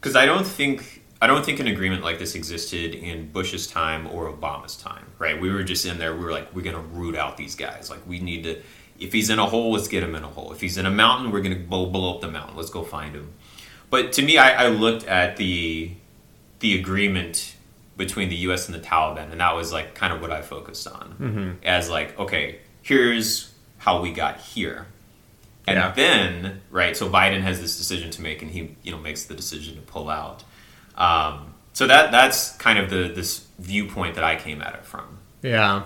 because 0.00 0.16
I 0.16 0.26
don't 0.26 0.46
think 0.46 1.02
I 1.22 1.28
don't 1.28 1.44
think 1.44 1.60
an 1.60 1.68
agreement 1.68 2.02
like 2.02 2.18
this 2.18 2.34
existed 2.34 2.94
in 2.94 3.30
Bush's 3.30 3.68
time 3.68 4.08
or 4.08 4.32
Obama's 4.32 4.76
time, 4.76 5.06
right? 5.20 5.40
We 5.40 5.50
were 5.50 5.62
just 5.62 5.86
in 5.86 5.98
there. 5.98 6.16
We 6.16 6.24
were 6.24 6.32
like, 6.32 6.52
we're 6.54 6.64
gonna 6.64 6.80
root 6.80 7.14
out 7.14 7.36
these 7.36 7.54
guys. 7.54 7.90
Like, 7.90 8.06
we 8.08 8.18
need 8.18 8.42
to. 8.44 8.60
If 8.98 9.12
he's 9.12 9.30
in 9.30 9.38
a 9.38 9.46
hole, 9.46 9.72
let's 9.72 9.88
get 9.88 10.02
him 10.02 10.14
in 10.14 10.24
a 10.24 10.28
hole. 10.28 10.52
If 10.52 10.60
he's 10.60 10.76
in 10.76 10.86
a 10.86 10.90
mountain, 10.90 11.30
we're 11.30 11.40
gonna 11.40 11.56
blow, 11.56 11.86
blow 11.86 12.14
up 12.14 12.20
the 12.20 12.30
mountain. 12.30 12.56
Let's 12.56 12.70
go 12.70 12.82
find 12.82 13.14
him. 13.14 13.32
But 13.88 14.12
to 14.14 14.22
me, 14.22 14.38
I, 14.38 14.64
I 14.64 14.68
looked 14.68 15.06
at 15.06 15.36
the 15.36 15.92
the 16.58 16.78
agreement 16.78 17.56
between 17.96 18.28
the 18.28 18.36
U.S. 18.36 18.68
and 18.68 18.74
the 18.74 18.84
Taliban, 18.84 19.30
and 19.30 19.40
that 19.40 19.54
was 19.54 19.72
like 19.72 19.94
kind 19.94 20.12
of 20.12 20.20
what 20.20 20.32
I 20.32 20.42
focused 20.42 20.88
on 20.88 21.16
mm-hmm. 21.20 21.50
as 21.64 21.88
like, 21.88 22.18
okay, 22.18 22.58
here's 22.82 23.52
how 23.78 24.02
we 24.02 24.12
got 24.12 24.40
here. 24.40 24.86
And 25.66 25.76
Yeah. 25.78 25.92
then, 25.94 26.60
right, 26.70 26.96
so 26.96 27.08
Biden 27.08 27.40
has 27.42 27.60
this 27.60 27.76
decision 27.78 28.10
to 28.10 28.22
make, 28.22 28.42
and 28.42 28.50
he, 28.50 28.76
you 28.82 28.90
know, 28.90 28.98
makes 28.98 29.24
the 29.24 29.34
decision 29.34 29.76
to 29.76 29.80
pull 29.82 30.10
out. 30.10 30.42
Um, 30.96 31.54
so 31.72 31.86
that 31.86 32.10
that's 32.12 32.56
kind 32.56 32.78
of 32.78 32.90
the 32.90 33.12
this 33.14 33.46
viewpoint 33.58 34.16
that 34.16 34.24
I 34.24 34.36
came 34.36 34.60
at 34.60 34.74
it 34.74 34.84
from. 34.84 35.18
Yeah. 35.42 35.82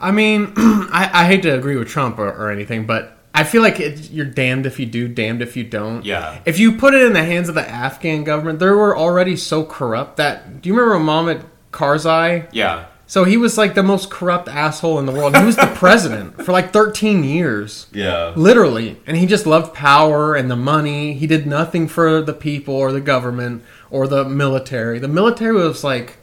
I 0.00 0.10
mean, 0.10 0.52
I, 0.56 1.08
I 1.12 1.24
hate 1.26 1.42
to 1.42 1.50
agree 1.54 1.76
with 1.76 1.88
Trump 1.88 2.18
or, 2.18 2.28
or 2.28 2.50
anything, 2.50 2.84
but 2.86 3.16
I 3.34 3.44
feel 3.44 3.62
like 3.62 3.78
it, 3.80 4.10
you're 4.10 4.26
damned 4.26 4.66
if 4.66 4.78
you 4.80 4.86
do, 4.86 5.06
damned 5.08 5.40
if 5.42 5.56
you 5.56 5.64
don't. 5.64 6.04
Yeah. 6.04 6.38
If 6.44 6.58
you 6.58 6.76
put 6.76 6.94
it 6.94 7.02
in 7.02 7.12
the 7.12 7.22
hands 7.24 7.48
of 7.48 7.54
the 7.54 7.68
Afghan 7.68 8.24
government, 8.24 8.58
they 8.58 8.66
were 8.66 8.96
already 8.96 9.36
so 9.36 9.64
corrupt 9.64 10.16
that. 10.16 10.62
Do 10.62 10.68
you 10.68 10.74
remember 10.74 10.98
Mohammed 11.04 11.44
Karzai? 11.72 12.48
Yeah, 12.52 12.86
So 13.06 13.24
he 13.24 13.36
was 13.36 13.58
like 13.58 13.74
the 13.74 13.82
most 13.82 14.10
corrupt 14.10 14.48
asshole 14.48 14.98
in 14.98 15.06
the 15.06 15.12
world. 15.12 15.36
He 15.36 15.44
was 15.44 15.56
the 15.56 15.72
president 15.74 16.42
for 16.42 16.52
like 16.52 16.72
13 16.72 17.22
years. 17.22 17.86
yeah, 17.92 18.32
Literally. 18.34 18.98
And 19.06 19.16
he 19.16 19.26
just 19.26 19.46
loved 19.46 19.74
power 19.74 20.34
and 20.34 20.50
the 20.50 20.56
money. 20.56 21.12
He 21.12 21.26
did 21.26 21.46
nothing 21.46 21.86
for 21.86 22.22
the 22.22 22.32
people 22.32 22.74
or 22.74 22.92
the 22.92 23.00
government 23.00 23.62
or 23.90 24.06
the 24.08 24.24
military. 24.24 24.98
The 24.98 25.08
military 25.08 25.52
was 25.54 25.84
like 25.84 26.16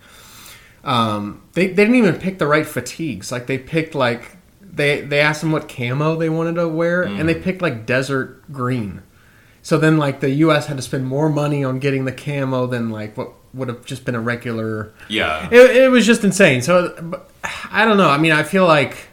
um, 0.84 1.44
they, 1.54 1.68
they 1.68 1.84
didn't 1.84 1.96
even 1.96 2.16
pick 2.16 2.40
the 2.40 2.48
right 2.48 2.66
fatigues. 2.66 3.32
Like 3.32 3.48
they 3.48 3.58
picked 3.58 3.94
like 3.94 4.38
they 4.62 5.02
they 5.02 5.20
asked 5.20 5.42
them 5.42 5.52
what 5.52 5.68
camo 5.70 6.16
they 6.16 6.30
wanted 6.30 6.56
to 6.56 6.68
wear 6.68 7.04
and 7.04 7.28
they 7.28 7.36
picked 7.36 7.62
like 7.62 7.86
desert 7.86 8.52
green. 8.52 9.04
So 9.64 9.78
then 9.78 9.98
like 9.98 10.20
the 10.20 10.30
US 10.30 10.68
had 10.68 10.78
to 10.78 10.84
spend 10.84 11.06
more 11.06 11.30
money 11.30 11.64
on 11.64 11.80
getting 11.80 12.06
the 12.06 12.12
camo 12.12 12.68
than 12.68 12.90
like 12.90 13.16
what 13.18 13.34
would 13.54 13.68
have 13.68 13.86
just 13.86 14.06
been 14.06 14.16
a 14.16 14.20
regular 14.22 14.94
yeah. 15.10 15.50
it, 15.52 15.76
it 15.76 15.92
was 15.92 16.06
just 16.06 16.24
insane. 16.24 16.62
So 16.62 17.22
I 17.72 17.86
don't 17.86 17.98
know. 17.98 18.10
I 18.10 18.18
mean, 18.18 18.32
I 18.32 18.44
feel 18.44 18.66
like 18.66 19.10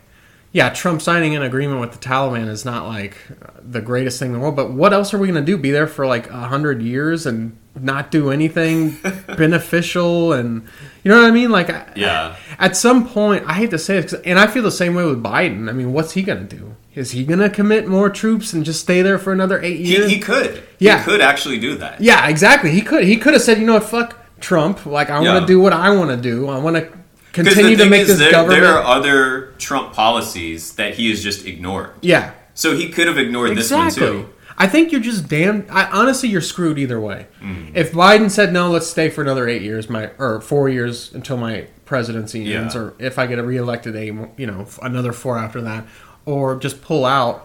yeah, 0.51 0.71
Trump 0.71 1.03
signing 1.03 1.37
an 1.37 1.43
agreement 1.43 1.81
with 1.81 1.93
the 1.93 1.99
Taliban 1.99 2.49
is 2.49 2.65
not 2.65 2.87
like 2.87 3.19
the 3.61 3.83
greatest 3.83 4.19
thing 4.19 4.29
in 4.29 4.33
the 4.35 4.39
world. 4.39 4.57
But 4.57 4.73
what 4.73 4.93
else 4.95 5.13
are 5.13 5.19
we 5.19 5.29
going 5.29 5.45
to 5.45 5.47
do? 5.47 5.59
Be 5.59 5.71
there 5.71 5.87
for 5.87 6.07
like 6.07 6.31
a 6.31 6.49
hundred 6.49 6.81
years 6.81 7.27
and 7.27 7.57
not 7.79 8.11
do 8.11 8.31
anything 8.31 8.97
beneficial? 9.27 10.33
And 10.33 10.67
you 11.05 11.11
know 11.11 11.19
what 11.21 11.27
I 11.27 11.31
mean? 11.33 11.51
Like, 11.51 11.69
I- 11.69 11.93
Yeah. 11.95 12.37
At 12.59 12.77
some 12.77 13.07
point, 13.07 13.45
I 13.47 13.53
hate 13.53 13.71
to 13.71 13.79
say 13.79 13.99
it, 13.99 14.13
and 14.25 14.39
I 14.39 14.47
feel 14.47 14.63
the 14.63 14.71
same 14.71 14.95
way 14.95 15.05
with 15.05 15.23
Biden. 15.23 15.69
I 15.69 15.73
mean, 15.73 15.93
what's 15.93 16.13
he 16.13 16.23
going 16.23 16.49
to 16.49 16.57
do? 16.57 16.75
Is 16.99 17.13
he 17.13 17.25
going 17.25 17.39
to 17.39 17.49
commit 17.51 17.87
more 17.87 18.11
troops 18.11 18.53
and 18.53 18.65
just 18.65 18.81
stay 18.81 19.03
there 19.03 19.19
for 19.19 19.33
another 19.33 19.61
eight 19.63 19.79
He, 19.79 19.93
years? 19.97 20.11
he 20.11 20.19
could. 20.19 20.63
Yeah. 20.79 20.99
He 20.99 21.05
could 21.05 21.21
actually 21.21 21.59
do 21.61 21.77
that. 21.77 22.01
Yeah, 22.01 22.29
exactly. 22.29 22.71
He 22.71 22.81
could. 22.83 23.05
He 23.05 23.17
could 23.17 23.35
have 23.35 23.43
said, 23.43 23.59
you 23.59 23.67
know 23.67 23.75
what, 23.75 23.85
fuck 23.85 24.17
Trump. 24.41 24.85
Like, 24.85 25.09
I 25.11 25.21
want 25.21 25.41
to 25.41 25.47
do 25.47 25.61
what 25.61 25.73
I 25.73 25.91
want 25.91 26.11
to 26.11 26.17
do. 26.17 26.49
I 26.49 26.59
want 26.59 26.77
to 26.77 26.91
continue 27.33 27.77
to 27.77 27.89
make 27.89 28.07
this 28.07 28.19
there, 28.19 28.33
government. 28.33 28.63
there 28.63 28.73
are 28.75 28.83
other 28.83 29.53
Trump 29.59 29.93
policies 29.93 30.75
that 30.75 30.95
he 30.95 31.11
has 31.11 31.23
just 31.23 31.47
ignored. 31.47 31.91
yeah, 32.01 32.33
So 32.55 32.77
he 32.77 32.89
could 32.89 33.07
have 33.07 33.19
ignored 33.19 33.57
this 33.57 33.71
one 33.71 33.91
too. 33.91 34.29
I 34.61 34.67
think 34.67 34.91
you're 34.91 35.01
just 35.01 35.29
damn. 35.29 35.67
I, 35.71 35.89
honestly, 35.91 36.29
you're 36.31 36.41
screwed 36.41 36.81
either 36.81 36.99
way. 36.99 37.29
Mm. 37.41 37.77
If 37.77 37.93
Biden 37.93 38.29
said 38.29 38.53
no, 38.53 38.71
let's 38.73 38.89
stay 38.89 39.09
for 39.09 39.23
another 39.23 39.47
eight 39.49 39.63
years, 39.63 39.89
my 39.89 40.11
or 40.19 40.41
four 40.41 40.69
years 40.69 41.15
until 41.15 41.37
my 41.37 41.69
presidency 41.85 42.53
ends, 42.53 42.75
Yeah. 42.75 42.81
or 42.81 42.95
if 42.99 43.21
I 43.21 43.29
get 43.29 43.39
reelected, 43.39 43.95
a 43.95 44.07
you 44.07 44.47
know 44.49 44.67
another 44.83 45.13
four 45.13 45.39
after 45.39 45.61
that, 45.61 45.87
or 46.29 46.57
just 46.57 46.83
pull 46.83 47.05
out. 47.07 47.37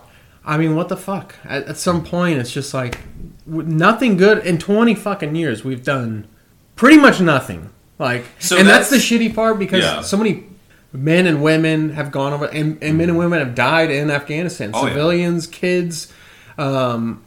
I 0.46 0.58
mean, 0.58 0.76
what 0.76 0.90
the 0.90 0.98
fuck? 0.98 1.36
At, 1.46 1.68
at 1.68 1.78
some 1.78 2.04
point, 2.04 2.38
it's 2.40 2.52
just 2.52 2.74
like 2.74 3.00
nothing 3.46 4.18
good 4.18 4.46
in 4.46 4.58
twenty 4.58 4.94
fucking 4.96 5.36
years. 5.36 5.64
We've 5.64 5.84
done 5.84 6.28
pretty 6.76 6.98
much 6.98 7.22
nothing. 7.22 7.70
Like, 8.00 8.26
So 8.40 8.58
and 8.58 8.68
that's, 8.68 8.90
that's- 8.90 9.10
the 9.10 9.16
shitty 9.20 9.34
part 9.34 9.58
because 9.60 9.84
Yeah. 9.84 10.02
so 10.02 10.18
many 10.18 10.44
men 10.92 11.26
and 11.28 11.42
women 11.42 11.92
have 11.92 12.12
gone 12.12 12.34
over, 12.34 12.46
and, 12.46 12.78
and 12.84 12.98
men 12.98 13.10
and 13.10 13.18
women 13.18 13.40
have 13.40 13.56
died 13.56 13.90
in 13.90 14.12
Afghanistan. 14.12 14.72
Oh, 14.74 14.84
yeah. 14.86 14.90
Civilians, 14.90 15.48
kids, 15.48 16.12
um, 16.58 17.24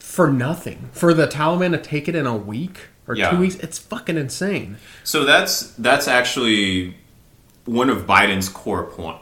for 0.00 0.30
nothing. 0.32 0.88
For 0.92 1.14
the 1.14 1.26
Taliban 1.28 1.70
to 1.72 1.78
take 1.78 2.08
it 2.08 2.14
in 2.16 2.26
a 2.26 2.36
week 2.36 2.88
or 3.06 3.14
Yeah. 3.14 3.30
two 3.30 3.38
weeks, 3.38 3.54
it's 3.56 3.78
fucking 3.78 4.16
insane. 4.16 4.76
So 5.04 5.24
that's 5.24 5.70
that's 5.78 6.08
actually 6.08 6.96
one 7.64 7.90
of 7.90 8.06
Biden's 8.06 8.48
core 8.48 8.84
point, 8.84 9.18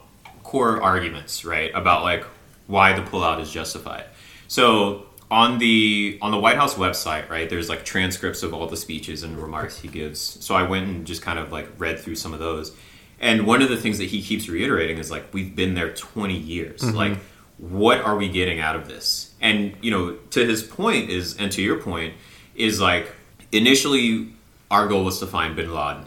core 0.46 0.80
arguments, 0.80 1.44
right? 1.44 1.72
About 1.74 2.04
like 2.04 2.24
why 2.68 2.92
the 2.92 3.02
pullout 3.02 3.40
is 3.40 3.50
justified. 3.50 4.04
So 4.46 5.06
on 5.28 5.58
the 5.58 6.18
on 6.22 6.30
the 6.30 6.38
White 6.38 6.56
House 6.56 6.74
website, 6.74 7.28
right, 7.28 7.50
there's 7.50 7.68
like 7.68 7.84
transcripts 7.84 8.44
of 8.44 8.54
all 8.54 8.68
the 8.68 8.76
speeches 8.76 9.24
and 9.24 9.36
remarks 9.36 9.80
he 9.80 9.88
gives. 9.88 10.20
So 10.20 10.54
I 10.54 10.62
went 10.62 10.86
and 10.86 11.04
just 11.04 11.20
kind 11.20 11.40
of 11.40 11.50
like 11.50 11.68
read 11.78 11.98
through 11.98 12.14
some 12.14 12.32
of 12.32 12.38
those. 12.38 12.72
And 13.18 13.44
one 13.44 13.60
of 13.60 13.68
the 13.68 13.76
things 13.76 13.98
that 13.98 14.04
he 14.04 14.22
keeps 14.22 14.48
reiterating 14.48 14.98
is 14.98 15.10
like 15.10 15.34
we've 15.34 15.56
been 15.56 15.74
there 15.74 15.92
20 15.92 16.36
years. 16.36 16.80
Mm-hmm. 16.80 16.96
Like 16.96 17.18
what 17.58 18.00
are 18.02 18.16
we 18.16 18.28
getting 18.28 18.60
out 18.60 18.76
of 18.76 18.86
this? 18.86 19.34
And 19.40 19.74
you 19.80 19.90
know, 19.90 20.12
to 20.30 20.46
his 20.46 20.62
point 20.62 21.10
is 21.10 21.36
and 21.38 21.50
to 21.52 21.62
your 21.62 21.80
point 21.80 22.14
is 22.54 22.80
like 22.80 23.12
initially 23.50 24.28
our 24.70 24.86
goal 24.86 25.04
was 25.04 25.18
to 25.18 25.26
find 25.26 25.56
bin 25.56 25.74
Laden, 25.74 26.06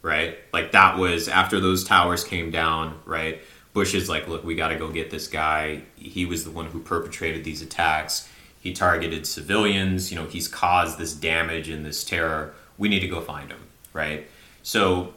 right? 0.00 0.38
Like 0.54 0.72
that 0.72 0.96
was 0.96 1.28
after 1.28 1.60
those 1.60 1.84
towers 1.84 2.24
came 2.24 2.50
down, 2.50 2.98
right? 3.04 3.42
Bush 3.74 3.92
is 3.92 4.08
like, 4.08 4.28
look, 4.28 4.44
we 4.44 4.54
got 4.54 4.68
to 4.68 4.76
go 4.76 4.88
get 4.88 5.10
this 5.10 5.26
guy. 5.26 5.82
He 5.96 6.24
was 6.24 6.44
the 6.44 6.50
one 6.50 6.66
who 6.66 6.78
perpetrated 6.80 7.44
these 7.44 7.60
attacks. 7.60 8.28
He 8.60 8.72
targeted 8.72 9.26
civilians. 9.26 10.10
You 10.10 10.18
know, 10.18 10.26
he's 10.26 10.48
caused 10.48 10.96
this 10.96 11.12
damage 11.12 11.68
and 11.68 11.84
this 11.84 12.04
terror. 12.04 12.54
We 12.78 12.88
need 12.88 13.00
to 13.00 13.08
go 13.08 13.20
find 13.20 13.50
him, 13.50 13.60
right? 13.92 14.26
So 14.62 15.12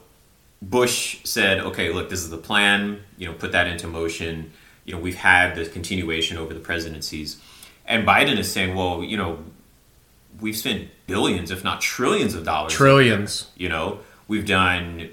Bush 0.62 1.20
said, 1.24 1.60
okay, 1.60 1.92
look, 1.92 2.10
this 2.10 2.22
is 2.22 2.32
the 2.32 2.38
plan. 2.38 3.02
You 3.18 3.28
know, 3.28 3.34
put 3.34 3.52
that 3.52 3.68
into 3.68 3.88
motion. 3.88 4.52
You 4.86 4.96
know, 4.96 5.00
we've 5.00 5.16
had 5.16 5.56
the 5.56 5.66
continuation 5.66 6.38
over 6.38 6.54
the 6.54 6.60
presidencies. 6.60 7.40
And 7.86 8.08
Biden 8.08 8.38
is 8.38 8.52
saying, 8.52 8.76
well, 8.76 9.04
you 9.04 9.18
know, 9.18 9.40
we've 10.42 10.58
spent 10.58 10.90
billions, 11.06 11.52
if 11.52 11.64
not 11.64 11.80
trillions 11.80 12.34
of 12.34 12.44
dollars. 12.44 12.74
Trillions. 12.74 13.52
You 13.56 13.70
know, 13.70 14.00
we've 14.28 14.46
done 14.46 15.10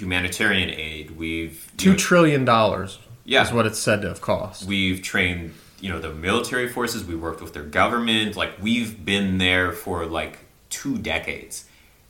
humanitarian 0.00 0.70
aid. 0.70 1.12
We've 1.12 1.70
Two 1.76 1.90
know, 1.90 1.96
trillion 1.96 2.44
dollars 2.44 2.98
Yeah. 3.24 3.42
is 3.46 3.52
what 3.52 3.66
it's 3.66 3.78
said 3.78 4.02
to 4.02 4.08
have 4.08 4.20
cost. 4.20 4.66
we've 4.66 5.02
trained 5.02 5.54
you 5.80 5.88
know 5.90 6.00
the 6.00 6.12
military 6.12 6.68
forces. 6.68 7.04
We 7.04 7.14
worked 7.14 7.40
with 7.40 7.54
their 7.54 7.62
government. 7.62 8.36
Like 8.36 8.52
we've 8.60 9.04
been 9.04 9.38
there 9.38 9.72
for 9.72 10.06
like 10.06 10.38
two 10.70 10.98
decades. 10.98 11.64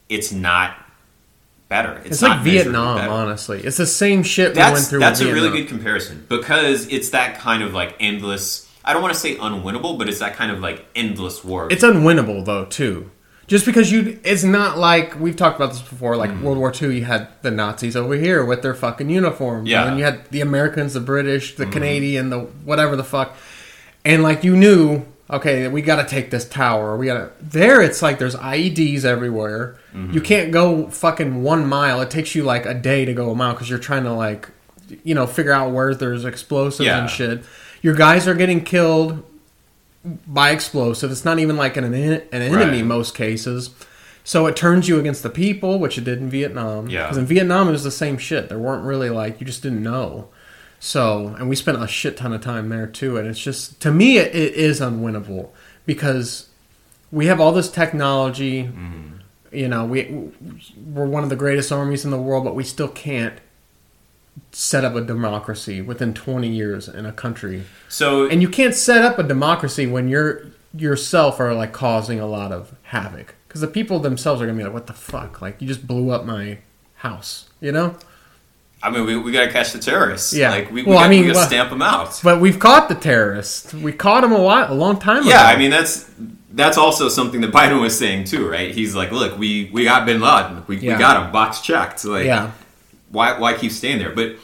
It's 0.09 0.33
not 0.33 0.75
better. 1.69 1.93
It's, 1.99 2.07
It's 2.07 2.23
like 2.23 2.41
Vietnam, 2.41 2.99
honestly. 3.11 3.61
It's 3.61 3.77
the 3.77 3.87
same 3.87 4.23
shit 4.23 4.55
we 4.55 4.59
went 4.63 4.75
That's 4.75 4.89
through. 4.89 5.01
that's 5.01 5.21
a 5.21 5.31
really 5.33 5.51
good 5.51 5.69
comparison 5.69 6.25
because 6.29 6.87
it's 6.89 7.11
that 7.11 7.39
kind 7.39 7.63
of 7.63 7.75
like 7.75 7.95
endless. 8.01 8.67
I 8.85 8.95
don't 8.95 9.03
want 9.03 9.13
to 9.13 9.21
say 9.21 9.37
unwinnable, 9.37 9.99
but 9.99 10.09
it's 10.09 10.21
that 10.21 10.35
kind 10.35 10.51
of 10.51 10.61
like 10.61 10.87
endless 10.95 11.45
war. 11.45 11.69
It's 11.71 11.85
unwinnable 11.85 12.45
though 12.47 12.65
too. 12.65 13.11
Just 13.49 13.65
because 13.67 13.91
you, 13.91 14.21
it's 14.25 14.45
not 14.45 14.79
like 14.79 15.19
we've 15.19 15.35
talked 15.35 15.57
about 15.57 15.71
this 15.73 15.81
before. 15.83 16.17
Like 16.17 16.31
Mm-hmm. 16.31 16.45
World 16.45 16.59
War 16.59 16.73
II, 16.81 16.95
you 16.99 17.05
had 17.05 17.29
the 17.43 17.51
Nazis 17.51 17.97
over 17.97 18.15
here 18.15 18.45
with 18.45 18.63
their 18.63 18.75
fucking 18.75 19.09
uniforms, 19.11 19.69
Yeah. 19.69 19.81
and 19.83 19.91
then 19.93 19.99
you 19.99 20.05
had 20.05 20.31
the 20.31 20.41
Americans, 20.43 20.93
the 20.95 21.01
British, 21.01 21.57
the 21.57 21.67
Canadian, 21.67 22.29
the 22.31 22.41
whatever 22.41 22.95
the 22.95 23.05
fuck, 23.05 23.35
and 24.05 24.23
like 24.23 24.45
you 24.45 24.55
knew, 24.57 25.05
okay, 25.31 25.67
we 25.69 25.81
got 25.83 25.97
to 26.03 26.09
take 26.09 26.31
this 26.31 26.47
tower. 26.49 26.97
We 26.97 27.07
got 27.07 27.15
to. 27.15 27.31
There, 27.43 27.81
it's 27.83 28.03
like 28.03 28.19
there's 28.19 28.37
IEDs 28.37 29.05
everywhere. 29.05 29.77
You 30.13 30.21
can't 30.21 30.53
go 30.53 30.89
fucking 30.91 31.43
one 31.43 31.67
mile. 31.67 32.01
It 32.03 32.11
takes 32.11 32.35
you 32.37 32.45
like 32.45 32.67
a 32.67 32.75
day 32.75 33.05
to 33.05 33.13
go 33.13 33.31
a 33.33 33.35
mile 33.35 33.55
because 33.55 33.69
you're 33.69 33.81
trying 33.81 34.05
to 34.05 34.13
like, 34.13 34.49
you 35.03 35.13
know, 35.15 35.27
figure 35.27 35.51
out 35.53 35.73
where 35.73 35.93
there's 35.93 36.25
explosives 36.25 36.87
Yeah. 36.87 37.01
and 37.01 37.11
shit. 37.11 37.43
Your 37.83 37.95
guys 37.95 38.29
are 38.29 38.35
getting 38.35 38.63
killed 38.63 39.25
by 40.05 40.51
explosive. 40.51 41.11
It's 41.11 41.25
not 41.25 41.39
even 41.39 41.57
like 41.57 41.77
an, 41.77 41.85
an 41.85 41.95
enemy 42.33 42.79
Right. 42.79 42.85
most 42.85 43.15
cases. 43.15 43.71
So 44.25 44.47
it 44.47 44.57
turns 44.57 44.89
you 44.89 44.99
against 44.99 45.23
the 45.23 45.31
people, 45.31 45.79
which 45.79 45.97
it 45.99 46.05
did 46.05 46.19
in 46.19 46.29
Vietnam. 46.29 46.89
Yeah. 46.89 47.05
Because 47.05 47.17
in 47.17 47.27
Vietnam, 47.27 47.69
it 47.69 47.73
was 47.73 47.85
the 47.85 47.91
same 47.91 48.19
shit. 48.19 48.49
There 48.49 48.59
weren't 48.59 48.85
really 48.85 49.11
like, 49.11 49.41
you 49.41 49.47
just 49.47 49.63
didn't 49.63 49.83
know. 49.83 50.29
So, 50.81 51.35
and 51.39 51.49
we 51.49 51.57
spent 51.57 51.83
a 51.83 51.89
shit 51.89 52.17
ton 52.17 52.33
of 52.33 52.41
time 52.41 52.69
there 52.69 52.87
too. 52.87 53.17
And 53.17 53.27
it's 53.27 53.41
just, 53.41 53.81
to 53.81 53.91
me, 53.91 54.19
it, 54.19 54.35
it 54.35 54.55
is 54.55 54.81
unwinnable 54.81 55.49
because 55.87 56.49
we 57.11 57.27
have 57.27 57.41
all 57.41 57.53
this 57.53 57.71
technology. 57.71 58.65
Mm-hmm. 58.65 59.09
You 59.51 59.69
know, 59.69 59.87
we, 59.87 60.31
we're 60.87 61.07
one 61.07 61.25
of 61.25 61.31
the 61.31 61.37
greatest 61.37 61.73
armies 61.73 62.05
in 62.05 62.11
the 62.11 62.19
world, 62.19 62.45
but 62.45 62.55
we 62.55 62.65
still 62.65 62.89
can't 62.89 63.39
set 64.53 64.85
up 64.85 64.95
a 64.95 65.01
democracy 65.01 65.81
within 65.81 66.13
20 66.15 66.49
years 66.49 66.89
in 66.89 67.07
a 67.07 67.13
country 67.13 67.63
so 67.89 68.27
and 68.27 68.43
you 68.43 68.49
can't 68.49 68.75
set 68.75 69.03
up 69.03 69.19
a 69.19 69.23
democracy 69.23 69.87
when 69.87 70.09
you're 70.09 70.47
yourself 70.77 71.41
are 71.41 71.55
like 71.55 71.73
causing 71.73 72.21
a 72.21 72.27
lot 72.27 72.53
of 72.53 72.75
havoc 72.83 73.35
because 73.47 73.61
the 73.61 73.67
people 73.67 73.99
themselves 73.99 74.41
are 74.43 74.47
gonna 74.47 74.59
be 74.59 74.65
like 74.65 74.73
what 74.73 74.87
the 74.87 74.93
fuck 74.93 75.41
like 75.41 75.61
you 75.61 75.67
just 75.67 75.87
blew 75.87 76.11
up 76.11 76.25
my 76.25 76.59
house 76.97 77.49
you 77.61 77.73
know 77.73 77.97
I 78.81 78.91
mean, 78.91 79.07
we, 79.07 79.17
we 79.17 79.33
got 79.33 79.47
to 79.47 79.51
catch 79.51 79.73
the 79.73 79.81
terrorists. 79.81 80.33
Yeah. 80.33 80.51
like 80.51 80.69
we, 80.71 80.85
we 80.85 80.91
Well, 80.91 81.01
got, 81.01 81.07
I 81.07 81.09
mean, 81.09 81.23
we 81.23 81.29
to 81.31 81.35
well- 81.35 81.47
stamp 81.49 81.71
them 81.71 81.83
out. 81.83 82.21
but 82.23 82.41
we've 82.41 82.61
caught 82.61 82.89
the 82.89 82.95
terrorists 82.95 83.75
we 83.75 83.91
caught 83.93 84.21
them 84.21 84.31
a 84.31 84.41
while 84.41 84.73
a 84.73 84.75
long 84.75 85.01
time 85.01 85.23
ago 85.23 85.31
Yeah, 85.31 85.43
I 85.43 85.57
mean 85.57 85.73
that's 85.73 86.09
that's 86.53 86.79
also 86.79 87.09
something 87.09 87.41
that 87.41 87.51
Biden 87.51 87.81
was 87.81 87.99
saying 87.99 88.25
too, 88.27 88.49
right? 88.49 88.73
He's 88.73 88.95
like, 88.95 89.11
look, 89.11 89.37
we 89.37 89.69
we 89.73 89.83
got 89.83 90.07
Bin 90.07 90.21
Laden, 90.21 90.63
we, 90.69 90.77
Yeah. 90.79 90.93
we 90.93 90.99
got 91.01 91.25
him, 91.27 91.33
box 91.33 91.61
checked. 91.61 92.05
Like, 92.05 92.27
yeah 92.27 92.53
why 93.11 93.39
why 93.39 93.55
keep 93.55 93.73
staying 93.73 93.99
there? 93.99 94.15
But 94.15 94.37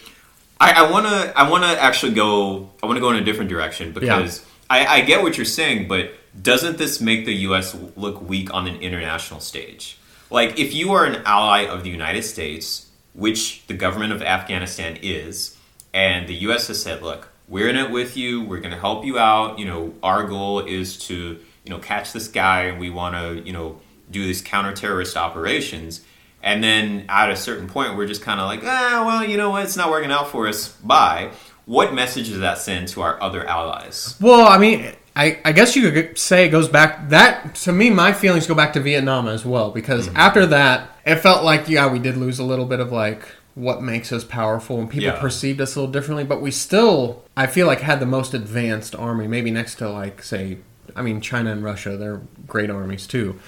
I, 0.60 0.84
I 0.84 0.90
wanna 0.90 1.32
I 1.36 1.48
wanna 1.48 1.66
actually 1.66 2.14
go 2.14 2.70
I 2.82 2.86
wanna 2.86 3.00
go 3.00 3.10
in 3.10 3.16
a 3.16 3.24
different 3.24 3.50
direction 3.50 3.92
because 3.92 4.44
I, 4.70 4.86
I 4.86 5.00
get 5.02 5.22
what 5.22 5.36
you're 5.36 5.44
saying, 5.44 5.88
but 5.88 6.12
doesn't 6.40 6.78
this 6.78 7.00
make 7.00 7.26
the 7.26 7.34
U.S. 7.34 7.76
look 7.96 8.20
weak 8.20 8.52
on 8.52 8.66
an 8.66 8.76
international 8.76 9.40
stage? 9.40 9.98
Like, 10.30 10.58
if 10.58 10.74
you 10.74 10.92
are 10.92 11.04
an 11.04 11.22
ally 11.24 11.66
of 11.66 11.84
the 11.84 11.90
United 11.90 12.22
States, 12.22 12.90
which 13.14 13.64
the 13.66 13.74
government 13.74 14.12
of 14.12 14.22
Afghanistan 14.22 14.98
is, 15.00 15.56
and 15.92 16.26
the 16.26 16.34
U.S. 16.34 16.66
has 16.68 16.82
said, 16.82 17.02
look, 17.02 17.28
we're 17.48 17.68
in 17.68 17.76
it 17.76 17.90
with 17.90 18.16
you, 18.16 18.42
we're 18.42 18.58
going 18.58 18.72
to 18.72 18.80
help 18.80 19.04
you 19.04 19.18
out. 19.18 19.58
You 19.58 19.66
know, 19.66 19.94
our 20.02 20.24
goal 20.24 20.60
is 20.60 20.98
to 21.06 21.38
you 21.64 21.70
know 21.70 21.78
catch 21.78 22.12
this 22.12 22.28
guy, 22.28 22.64
and 22.64 22.80
we 22.80 22.90
want 22.90 23.14
to 23.14 23.46
you 23.46 23.52
know 23.52 23.80
do 24.10 24.24
these 24.24 24.42
counter-terrorist 24.42 25.16
operations. 25.16 26.00
And 26.44 26.62
then 26.62 27.06
at 27.08 27.30
a 27.30 27.36
certain 27.36 27.66
point, 27.68 27.96
we're 27.96 28.06
just 28.06 28.20
kind 28.22 28.38
of 28.38 28.46
like, 28.46 28.60
ah, 28.64 29.02
well, 29.06 29.24
you 29.28 29.36
know 29.38 29.50
what? 29.50 29.64
It's 29.64 29.76
not 29.78 29.90
working 29.90 30.12
out 30.12 30.28
for 30.28 30.46
us. 30.46 30.68
Bye. 30.68 31.30
What 31.64 31.94
message 31.94 32.28
does 32.28 32.40
that 32.40 32.58
send 32.58 32.88
to 32.88 33.00
our 33.00 33.20
other 33.22 33.44
allies? 33.46 34.16
well 34.20 34.46
i 34.46 34.58
mean 34.58 34.92
I, 35.16 35.38
I 35.44 35.52
guess 35.52 35.74
you 35.76 35.90
could 35.92 36.18
say 36.18 36.44
it 36.44 36.48
goes 36.50 36.68
back 36.68 37.08
that 37.08 37.54
to 37.64 37.72
me 37.72 37.88
my 37.88 38.12
feelings 38.12 38.46
go 38.46 38.54
back 38.54 38.74
to 38.74 38.80
vietnam 38.80 39.26
as 39.28 39.46
well 39.46 39.70
because 39.70 40.08
Mm-hmm. 40.08 40.16
after 40.18 40.44
that 40.46 40.90
it 41.06 41.16
felt 41.16 41.42
like 41.42 41.66
yeah 41.68 41.90
we 41.90 41.98
did 41.98 42.18
lose 42.18 42.38
a 42.38 42.44
little 42.44 42.66
bit 42.66 42.80
of 42.80 42.92
like 42.92 43.22
what 43.54 43.80
makes 43.82 44.12
us 44.12 44.24
powerful 44.24 44.78
and 44.80 44.90
people 44.90 45.04
Yeah. 45.06 45.18
perceived 45.20 45.60
us 45.62 45.74
a 45.74 45.80
little 45.80 45.92
differently 45.92 46.24
but 46.24 46.42
we 46.42 46.50
still 46.50 47.24
i 47.34 47.46
feel 47.46 47.66
like 47.66 47.80
had 47.80 47.98
the 48.00 48.06
most 48.18 48.34
advanced 48.34 48.94
army 48.94 49.26
maybe 49.26 49.50
next 49.50 49.76
to 49.76 49.88
like 49.88 50.22
say 50.22 50.58
i 50.94 51.00
mean 51.00 51.22
china 51.22 51.50
and 51.50 51.64
russia 51.64 51.96
they're 51.96 52.20
great 52.46 52.68
armies 52.68 53.06
too 53.06 53.38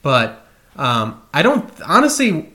but 0.00 0.45
um, 0.76 1.22
i 1.34 1.42
don't 1.42 1.68
honestly 1.82 2.52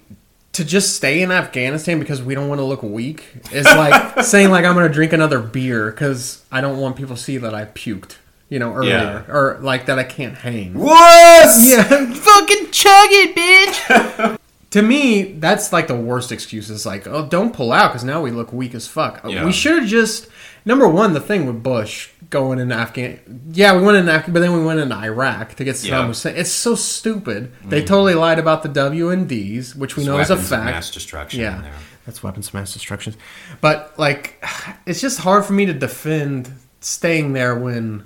to 0.54 0.66
just 0.66 0.96
stay 0.96 1.22
in 1.22 1.32
afghanistan 1.32 2.00
because 2.00 2.22
we 2.22 2.36
don't 2.36 2.48
want 2.50 2.60
to 2.60 2.66
look 2.66 2.84
weak 2.84 3.26
is 3.52 3.66
like 3.66 4.22
saying 4.24 4.50
like 4.50 4.66
i'm 4.66 4.74
gonna 4.76 4.90
drink 4.90 5.14
another 5.14 5.40
beer 5.40 5.92
because 5.92 6.44
i 6.52 6.60
don't 6.62 6.78
want 6.80 6.96
people 6.96 7.16
to 7.16 7.22
see 7.22 7.38
that 7.38 7.54
i 7.56 7.66
puked 7.66 8.18
you 8.50 8.60
know 8.60 8.74
earlier 8.74 9.24
Yeah. 9.28 9.34
or 9.34 9.60
like 9.62 9.86
that 9.86 9.98
i 10.00 10.04
can't 10.04 10.36
hang 10.36 10.74
What? 10.74 11.50
yeah, 11.64 11.84
fucking 11.84 12.72
chug 12.72 13.08
it, 13.12 13.36
bitch. 13.36 14.38
to 14.72 14.82
me, 14.82 15.34
that's 15.34 15.74
like 15.74 15.88
the 15.88 15.96
worst 15.96 16.32
excuse. 16.32 16.70
Is 16.70 16.86
like, 16.86 17.06
oh, 17.08 17.26
don't 17.28 17.54
pull 17.54 17.72
out 17.74 17.90
because 17.90 18.04
now 18.06 18.22
we 18.22 18.32
look 18.32 18.54
weak 18.54 18.74
as 18.74 18.88
fuck. 18.88 19.22
Yeah. 19.28 19.44
We 19.46 19.52
should 19.52 19.80
have 19.80 19.88
just 19.88 20.28
number 20.65 20.88
one, 20.88 21.13
the 21.13 21.19
thing 21.19 21.45
with 21.45 21.63
Bush 21.63 22.10
going 22.30 22.60
into 22.60 22.74
Afghan. 22.76 23.19
Yeah, 23.52 23.76
we 23.78 23.84
went 23.84 23.97
into 23.97 24.12
Afghan, 24.12 24.34
but 24.34 24.39
then 24.39 24.54
we 24.54 24.63
went 24.63 24.80
into 24.80 24.95
Iraq 24.95 25.56
to 25.56 25.63
get 25.63 25.76
Saddam 25.76 25.88
Yeah. 25.89 26.08
Hussein. 26.08 26.36
It's 26.38 26.52
so 26.52 26.76
stupid. 26.76 27.52
They 27.65 27.82
mm. 27.82 27.88
totally 27.88 28.13
lied 28.15 28.39
about 28.39 28.63
the 28.63 28.69
WMDs, 28.69 29.76
which 29.76 29.95
we 29.97 30.06
know 30.06 30.19
is 30.19 30.30
a 30.30 30.34
Weapons 30.34 30.50
fact. 30.50 30.65
mass 30.65 30.91
destruction. 30.91 31.39
in 31.41 31.45
Yeah, 31.45 31.62
there. 31.62 31.74
that's 32.06 32.24
weapons 32.24 32.47
of 32.47 32.54
mass 32.54 32.74
destruction. 32.74 33.15
But 33.60 33.93
like, 34.00 34.43
it's 34.86 35.02
just 35.02 35.19
hard 35.19 35.43
for 35.45 35.54
me 35.54 35.65
to 35.65 35.74
defend 35.74 36.54
staying 36.80 37.34
there 37.34 37.54
when 37.56 38.06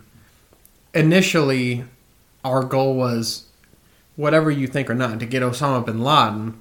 initially 0.94 1.84
our 2.44 2.64
goal 2.64 2.96
was 2.96 3.46
whatever 4.16 4.50
you 4.50 4.68
think 4.68 4.90
or 4.90 4.96
not 4.96 5.20
to 5.20 5.26
get 5.26 5.42
Osama 5.44 5.86
bin 5.86 6.02
Laden, 6.04 6.60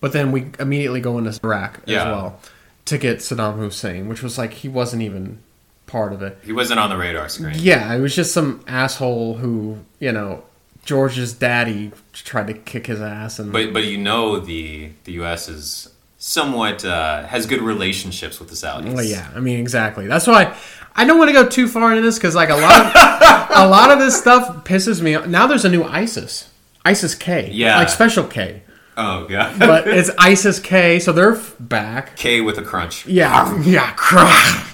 but 0.00 0.12
then 0.12 0.32
we 0.32 0.50
immediately 0.58 1.00
go 1.00 1.18
into 1.18 1.38
Iraq 1.44 1.78
as 1.86 1.90
Yeah. 1.92 2.10
well 2.10 2.40
to 2.88 2.98
get 2.98 3.18
Saddam 3.18 3.56
Hussein, 3.56 4.08
which 4.08 4.22
was 4.22 4.38
like 4.38 4.52
he 4.52 4.68
wasn't 4.68 5.02
even 5.02 5.38
part 5.86 6.12
of 6.12 6.22
it. 6.22 6.38
He 6.44 6.52
wasn't 6.52 6.80
on 6.80 6.90
the 6.90 6.96
radar 6.96 7.28
screen. 7.28 7.54
Yeah, 7.58 7.94
it 7.94 8.00
was 8.00 8.14
just 8.14 8.32
some 8.32 8.62
asshole 8.66 9.34
who 9.34 9.78
you 10.00 10.12
know 10.12 10.44
George's 10.84 11.32
daddy 11.32 11.92
tried 12.12 12.46
to 12.48 12.54
kick 12.54 12.86
his 12.86 13.00
ass 13.00 13.38
and 13.38 13.52
But 13.52 13.72
but 13.72 13.84
you 13.84 13.98
know 13.98 14.38
the 14.40 14.90
the 15.04 15.12
U.S. 15.12 15.48
is 15.48 15.88
somewhat 16.18 16.84
uh, 16.84 17.26
has 17.26 17.46
good 17.46 17.62
relationships 17.62 18.40
with 18.40 18.48
the 18.48 18.54
Saudis. 18.56 18.92
Well, 18.94 19.04
yeah, 19.04 19.30
I 19.34 19.40
mean 19.40 19.60
exactly. 19.60 20.06
That's 20.06 20.26
why 20.26 20.56
I 20.96 21.04
don't 21.04 21.18
want 21.18 21.28
to 21.28 21.34
go 21.34 21.46
too 21.48 21.68
far 21.68 21.90
into 21.92 22.02
this 22.02 22.16
because 22.18 22.34
like 22.34 22.50
a 22.50 22.56
lot 22.56 22.86
of 22.86 23.56
a 23.66 23.68
lot 23.68 23.90
of 23.90 23.98
this 23.98 24.18
stuff 24.18 24.64
pisses 24.64 25.00
me. 25.00 25.14
off. 25.14 25.26
Now 25.26 25.46
there's 25.46 25.64
a 25.64 25.68
new 25.70 25.84
ISIS, 25.84 26.48
ISIS 26.84 27.14
K, 27.14 27.50
Yeah. 27.52 27.76
like 27.78 27.88
Special 27.88 28.24
K, 28.24 28.62
Oh 29.00 29.26
god. 29.26 29.58
but 29.58 29.86
it's 29.98 30.10
ISIS 30.18 30.58
K, 30.58 30.98
so 30.98 31.12
they're 31.12 31.36
f- 31.36 31.54
back. 31.60 32.16
K 32.16 32.40
with 32.40 32.58
a 32.58 32.62
crunch. 32.62 33.06
Yeah, 33.06 33.58
yeah, 33.62 33.92
cry. 33.92 34.64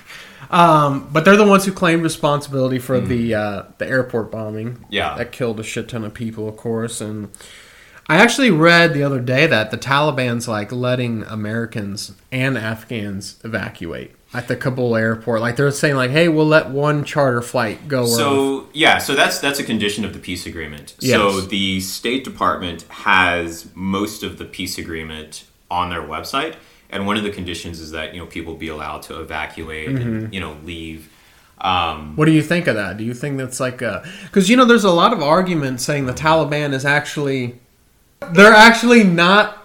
Um, 0.50 1.08
but 1.12 1.24
they're 1.24 1.36
the 1.36 1.46
ones 1.46 1.64
who 1.64 1.72
claimed 1.72 2.02
responsibility 2.02 2.78
for 2.78 3.00
the 3.00 3.34
uh, 3.34 3.62
the 3.78 3.86
airport 3.86 4.30
bombing. 4.32 4.84
Yeah. 4.88 5.16
that 5.16 5.30
killed 5.32 5.60
a 5.60 5.62
shit 5.62 5.88
ton 5.88 6.04
of 6.04 6.14
people, 6.14 6.48
of 6.48 6.56
course. 6.56 7.00
And 7.00 7.28
I 8.08 8.16
actually 8.16 8.50
read 8.50 8.94
the 8.94 9.02
other 9.02 9.20
day 9.20 9.46
that 9.46 9.70
the 9.70 9.78
Taliban's 9.78 10.46
like 10.48 10.70
letting 10.72 11.22
Americans 11.24 12.12
and 12.30 12.56
Afghans 12.56 13.40
evacuate 13.44 14.12
at 14.34 14.48
the 14.48 14.56
Kabul 14.56 14.96
airport. 14.96 15.40
Like 15.40 15.56
they're 15.56 15.70
saying, 15.70 15.96
like, 15.96 16.10
"Hey, 16.10 16.28
we'll 16.28 16.46
let 16.46 16.70
one 16.70 17.04
charter 17.04 17.40
flight 17.40 17.86
go." 17.88 18.06
So 18.06 18.68
yeah, 18.72 18.98
so 18.98 19.14
that's 19.14 19.38
that's 19.38 19.58
a 19.58 19.64
condition 19.64 20.04
of 20.04 20.12
the 20.12 20.18
peace 20.18 20.46
agreement. 20.46 20.94
Yes. 20.98 21.16
So 21.16 21.40
the 21.40 21.80
State 21.80 22.24
Department 22.24 22.82
has 22.88 23.66
most 23.74 24.22
of 24.22 24.38
the 24.38 24.44
peace 24.44 24.76
agreement 24.78 25.44
on 25.70 25.90
their 25.90 26.02
website, 26.02 26.56
and 26.90 27.06
one 27.06 27.16
of 27.16 27.22
the 27.22 27.30
conditions 27.30 27.80
is 27.80 27.92
that 27.92 28.14
you 28.14 28.20
know 28.20 28.26
people 28.26 28.54
be 28.54 28.68
allowed 28.68 29.02
to 29.02 29.20
evacuate 29.20 29.88
Mm-hmm. 29.88 30.06
and 30.24 30.34
you 30.34 30.40
know 30.40 30.56
leave. 30.64 31.08
Um, 31.60 32.16
What 32.16 32.26
do 32.26 32.32
you 32.32 32.42
think 32.42 32.66
of 32.66 32.74
that? 32.74 32.96
Do 32.98 33.04
you 33.04 33.14
think 33.14 33.38
that's 33.38 33.60
like 33.60 33.80
a 33.80 34.04
because 34.24 34.50
you 34.50 34.56
know 34.56 34.64
there's 34.64 34.84
a 34.84 34.90
lot 34.90 35.12
of 35.12 35.22
argument 35.22 35.80
saying 35.80 36.06
the 36.06 36.12
Taliban 36.12 36.74
is 36.74 36.84
actually 36.84 37.58
they're 38.32 38.52
actually 38.52 39.04
not 39.04 39.58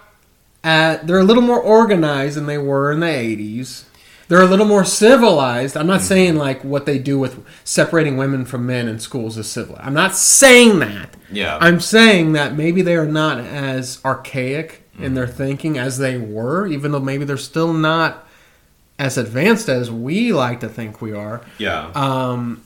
at 0.62 1.06
they're 1.06 1.18
a 1.18 1.24
little 1.24 1.42
more 1.42 1.60
organized 1.60 2.36
than 2.36 2.46
they 2.46 2.58
were 2.58 2.92
in 2.92 3.00
the 3.00 3.06
80s. 3.06 3.84
They're 4.30 4.40
a 4.42 4.46
little 4.46 4.64
more 4.64 4.84
civilized. 4.84 5.76
I'm 5.76 5.88
not 5.88 6.00
saying 6.02 6.36
like 6.36 6.62
what 6.62 6.86
they 6.86 6.98
do 6.98 7.18
with 7.18 7.44
separating 7.64 8.16
women 8.16 8.44
from 8.44 8.64
men 8.64 8.86
in 8.88 9.00
schools 9.00 9.36
is 9.36 9.50
civil. 9.50 9.76
I'm 9.80 9.92
not 9.92 10.14
saying 10.16 10.78
that. 10.78 11.16
yeah, 11.32 11.58
I'm 11.60 11.80
saying 11.80 12.32
that 12.34 12.54
maybe 12.56 12.80
they 12.80 12.94
are 12.94 13.06
not 13.06 13.40
as 13.40 13.98
archaic 14.04 14.84
in 15.00 15.14
their 15.14 15.26
thinking 15.26 15.78
as 15.78 15.98
they 15.98 16.16
were, 16.16 16.66
even 16.68 16.92
though 16.92 17.00
maybe 17.00 17.24
they're 17.24 17.36
still 17.36 17.72
not 17.72 18.26
as 19.00 19.18
advanced 19.18 19.68
as 19.68 19.90
we 19.90 20.32
like 20.32 20.60
to 20.60 20.68
think 20.68 21.00
we 21.02 21.12
are. 21.12 21.40
yeah. 21.58 21.90
Um, 21.94 22.62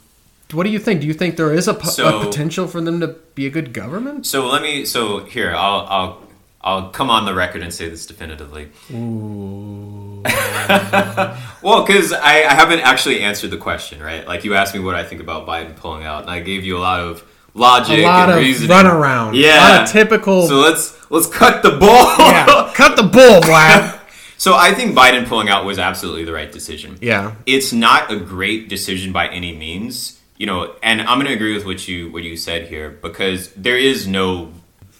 what 0.52 0.64
do 0.64 0.70
you 0.70 0.78
think? 0.78 1.00
Do 1.00 1.06
you 1.06 1.14
think 1.14 1.36
there 1.36 1.52
is 1.52 1.66
a, 1.66 1.74
po- 1.74 1.88
So- 1.88 2.20
a 2.20 2.24
potential 2.26 2.66
for 2.68 2.80
them 2.82 3.00
to 3.00 3.08
be 3.34 3.46
a 3.46 3.50
good 3.50 3.72
government? 3.72 4.26
so 4.26 4.46
let 4.46 4.60
me. 4.62 4.84
So 4.84 5.20
here, 5.24 5.54
I'll 5.56 5.86
I'll 5.88 6.22
I'll 6.60 6.88
come 6.90 7.08
on 7.08 7.24
the 7.24 7.34
record 7.34 7.62
and 7.62 7.72
say 7.72 7.88
this 7.88 8.04
definitively. 8.04 8.68
Ooh. 8.92 10.03
Well, 11.64 11.82
because 11.82 12.12
I, 12.12 12.42
I 12.42 12.52
haven't 12.52 12.80
actually 12.80 13.20
answered 13.22 13.48
the 13.50 13.56
question, 13.56 14.02
right? 14.02 14.26
Like 14.28 14.44
you 14.44 14.54
asked 14.54 14.74
me 14.74 14.80
what 14.80 14.94
I 14.94 15.02
think 15.02 15.22
about 15.22 15.46
Biden 15.46 15.74
pulling 15.74 16.04
out, 16.04 16.20
and 16.20 16.30
I 16.30 16.40
gave 16.40 16.62
you 16.62 16.76
a 16.76 16.78
lot 16.78 17.00
of 17.00 17.24
logic 17.54 18.00
a 18.00 18.02
lot 18.02 18.28
and 18.28 18.38
of 18.38 18.44
reasoning. 18.44 18.68
runaround. 18.68 19.34
Yeah. 19.34 19.56
A 19.56 19.78
lot 19.78 19.82
of 19.84 19.88
typical. 19.90 20.46
So 20.46 20.56
let's 20.60 21.10
let's 21.10 21.26
cut 21.26 21.62
the 21.62 21.70
ball. 21.70 22.04
yeah. 22.18 22.70
Cut 22.74 22.96
the 22.96 23.02
bull, 23.04 23.40
Vlad. 23.40 23.98
so 24.36 24.54
I 24.54 24.74
think 24.74 24.94
Biden 24.94 25.26
pulling 25.26 25.48
out 25.48 25.64
was 25.64 25.78
absolutely 25.78 26.24
the 26.24 26.34
right 26.34 26.52
decision. 26.52 26.98
yeah. 27.00 27.34
It's 27.46 27.72
not 27.72 28.12
a 28.12 28.16
great 28.16 28.68
decision 28.68 29.10
by 29.14 29.28
any 29.28 29.56
means, 29.56 30.20
you 30.36 30.44
know, 30.46 30.74
and 30.82 31.00
I'm 31.00 31.16
going 31.16 31.28
to 31.28 31.32
agree 31.32 31.54
with 31.54 31.64
what 31.64 31.88
you 31.88 32.10
what 32.12 32.24
you 32.24 32.36
said 32.36 32.68
here 32.68 32.90
because 32.90 33.50
there 33.54 33.78
is 33.78 34.06
no 34.06 34.52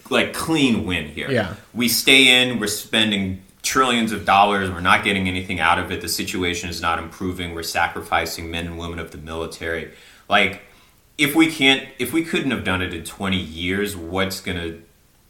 like 0.08 0.32
clean 0.32 0.87
win 0.87 1.08
here. 1.08 1.30
Yeah. 1.30 1.56
We 1.74 1.88
stay 1.88 2.40
in, 2.42 2.58
we're 2.58 2.68
spending 2.68 3.42
trillions 3.64 4.12
of 4.12 4.24
dollars, 4.24 4.70
we're 4.70 4.81
not 4.81 5.03
getting 5.03 5.27
anything 5.27 5.59
out 5.59 5.79
of 5.79 5.90
it. 5.90 6.00
The 6.00 6.09
situation 6.09 6.68
is 6.70 6.81
not 6.81 6.98
improving. 6.98 7.55
We're 7.55 7.62
sacrificing 7.64 8.50
men 8.50 8.66
and 8.66 8.79
women 8.79 8.98
of 9.00 9.11
the 9.11 9.18
military. 9.18 9.90
Like 10.29 10.62
if 11.18 11.35
we 11.35 11.50
can't 11.50 11.88
if 11.98 12.12
we 12.12 12.24
couldn't 12.24 12.50
have 12.53 12.64
done 12.64 12.83
it 12.83 12.94
in 12.94 13.05
20 13.05 13.37
years, 13.37 13.96
what's 13.96 14.40
to 14.59 14.83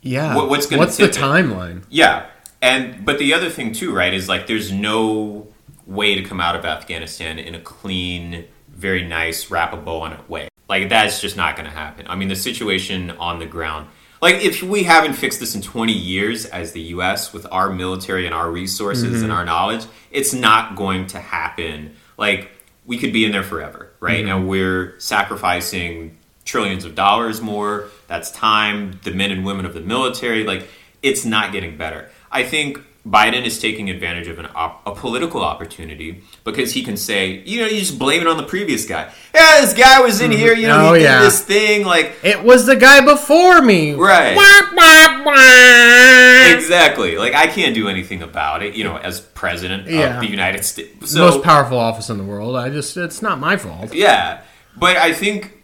Yeah. 0.02 0.34
What- 0.36 0.48
what's 0.50 0.66
gonna 0.66 0.80
What's 0.80 0.96
the 0.98 1.06
tip 1.08 1.16
it? 1.16 1.20
timeline? 1.24 1.84
yeah, 1.88 2.26
and 2.60 3.04
but 3.04 3.18
the 3.18 3.32
other 3.34 3.48
thing 3.50 3.72
too, 3.72 3.92
right, 3.94 4.12
is 4.12 4.28
like 4.28 4.46
there's 4.46 4.70
no 4.72 5.46
way 5.86 6.14
to 6.14 6.22
come 6.22 6.40
out 6.40 6.56
of 6.56 6.64
Afghanistan 6.64 7.38
in 7.38 7.54
a 7.54 7.60
clean, 7.60 8.44
very 8.74 9.04
nice, 9.06 9.50
wrap 9.50 9.72
a 9.72 9.76
bow 9.76 10.00
on 10.00 10.12
it 10.12 10.28
way. 10.28 10.48
Like 10.68 10.88
that's 10.88 11.20
just 11.20 11.36
not 11.36 11.56
going 11.56 11.68
to 11.68 11.76
happen. 11.76 12.06
I 12.08 12.16
mean, 12.16 12.28
the 12.28 12.36
situation 12.36 13.10
on 13.12 13.38
the 13.38 13.46
ground. 13.46 13.88
Like 14.24 14.36
if 14.36 14.62
we 14.62 14.84
haven't 14.84 15.12
fixed 15.12 15.38
this 15.38 15.54
in 15.54 15.60
20 15.60 15.92
years 15.92 16.46
as 16.46 16.72
the 16.72 16.80
U.S. 16.80 17.34
with 17.34 17.46
our 17.52 17.70
military 17.70 18.24
and 18.24 18.34
our 18.34 18.50
resources 18.50 19.20
and 19.20 19.24
mm-hmm. 19.24 19.30
our 19.30 19.44
knowledge, 19.44 19.84
it's 20.10 20.32
not 20.32 20.76
going 20.76 21.08
to 21.08 21.20
happen. 21.20 21.94
Like 22.16 22.50
we 22.86 22.96
could 22.96 23.12
be 23.12 23.26
in 23.26 23.32
there 23.32 23.42
forever, 23.42 23.90
right? 24.00 24.24
Mm-hmm. 24.24 24.34
And 24.34 24.48
we're 24.48 24.98
sacrificing 24.98 26.16
trillions 26.46 26.86
of 26.86 26.94
dollars 26.94 27.42
more. 27.42 27.90
That's 28.06 28.30
time. 28.30 28.98
The 29.02 29.10
men 29.10 29.30
and 29.30 29.44
women 29.44 29.66
of 29.66 29.74
the 29.74 29.82
military, 29.82 30.44
like 30.44 30.68
it's 31.02 31.26
not 31.26 31.52
getting 31.52 31.76
better. 31.76 32.08
I 32.32 32.44
think 32.44 32.80
Biden 33.06 33.44
is 33.44 33.58
taking 33.58 33.90
advantage 33.90 34.28
of 34.28 34.38
an 34.38 34.48
op- 34.54 34.86
a 34.86 34.94
political 34.94 35.42
opportunity 35.42 36.22
because 36.42 36.72
he 36.72 36.82
can 36.82 36.96
say, 36.96 37.42
you 37.44 37.60
know, 37.60 37.66
you 37.66 37.78
just 37.78 37.98
blame 37.98 38.22
it 38.22 38.26
on 38.26 38.38
the 38.38 38.44
previous 38.44 38.86
guy. 38.86 39.12
Yeah, 39.34 39.60
this 39.60 39.74
guy 39.74 40.00
was 40.00 40.22
in 40.22 40.30
mm-hmm. 40.30 40.40
here, 40.40 40.54
you 40.54 40.66
know, 40.66 40.88
Oh, 40.88 40.94
he 40.94 41.02
did 41.02 41.20
this 41.20 41.44
thing, 41.44 41.84
like 41.84 42.14
It 42.22 42.42
was 42.42 42.64
the 42.64 42.76
guy 42.76 43.04
before 43.04 43.60
me. 43.60 43.92
Right. 43.92 44.34
Wah, 44.34 44.70
wah, 44.74 45.22
wah. 45.24 46.54
exactly. 46.54 47.18
Like 47.18 47.34
I 47.34 47.46
can't 47.46 47.74
do 47.74 47.88
anything 47.88 48.22
about 48.22 48.62
it, 48.62 48.74
you 48.74 48.84
know, 48.84 48.96
as 48.96 49.20
president 49.20 49.86
Yeah. 49.86 50.14
of 50.14 50.22
the 50.22 50.30
United 50.30 50.64
States. 50.64 51.12
So 51.12 51.18
Most 51.18 51.44
powerful 51.44 51.78
office 51.78 52.08
in 52.08 52.16
the 52.16 52.24
world. 52.24 52.56
I 52.56 52.70
just, 52.70 52.96
it's 52.96 53.20
not 53.20 53.38
my 53.38 53.58
fault. 53.58 53.92
Yeah, 53.92 54.40
but 54.78 54.96
I 54.96 55.12
think 55.12 55.62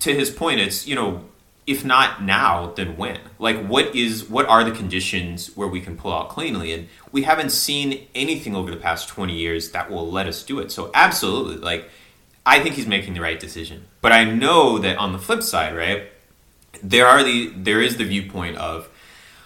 to 0.00 0.14
his 0.14 0.30
point, 0.30 0.60
it's 0.60 0.86
you 0.86 0.94
know, 0.94 1.24
if 1.70 1.84
not 1.84 2.20
now, 2.20 2.72
then 2.74 2.96
when? 2.96 3.20
Like, 3.38 3.64
what 3.64 3.94
is 3.94 4.28
what 4.28 4.46
are 4.46 4.64
the 4.64 4.72
conditions 4.72 5.56
where 5.56 5.68
we 5.68 5.80
can 5.80 5.96
pull 5.96 6.12
out 6.12 6.28
cleanly? 6.28 6.72
And 6.72 6.88
we 7.12 7.22
haven't 7.22 7.50
seen 7.50 8.08
anything 8.12 8.56
over 8.56 8.72
the 8.72 8.76
past 8.76 9.08
twenty 9.08 9.36
years 9.36 9.70
that 9.70 9.88
will 9.88 10.10
let 10.10 10.26
us 10.26 10.42
do 10.42 10.58
it. 10.58 10.72
So 10.72 10.90
absolutely, 10.94 11.58
like, 11.58 11.88
I 12.44 12.58
think 12.58 12.74
he's 12.74 12.88
making 12.88 13.14
the 13.14 13.20
right 13.20 13.38
decision. 13.38 13.86
But 14.00 14.10
I 14.10 14.24
know 14.24 14.78
that 14.78 14.98
on 14.98 15.12
the 15.12 15.18
flip 15.18 15.44
side, 15.44 15.76
right, 15.76 16.10
there 16.82 17.06
are 17.06 17.22
the 17.22 17.52
there 17.54 17.80
is 17.80 17.96
the 17.98 18.04
viewpoint 18.04 18.56
of 18.56 18.88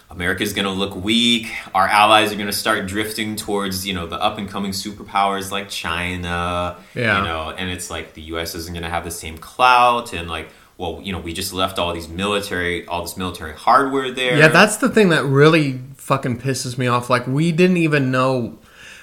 America's 0.09 0.53
going 0.53 0.65
to 0.65 0.71
look 0.71 0.95
weak. 0.95 1.47
Our 1.75 1.87
allies 1.87 2.31
are 2.31 2.35
going 2.35 2.47
to 2.47 2.53
start 2.53 2.87
drifting 2.87 3.35
towards, 3.35 3.85
you 3.85 3.93
know, 3.93 4.07
the 4.07 4.15
up 4.15 4.37
and 4.39 4.49
coming 4.49 4.71
superpowers 4.71 5.51
like 5.51 5.69
China. 5.69 6.77
Yeah. 6.95 7.17
You 7.17 7.23
know, 7.23 7.51
and 7.51 7.69
it's 7.69 7.91
like 7.91 8.13
the 8.15 8.21
U.S. 8.33 8.55
isn't 8.55 8.73
going 8.73 8.83
to 8.83 8.89
have 8.89 9.03
the 9.03 9.11
same 9.11 9.37
clout, 9.37 10.13
and 10.13 10.27
like, 10.27 10.49
well, 10.77 10.99
you 11.01 11.13
know, 11.13 11.19
we 11.19 11.33
just 11.33 11.53
left 11.53 11.79
all 11.79 11.93
these 11.93 12.09
military, 12.09 12.85
all 12.87 13.01
this 13.01 13.15
military 13.15 13.53
hardware 13.53 14.11
there. 14.11 14.37
Yeah, 14.37 14.49
that's 14.49 14.77
the 14.77 14.89
thing 14.89 15.09
that 15.09 15.23
really 15.23 15.79
fucking 15.95 16.39
pisses 16.39 16.77
me 16.77 16.87
off. 16.87 17.09
Like, 17.09 17.25
we 17.27 17.51
didn't 17.51 17.77
even 17.77 18.11
know. 18.11 18.57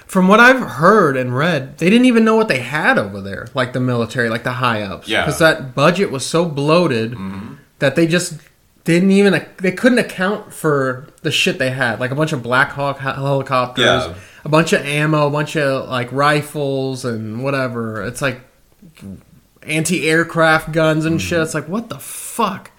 From 0.05 0.27
what 0.27 0.39
I've 0.39 0.59
heard 0.59 1.17
and 1.17 1.35
read, 1.35 1.79
they 1.79 1.89
didn't 1.89 2.05
even 2.05 2.23
know 2.23 2.35
what 2.35 2.47
they 2.47 2.59
had 2.59 2.99
over 2.99 3.19
there, 3.19 3.47
like 3.55 3.73
the 3.73 3.79
military, 3.79 4.29
like 4.29 4.43
the 4.43 4.51
high 4.53 4.83
ups. 4.83 5.07
Yeah. 5.07 5.25
Because 5.25 5.39
that 5.39 5.73
budget 5.73 6.11
was 6.11 6.23
so 6.23 6.45
bloated 6.45 7.13
mm-hmm. 7.13 7.55
that 7.79 7.95
they 7.95 8.05
just 8.05 8.39
didn't 8.83 9.09
even, 9.09 9.43
they 9.57 9.71
couldn't 9.71 9.97
account 9.97 10.53
for 10.53 11.07
the 11.23 11.31
shit 11.31 11.57
they 11.57 11.71
had. 11.71 11.99
Like 11.99 12.11
a 12.11 12.15
bunch 12.15 12.31
of 12.31 12.43
Black 12.43 12.71
Hawk 12.73 12.99
helicopters, 12.99 13.85
Yeah. 13.85 14.13
a 14.45 14.49
bunch 14.49 14.71
of 14.73 14.85
ammo, 14.85 15.27
a 15.27 15.31
bunch 15.31 15.55
of 15.57 15.89
like 15.89 16.11
rifles 16.11 17.05
and 17.05 17.43
whatever. 17.43 18.03
It's 18.03 18.21
like 18.21 18.41
anti 19.65 20.07
aircraft 20.09 20.71
guns 20.71 21.05
and 21.05 21.21
shit. 21.21 21.33
Mm-hmm. 21.33 21.43
It's 21.43 21.53
like, 21.53 21.67
what 21.67 21.89
the 21.89 21.99
fuck? 21.99 22.71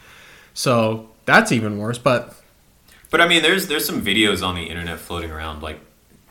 So 0.55 1.09
that's 1.25 1.53
even 1.53 1.79
worse. 1.79 1.99
But 1.99 2.35
But 3.11 3.20
I 3.20 3.29
mean, 3.29 3.42
there's 3.42 3.66
there's 3.68 3.85
some 3.85 4.03
videos 4.03 4.47
on 4.47 4.55
the 4.55 4.64
internet 4.64 4.99
floating 4.99 5.31
around, 5.31 5.62
like, 5.62 5.81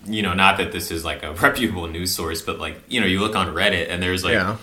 you 0.06 0.22
know, 0.22 0.34
not 0.34 0.58
that 0.58 0.72
this 0.72 0.92
is 0.92 1.04
like 1.06 1.24
a 1.24 1.34
reputable 1.42 1.88
news 1.88 2.13
source, 2.13 2.42
but 2.42 2.60
like, 2.60 2.82
you 2.88 3.00
know, 3.02 3.08
you 3.08 3.20
look 3.20 3.36
on 3.36 3.48
Reddit 3.54 3.89
and 3.89 4.02
there's 4.02 4.24
like 4.24 4.34
yeah. 4.34 4.58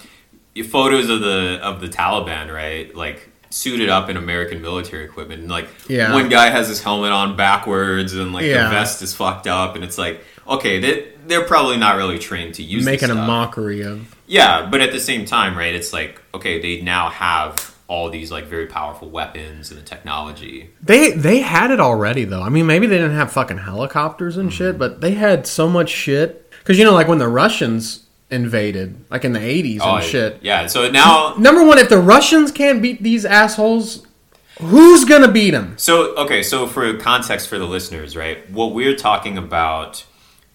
photos 0.65 1.09
of 1.09 1.21
the 1.21 1.59
of 1.63 1.81
the 1.81 1.89
Taliban, 1.89 2.53
right? 2.53 2.95
Like 2.95 3.29
suited 3.53 3.89
up 3.89 4.09
in 4.09 4.17
American 4.17 4.63
military 4.63 5.05
equipment. 5.05 5.41
And 5.41 5.51
like 5.51 5.69
Yeah. 5.89 6.15
one 6.15 6.29
guy 6.29 6.51
has 6.51 6.69
his 6.69 6.81
helmet 6.81 7.11
on 7.11 7.37
backwards 7.37 8.15
and 8.15 8.33
like 8.33 8.45
Yeah. 8.45 8.65
the 8.65 8.71
vest 8.71 9.03
is 9.03 9.13
fucked 9.13 9.47
up 9.49 9.75
and 9.75 9.83
it's 9.83 9.99
like, 9.99 10.25
okay, 10.51 10.79
they 10.79 11.09
they're 11.27 11.45
probably 11.45 11.77
not 11.77 11.97
really 11.97 12.19
trained 12.19 12.55
to 12.55 12.63
use 12.63 12.85
making 12.85 13.11
a 13.11 13.15
mockery 13.15 13.83
of 13.83 14.15
Yeah, 14.27 14.69
but 14.71 14.81
at 14.81 14.93
the 14.93 15.01
same 15.01 15.25
time, 15.25 15.57
right, 15.57 15.75
it's 15.75 15.93
like, 15.93 16.21
okay, 16.35 16.61
they 16.61 16.83
now 16.83 17.09
have 17.09 17.77
all 17.87 18.09
these 18.09 18.31
like 18.31 18.45
very 18.45 18.67
powerful 18.67 19.11
weapons 19.11 19.71
and 19.71 19.81
the 19.81 19.85
technology. 19.85 20.71
they 20.81 21.11
they 21.11 21.41
had 21.41 21.73
it 21.73 21.81
already 21.81 22.25
though. 22.25 22.43
I 22.43 22.49
mean 22.49 22.67
maybe 22.67 22.87
they 22.87 22.99
didn't 22.99 23.17
have 23.17 23.33
fucking 23.33 23.59
helicopters 23.59 24.37
and 24.37 24.53
shit 24.53 24.71
mm-hmm. 24.71 24.79
but 24.79 25.01
they 25.01 25.13
had 25.13 25.47
so 25.47 25.69
much 25.69 25.91
shit. 25.91 26.49
Because 26.59 26.79
you 26.79 26.85
know 26.85 26.93
like 26.93 27.09
when 27.09 27.19
the 27.19 27.29
russians 27.29 28.07
invaded 28.31 29.05
like 29.11 29.25
in 29.25 29.33
the 29.33 29.41
80s 29.41 29.73
and 29.73 29.83
Oh, 29.83 30.01
shit. 30.01 30.39
Yeah, 30.41 30.69
so 30.69 30.89
now 30.89 31.35
number 31.37 31.65
one 31.65 31.79
if 31.79 31.89
the 31.89 31.99
russians 31.99 32.53
can't 32.53 32.81
beat 32.81 33.03
these 33.03 33.25
assholes 33.25 34.07
who's 34.61 35.05
gonna 35.05 35.33
beat 35.33 35.51
them 35.51 35.75
So 35.77 36.15
okay, 36.15 36.45
so 36.45 36.69
for 36.69 36.97
context 36.99 37.49
for 37.49 37.59
the 37.59 37.67
listeners, 37.67 38.17
right? 38.17 38.49
What 38.51 38.73
we're 38.73 38.95
talking 38.95 39.37
about 39.37 40.05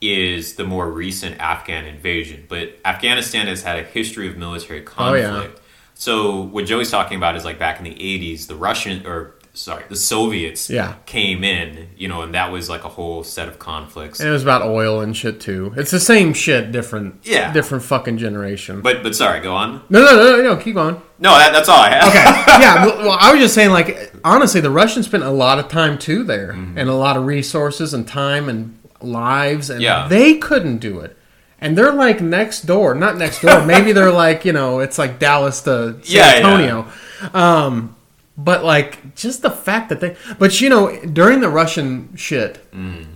is 0.02 0.56
the 0.56 0.64
more 0.66 0.90
recent 0.92 1.40
Afghan 1.40 1.86
invasion, 1.86 2.46
but 2.50 2.78
Afghanistan 2.86 3.48
has 3.48 3.64
had 3.64 3.80
a 3.80 3.84
history 3.84 4.28
of 4.28 4.38
military 4.38 4.86
Oh, 4.98 5.14
yeah. 5.14 5.28
conflict. 5.30 5.62
So 5.94 6.42
what 6.42 6.66
Joey's 6.66 6.92
talking 6.92 7.18
about 7.18 7.36
is 7.38 7.46
like 7.46 7.58
back 7.58 7.78
in 7.80 7.86
the 7.86 7.96
'80s, 7.96 8.48
the 8.48 8.56
Russian 8.56 9.06
or 9.08 9.36
sorry, 9.54 9.86
the 9.88 9.96
Soviets 9.96 10.70
Yeah. 10.70 10.96
came 11.06 11.46
in, 11.46 11.88
you 11.96 12.10
know, 12.10 12.22
and 12.24 12.34
that 12.34 12.52
was 12.52 12.70
like 12.70 12.84
a 12.84 12.90
whole 12.90 13.24
set 13.24 13.48
of 13.48 13.58
conflicts. 13.58 14.20
And 14.20 14.28
it 14.28 14.32
was 14.34 14.44
about 14.44 14.64
oil 14.64 15.00
and 15.00 15.16
shit 15.16 15.40
too. 15.40 15.74
It's 15.78 15.92
the 15.92 16.00
same 16.02 16.34
shit, 16.34 16.74
different, 16.74 17.22
Yeah. 17.24 17.54
different 17.54 17.86
fucking 17.86 18.18
generation. 18.18 18.82
But 18.82 19.02
but 19.02 19.16
sorry, 19.16 19.40
go 19.40 19.56
on. 19.56 19.80
no, 19.90 20.02
no, 20.04 20.12
no, 20.18 20.36
no, 20.36 20.44
no, 20.44 20.56
keep 20.58 20.76
going. 20.76 21.02
No, 21.20 21.38
that, 21.38 21.54
that's 21.54 21.70
all 21.70 21.80
I 21.80 21.90
have. 21.90 22.08
Okay, 22.10 22.24
yeah. 22.62 22.86
Well, 22.86 22.98
well, 22.98 23.18
I 23.22 23.32
was 23.32 23.40
just 23.40 23.54
saying, 23.56 23.70
like, 23.72 24.12
honestly, 24.26 24.60
the 24.60 24.70
Russians 24.70 25.06
spent 25.06 25.24
a 25.24 25.30
lot 25.32 25.58
of 25.60 25.70
time 25.70 25.98
too 25.98 26.26
there, 26.26 26.52
Mm-hmm. 26.52 26.78
and 26.78 26.90
a 26.90 26.94
lot 26.96 27.16
of 27.16 27.26
resources 27.26 27.94
and 27.94 28.06
time 28.06 28.50
and 28.50 28.78
lives, 29.06 29.70
and 29.70 29.82
Yeah. 29.82 30.08
they 30.08 30.36
couldn't 30.36 30.80
do 30.80 31.00
it. 31.00 31.18
And 31.62 31.78
they're 31.78 31.94
like 31.94 32.22
next 32.22 32.62
door, 32.68 32.94
not 32.96 33.18
next 33.18 33.42
door. 33.42 33.64
maybe 33.74 33.92
they're 33.94 34.12
like 34.12 34.46
you 34.46 34.54
know, 34.54 34.80
it's 34.80 34.98
like 34.98 35.20
Dallas 35.20 35.62
to 35.62 35.94
San 35.94 36.02
Yeah, 36.04 36.32
yeah. 36.32 36.36
Antonio. 36.38 36.88
Um, 37.34 37.96
but 38.38 38.64
like 38.64 39.16
just 39.16 39.42
the 39.42 39.50
fact 39.50 39.90
that 39.90 40.02
they, 40.02 40.16
but 40.38 40.60
you 40.60 40.70
know, 40.70 40.94
during 41.06 41.40
the 41.40 41.50
Russian 41.50 42.16
shit, 42.16 42.60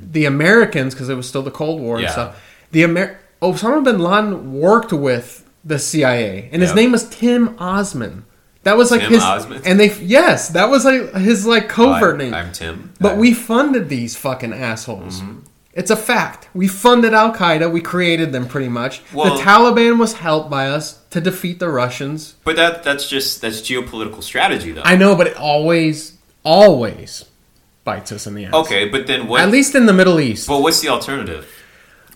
the 0.02 0.26
Americans, 0.26 0.94
because 0.94 1.10
it 1.10 1.16
was 1.16 1.28
still 1.28 1.44
the 1.44 1.52
Cold 1.52 1.82
War 1.82 1.98
and 1.98 2.08
Mm. 2.08 2.12
Stuff, 2.12 2.42
the 2.72 2.84
Amer- 2.84 3.18
Osama 3.42 3.84
bin 3.84 4.00
Laden 4.00 4.54
worked 4.54 4.94
with 4.94 5.44
the 5.66 5.78
CIA, 5.78 6.50
and 6.54 6.62
his 6.62 6.72
Yep. 6.72 6.76
name 6.78 6.92
was 6.94 7.04
Tim 7.10 7.56
Osman. 7.60 8.24
That 8.64 8.78
was 8.78 8.92
like 8.92 9.02
Tim 9.02 9.12
his, 9.12 9.24
Osman? 9.24 9.62
and 9.66 9.80
they 9.80 9.94
yes, 10.02 10.50
that 10.50 10.70
was 10.70 10.86
like 10.86 11.14
his 11.16 11.46
like 11.46 11.68
covert 11.70 12.14
I'm, 12.14 12.18
name. 12.18 12.34
I'm 12.34 12.52
Tim. 12.54 12.92
But 13.00 13.12
I'm- 13.12 13.20
we 13.20 13.34
funded 13.34 13.90
these 13.90 14.16
fucking 14.16 14.54
assholes. 14.54 15.22
Mm-hmm. 15.22 15.40
It's 15.80 15.92
a 15.92 15.96
fact. 15.96 16.50
We 16.54 16.68
funded 16.68 17.14
Al 17.14 17.34
Qaeda. 17.34 17.72
We 17.72 17.80
created 17.80 18.34
them 18.34 18.46
pretty 18.48 18.68
much. 18.68 19.02
Well- 19.14 19.38
the 19.38 19.42
Taliban 19.42 19.98
was 19.98 20.12
helped 20.14 20.50
by 20.50 20.68
us 20.68 21.00
to 21.12 21.22
defeat 21.22 21.60
the 21.60 21.70
Russians. 21.70 22.36
But 22.44 22.58
that 22.58 22.84
that's 22.84 23.08
just 23.08 23.42
that's 23.42 23.62
geopolitical 23.62 24.22
strategy 24.22 24.72
though. 24.74 24.82
I 24.84 24.96
know, 24.98 25.16
but 25.16 25.28
it 25.28 25.38
always, 25.38 26.18
always 26.44 27.24
bites 27.86 28.12
us 28.12 28.28
in 28.28 28.36
the 28.36 28.46
ass. 28.46 28.54
okay, 28.54 28.90
but 28.90 29.08
then 29.08 29.28
what? 29.28 29.40
At 29.40 29.50
least 29.52 29.74
in 29.74 29.86
the 29.86 29.94
Middle 29.94 30.20
East. 30.20 30.48
but 30.50 30.62
what's 30.62 30.82
the 30.82 30.90
alternative? 30.90 31.48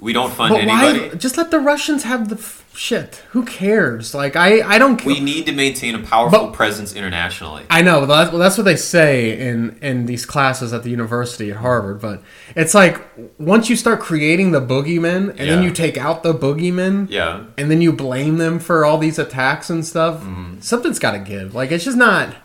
We 0.04 0.12
don't 0.14 0.34
fund 0.34 0.52
but 0.54 0.62
anybody. 0.62 1.10
why? 1.10 1.16
Just 1.16 1.38
let 1.38 1.50
the 1.50 1.60
Russians 1.60 2.04
have 2.04 2.28
the 2.28 2.36
f- 2.36 2.70
shit. 2.76 3.24
Who 3.32 3.46
cares? 3.46 4.14
Like 4.14 4.36
I, 4.36 4.62
I 4.62 4.78
don't. 4.78 4.98
care. 4.98 5.08
We 5.14 5.22
need 5.22 5.46
to 5.46 5.54
maintain 5.54 5.96
a 5.96 6.00
powerful 6.00 6.48
But- 6.48 6.54
presence 6.54 6.94
internationally. 6.94 7.64
I 7.70 7.82
know, 7.82 8.06
that's, 8.06 8.30
well, 8.32 8.40
that's 8.40 8.58
what 8.58 8.66
they 8.66 8.76
say 8.76 9.38
in 9.40 9.78
in 9.82 10.06
these 10.06 10.26
classes 10.26 10.74
at 10.74 10.84
the 10.84 10.90
university 10.90 11.52
at 11.52 11.58
Harvard. 11.58 12.02
But 12.02 12.22
it's 12.54 12.74
like 12.74 13.02
once 13.40 13.70
you 13.70 13.78
start 13.78 14.02
creating 14.02 14.52
the 14.52 14.60
boogeymen, 14.62 15.30
and 15.40 15.50
then 15.50 15.64
you 15.64 15.72
take 15.72 15.98
out 15.98 16.22
the 16.24 16.34
boogeymen, 16.34 17.10
Yeah. 17.10 17.46
and 17.58 17.72
then 17.72 17.80
you 17.82 17.94
blame 17.94 18.38
them 18.38 18.60
for 18.60 18.84
all 18.84 18.98
these 18.98 19.18
attacks 19.18 19.70
and 19.70 19.86
stuff. 19.86 20.16
Mm-hmm. 20.22 20.60
Something's 20.60 21.00
got 21.00 21.12
to 21.14 21.20
give. 21.20 21.56
Like 21.56 21.72
it's 21.72 21.86
just 21.86 21.98
not 21.98 22.36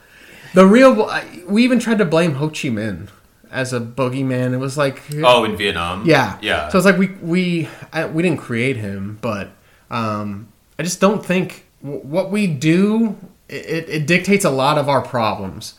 the 0.54 0.64
real. 0.64 1.10
We 1.48 1.64
even 1.64 1.80
tried 1.80 1.98
to 1.98 2.04
blame 2.04 2.34
Ho 2.34 2.48
Chi 2.48 2.68
Minh 2.70 3.08
as 3.50 3.72
a 3.72 3.80
boogeyman. 3.80 4.52
It 4.52 4.58
was 4.58 4.76
like, 4.76 5.02
Oh, 5.22 5.44
in 5.44 5.56
Vietnam. 5.56 6.04
yeah, 6.06 6.38
Yeah. 6.42 6.68
So 6.68 6.78
it's 6.78 6.84
like 6.84 6.98
we 6.98 7.08
we 7.22 7.68
I, 7.92 8.06
we 8.06 8.22
didn't 8.22 8.38
create 8.40 8.76
him, 8.76 9.18
but 9.20 9.50
um, 9.90 10.48
I 10.78 10.82
just 10.82 11.00
don't 11.00 11.24
think 11.24 11.64
w- 11.82 12.00
what 12.02 12.30
we 12.30 12.46
do 12.46 13.16
it, 13.48 13.88
it 13.88 14.06
dictates 14.06 14.44
a 14.44 14.50
lot 14.50 14.76
of 14.78 14.88
our 14.88 15.00
problems 15.00 15.74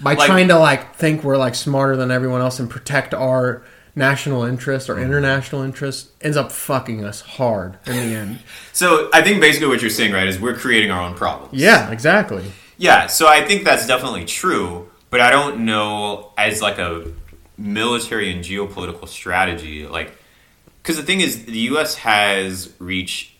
by 0.00 0.14
Like- 0.14 0.26
trying 0.26 0.48
to 0.48 0.58
like 0.58 0.96
think 0.96 1.22
we're 1.22 1.36
like 1.36 1.54
smarter 1.54 1.96
than 1.96 2.10
everyone 2.10 2.40
else 2.40 2.58
and 2.58 2.68
protect 2.68 3.14
our 3.14 3.62
national 3.94 4.42
interest 4.44 4.88
Mm-hmm. 4.88 4.98
or 5.00 5.04
international 5.04 5.62
interest 5.62 6.10
ends 6.22 6.36
up 6.36 6.50
fucking 6.50 7.04
us 7.04 7.20
hard 7.20 7.76
in 7.86 7.92
the 7.94 8.16
end. 8.16 8.38
so 8.72 9.08
I 9.12 9.22
think 9.22 9.40
basically 9.40 9.68
what 9.68 9.80
you're 9.82 9.90
saying, 9.90 10.12
right, 10.12 10.26
is 10.26 10.40
we're 10.40 10.54
creating 10.56 10.90
our 10.90 11.02
own 11.02 11.14
problems. 11.14 11.52
yeah, 11.60 11.90
exactly. 11.90 12.44
Yeah, 12.78 13.06
so 13.06 13.28
I 13.28 13.42
think 13.44 13.62
that's 13.64 13.86
definitely 13.86 14.24
true, 14.24 14.90
but 15.12 15.20
I 15.20 15.30
don't 15.30 15.66
know 15.66 16.32
as 16.38 16.62
like 16.62 16.78
a 16.78 17.12
military 17.58 18.32
and 18.32 18.42
geopolitical 18.42 19.06
strategy, 19.06 19.86
like 19.86 20.16
because 20.82 20.96
the 20.96 21.02
thing 21.02 21.20
is, 21.20 21.44
the 21.44 21.58
U.S. 21.58 21.96
has 21.96 22.72
reach 22.78 23.34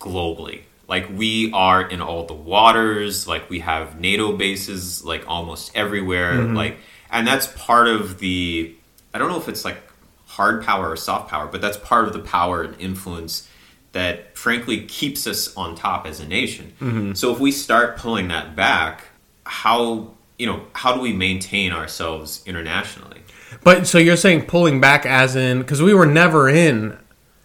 globally. 0.00 0.62
Like 0.88 1.10
we 1.14 1.52
are 1.52 1.82
in 1.82 2.00
all 2.00 2.24
the 2.24 2.34
waters. 2.34 3.28
Like 3.28 3.50
we 3.50 3.60
have 3.60 4.00
NATO 4.00 4.34
bases, 4.34 5.04
like 5.04 5.28
almost 5.28 5.70
everywhere. 5.76 6.32
Mm-hmm. 6.32 6.56
Like, 6.56 6.78
and 7.10 7.26
that's 7.26 7.48
part 7.48 7.86
of 7.86 8.18
the. 8.18 8.74
I 9.12 9.18
don't 9.18 9.28
know 9.28 9.38
if 9.38 9.48
it's 9.48 9.64
like 9.64 9.76
hard 10.24 10.64
power 10.64 10.90
or 10.90 10.96
soft 10.96 11.28
power, 11.28 11.46
but 11.46 11.60
that's 11.60 11.76
part 11.76 12.06
of 12.06 12.14
the 12.14 12.20
power 12.20 12.62
and 12.62 12.80
influence 12.80 13.46
that, 13.92 14.38
frankly, 14.38 14.86
keeps 14.86 15.26
us 15.26 15.54
on 15.54 15.74
top 15.74 16.06
as 16.06 16.18
a 16.18 16.26
nation. 16.26 16.72
Mm-hmm. 16.80 17.12
So 17.12 17.30
if 17.30 17.40
we 17.40 17.52
start 17.52 17.98
pulling 17.98 18.28
that 18.28 18.56
back, 18.56 19.04
how 19.44 20.14
you 20.40 20.46
know 20.46 20.62
how 20.72 20.94
do 20.94 21.00
we 21.00 21.12
maintain 21.12 21.70
ourselves 21.72 22.42
internationally? 22.46 23.20
But 23.62 23.86
so 23.86 23.98
you're 23.98 24.16
saying 24.16 24.46
pulling 24.46 24.80
back 24.80 25.04
as 25.04 25.36
in 25.36 25.58
because 25.58 25.82
we 25.82 25.92
were 25.92 26.06
never 26.06 26.48
in 26.48 26.96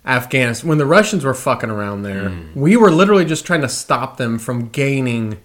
Afghanistan 0.06 0.70
when 0.70 0.78
the 0.78 0.86
Russians 0.86 1.26
were 1.26 1.34
fucking 1.34 1.70
around 1.70 2.04
there. 2.04 2.30
Mm. 2.30 2.56
We 2.56 2.78
were 2.78 2.92
literally 2.92 3.26
just 3.26 3.46
trying 3.46 3.62
to 3.62 3.70
stop 3.70 4.18
them 4.18 4.40
from 4.40 4.70
gaining 4.70 5.40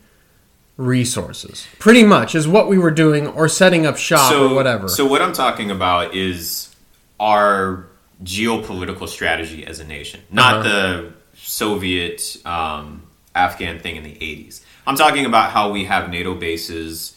resources. 0.77 1.67
Pretty 1.79 2.05
much 2.05 2.35
is 2.35 2.47
what 2.49 2.69
we 2.69 2.79
were 2.79 2.91
doing, 2.91 3.27
or 3.27 3.49
setting 3.49 3.85
up 3.87 3.97
shop 3.97 4.33
or 4.33 4.55
whatever. 4.55 4.89
So 4.89 5.07
what 5.07 5.21
I'm 5.23 5.33
talking 5.33 5.71
about 5.71 6.15
is 6.15 6.75
our 7.19 7.87
geopolitical 8.25 9.09
strategy 9.09 9.67
as 9.67 9.81
a 9.81 9.85
nation, 9.85 10.21
not 10.31 10.57
Uh-huh. 10.57 10.69
the 10.69 11.13
Soviet 11.35 12.37
um, 12.47 13.03
Afghan 13.35 13.79
thing 13.81 13.97
in 13.97 14.05
the 14.05 14.15
80s. 14.15 14.61
I'm 14.87 14.97
talking 14.97 15.27
about 15.27 15.51
how 15.53 15.71
we 15.71 15.85
have 15.85 16.11
NATO 16.11 16.35
bases 16.35 17.17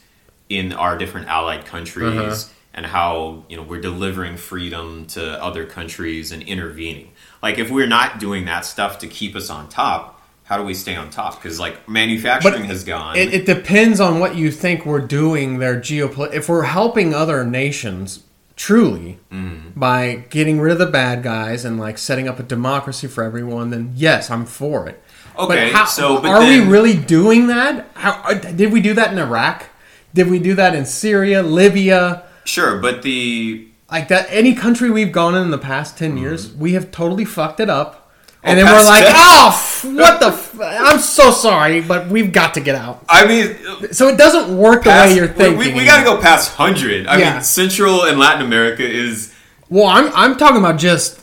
in 0.58 0.74
our 0.74 0.98
different 0.98 1.28
allied 1.28 1.66
countries 1.66 2.18
Uh-huh. 2.18 2.36
and 2.74 2.86
how 2.86 3.44
you 3.50 3.58
know 3.58 3.64
we're 3.64 3.82
delivering 3.82 4.38
freedom 4.38 5.06
to 5.08 5.22
other 5.44 5.66
countries 5.66 6.32
and 6.32 6.42
intervening. 6.44 7.12
Like 7.42 7.58
if 7.60 7.70
we're 7.70 7.88
not 7.88 8.20
doing 8.20 8.46
that 8.46 8.66
stuff 8.66 9.00
to 9.00 9.08
keep 9.08 9.36
us 9.36 9.50
on 9.50 9.70
top, 9.70 10.22
how 10.44 10.58
do 10.58 10.64
we 10.64 10.74
stay 10.74 10.96
on 10.96 11.10
top? 11.10 11.36
Because 11.42 11.60
like 11.60 11.88
manufacturing 11.88 12.66
has 12.66 12.84
gone. 12.84 13.16
It, 13.18 13.34
it 13.34 13.46
depends 13.46 14.00
on 14.00 14.20
what 14.20 14.36
you 14.36 14.52
think 14.52 14.86
we're 14.86 15.08
doing. 15.22 15.60
Their 15.60 15.78
geopolitical. 15.80 16.34
If 16.34 16.50
we're 16.50 16.64
helping 16.64 17.14
other 17.14 17.44
nations 17.46 18.24
truly 18.56 19.20
Mm-hmm. 19.32 19.80
by 19.80 20.26
getting 20.30 20.60
rid 20.60 20.72
of 20.74 20.78
the 20.78 20.86
bad 20.86 21.24
guys 21.24 21.66
and 21.66 21.80
like 21.80 21.98
setting 21.98 22.28
up 22.28 22.40
a 22.40 22.44
democracy 22.44 23.08
for 23.08 23.24
everyone, 23.24 23.72
then 23.72 23.94
yes, 23.96 24.30
I'm 24.30 24.46
for 24.46 24.88
it. 24.88 25.02
Okay, 25.38 25.70
but 25.70 25.74
how, 25.74 25.86
so, 25.86 26.22
but 26.22 26.30
are 26.30 26.42
we 26.42 26.60
really 26.60 26.96
doing 26.96 27.48
that? 27.48 27.88
How, 27.96 28.22
uh, 28.24 28.36
did 28.36 28.72
we 28.72 28.80
do 28.82 28.94
that 28.94 29.12
in 29.12 29.18
Iraq? 29.18 29.66
Did 30.14 30.30
we 30.30 30.40
do 30.40 30.54
that 30.56 30.76
in 30.76 30.86
Syria, 30.86 31.42
Libya? 31.44 32.24
sure, 32.46 32.78
but 32.78 33.02
the 33.04 33.68
Like 33.92 34.08
that, 34.10 34.28
any 34.30 34.54
country 34.54 34.90
we've 34.90 35.12
gone 35.12 35.36
in 35.36 35.44
in 35.44 35.52
the 35.52 35.58
past 35.58 35.98
10 35.98 36.18
years, 36.18 36.54
we 36.54 36.74
have 36.74 36.92
totally 36.92 37.26
fucked 37.26 37.60
it 37.60 37.70
up. 37.70 38.00
And 38.46 38.60
Mm-hmm. 38.60 38.68
Oh, 38.68 38.72
then 38.72 38.84
we're 38.84 38.90
like, 38.90 39.06
10? 39.06 39.16
oh, 39.16 39.48
f- 39.54 39.86
what 39.86 40.20
the? 40.20 40.28
F- 40.28 40.60
I'm 40.62 41.00
so 41.00 41.32
sorry, 41.32 41.80
but 41.82 42.08
we've 42.10 42.32
got 42.34 42.54
to 42.56 42.60
get 42.62 42.76
out. 42.76 43.04
I 43.08 43.26
mean, 43.26 43.94
So 43.94 44.10
it 44.10 44.18
doesn't 44.18 44.58
work 44.58 44.84
the 44.84 44.90
way 44.90 45.16
you're 45.16 45.30
thinking. 45.30 45.58
We, 45.58 45.74
we 45.74 45.86
got 45.86 46.00
to 46.00 46.04
go 46.04 46.20
past 46.22 46.52
hundred. 46.54 47.08
I 47.08 47.18
Yeah. 47.20 47.34
mean, 47.36 47.44
Central 47.44 48.04
and 48.04 48.20
Latin 48.20 48.42
America 48.46 48.84
is 48.84 49.34
Well, 49.70 49.88
I'm 49.88 50.12
I'm 50.14 50.38
talking 50.38 50.58
about 50.58 50.78
just 50.78 51.23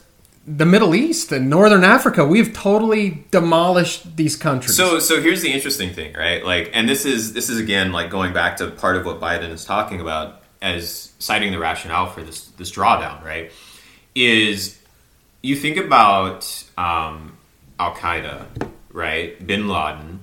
the 0.56 0.66
Middle 0.66 0.94
East 0.94 1.30
and 1.30 1.48
Northern 1.48 1.84
Africa. 1.84 2.24
We've 2.26 2.52
totally 2.52 3.24
demolished 3.30 4.16
these 4.16 4.36
countries. 4.36 4.76
so. 4.76 4.98
So 4.98 5.20
here's 5.20 5.42
the 5.42 5.52
interesting 5.52 5.92
thing, 5.92 6.14
right? 6.14 6.44
Like, 6.44 6.70
and 6.72 6.88
this 6.88 7.04
is 7.04 7.32
this 7.32 7.48
is 7.48 7.58
again 7.58 7.92
like 7.92 8.10
going 8.10 8.32
back 8.32 8.56
to 8.58 8.68
part 8.70 8.96
of 8.96 9.06
what 9.06 9.20
Biden 9.20 9.50
is 9.50 9.64
talking 9.64 10.00
about 10.00 10.42
as 10.60 11.12
citing 11.18 11.52
the 11.52 11.58
rationale 11.58 12.06
for 12.08 12.22
this 12.22 12.46
this 12.58 12.70
drawdown, 12.72 13.22
right? 13.24 13.52
Is 14.14 14.78
you 15.42 15.56
think 15.56 15.76
about 15.76 16.64
um, 16.76 17.36
Al 17.78 17.94
Qaeda, 17.94 18.46
right? 18.92 19.46
Bin 19.46 19.68
Laden, 19.68 20.20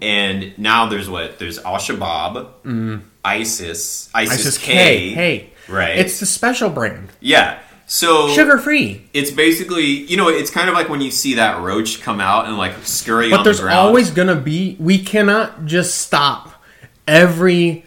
and 0.00 0.56
now 0.58 0.86
there's 0.86 1.10
what? 1.10 1.38
There's 1.38 1.58
Al 1.58 1.76
Shabaab, 1.76 3.02
ISIS, 3.24 4.10
ISIS, 4.14 4.40
ISIS 4.40 4.58
K, 4.58 4.72
K, 4.74 5.10
hey, 5.10 5.50
right? 5.68 5.98
It's 5.98 6.20
the 6.20 6.26
special 6.26 6.70
brand, 6.70 7.08
yeah. 7.20 7.58
So 7.86 8.28
sugar 8.30 8.58
free. 8.58 9.04
it's 9.12 9.30
basically 9.30 9.84
you 9.84 10.16
know 10.16 10.28
it's 10.28 10.50
kind 10.50 10.68
of 10.68 10.74
like 10.74 10.88
when 10.88 11.00
you 11.00 11.10
see 11.10 11.34
that 11.34 11.60
roach 11.62 12.00
come 12.02 12.20
out 12.20 12.46
and 12.46 12.56
like 12.56 12.74
scurry 12.84 13.30
But 13.30 13.40
on 13.40 13.44
there's 13.44 13.58
the 13.58 13.64
ground. 13.64 13.78
always 13.78 14.10
gonna 14.10 14.36
be. 14.36 14.76
We 14.80 14.98
cannot 14.98 15.66
just 15.66 15.98
stop 15.98 16.62
every 17.06 17.84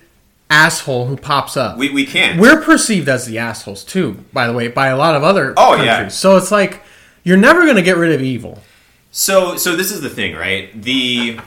asshole 0.49 1.07
who 1.07 1.17
pops 1.17 1.57
up. 1.57 1.77
we 1.77 1.89
we 1.89 2.05
can't. 2.05 2.39
We're 2.39 2.61
perceived 2.61 3.09
as 3.09 3.25
the 3.25 3.37
assholes 3.39 3.83
too, 3.83 4.23
by 4.33 4.47
the 4.47 4.53
way, 4.53 4.67
by 4.67 4.87
a 4.87 4.97
lot 4.97 5.15
of 5.15 5.23
other 5.23 5.53
Oh, 5.57 5.71
countries. 5.71 5.85
yeah. 5.85 6.07
So 6.09 6.37
it's 6.37 6.51
like 6.51 6.83
you're 7.23 7.37
never 7.37 7.65
gonna 7.65 7.81
get 7.81 7.97
rid 7.97 8.11
of 8.13 8.21
evil. 8.21 8.61
So 9.11 9.57
so 9.57 9.75
this 9.75 9.91
is 9.91 10.01
the 10.01 10.09
thing, 10.09 10.35
right? 10.35 10.69
The 10.81 11.39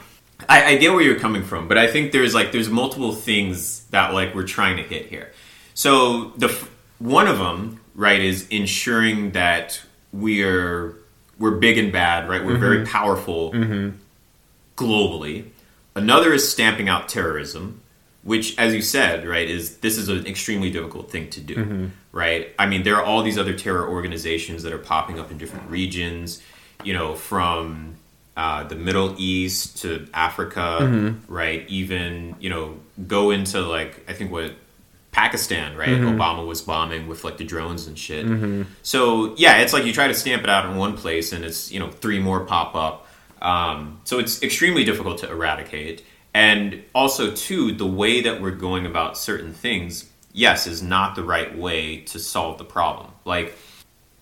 I, 0.49 0.65
I 0.71 0.75
get 0.77 0.91
where 0.91 1.01
you're 1.01 1.19
coming 1.19 1.43
from, 1.43 1.67
but 1.67 1.77
I 1.77 1.87
think 1.87 2.11
there's 2.11 2.33
like 2.35 2.51
there's 2.51 2.69
multiple 2.69 3.13
things 3.13 3.85
that 3.91 4.13
like 4.13 4.35
we're 4.35 4.47
trying 4.47 4.77
to 4.77 4.83
hit 4.83 5.07
here. 5.07 5.31
So 5.73 6.33
the 6.37 6.49
one 6.99 7.27
of 7.27 7.37
them, 7.39 7.79
right, 7.95 8.19
is 8.21 8.47
ensuring 8.49 9.31
that 9.31 9.81
we're 10.13 10.95
we're 11.39 11.51
big 11.51 11.77
and 11.77 11.91
bad, 11.91 12.29
right? 12.29 12.43
We're 12.45 12.57
very 12.57 12.77
mm-hmm. 12.77 12.91
powerful 12.91 13.51
mm-hmm. 13.51 13.97
globally. 14.77 15.49
Another 15.95 16.33
is 16.33 16.49
stamping 16.49 16.87
out 16.87 17.09
terrorism. 17.09 17.81
which, 18.23 18.57
as 18.59 18.73
you 18.73 18.81
said, 18.81 19.27
right, 19.27 19.49
is 19.49 19.77
this 19.77 19.97
is 19.97 20.07
an 20.09 20.27
extremely 20.27 20.69
difficult 20.69 21.09
thing 21.09 21.29
to 21.31 21.41
do, 21.41 21.55
mm-hmm. 21.55 21.85
right? 22.11 22.53
I 22.59 22.67
mean, 22.67 22.83
there 22.83 22.95
are 22.95 23.03
all 23.03 23.23
these 23.23 23.37
other 23.37 23.53
terror 23.53 23.87
organizations 23.87 24.63
that 24.63 24.73
are 24.73 24.77
popping 24.77 25.19
up 25.19 25.31
in 25.31 25.37
different 25.37 25.69
regions, 25.69 26.41
you 26.83 26.93
know, 26.93 27.15
from 27.15 27.95
uh, 28.37 28.63
the 28.63 28.75
Middle 28.75 29.15
East 29.17 29.79
to 29.79 30.07
Africa, 30.13 31.15
right? 31.27 31.67
Even 31.67 32.35
you 32.39 32.49
know, 32.49 32.77
go 33.07 33.31
into 33.31 33.61
like 33.61 34.05
I 34.07 34.13
think 34.13 34.31
what 34.31 34.53
Pakistan, 35.11 35.75
right? 35.75 35.89
Obama 35.89 36.47
was 36.47 36.61
bombing 36.61 37.07
with 37.07 37.23
like 37.23 37.37
the 37.37 37.43
drones 37.43 37.87
and 37.87 37.97
shit. 37.97 38.25
So 38.81 39.35
yeah, 39.37 39.57
it's 39.57 39.73
like 39.73 39.85
you 39.85 39.93
try 39.93 40.07
to 40.07 40.13
stamp 40.13 40.43
it 40.43 40.49
out 40.49 40.65
in 40.65 40.77
one 40.77 40.95
place, 40.97 41.33
and 41.33 41.43
it's 41.43 41.71
you 41.71 41.79
know 41.79 41.91
three 41.91 42.19
more 42.19 42.45
pop 42.45 42.75
up. 42.75 43.07
Um, 43.41 43.99
so 44.03 44.19
it's 44.19 44.41
extremely 44.43 44.83
difficult 44.83 45.19
to 45.19 45.29
eradicate. 45.29 46.03
And 46.33 46.83
also, 46.95 47.35
too, 47.35 47.73
the 47.73 47.85
way 47.85 48.21
that 48.21 48.41
we're 48.41 48.51
going 48.51 48.85
about 48.85 49.17
certain 49.17 49.53
things, 49.53 50.09
yes, 50.31 50.65
is 50.65 50.81
not 50.81 51.15
the 51.15 51.23
right 51.23 51.57
way 51.57 52.01
to 52.01 52.19
solve 52.19 52.57
the 52.57 52.63
problem. 52.63 53.11
Like, 53.25 53.57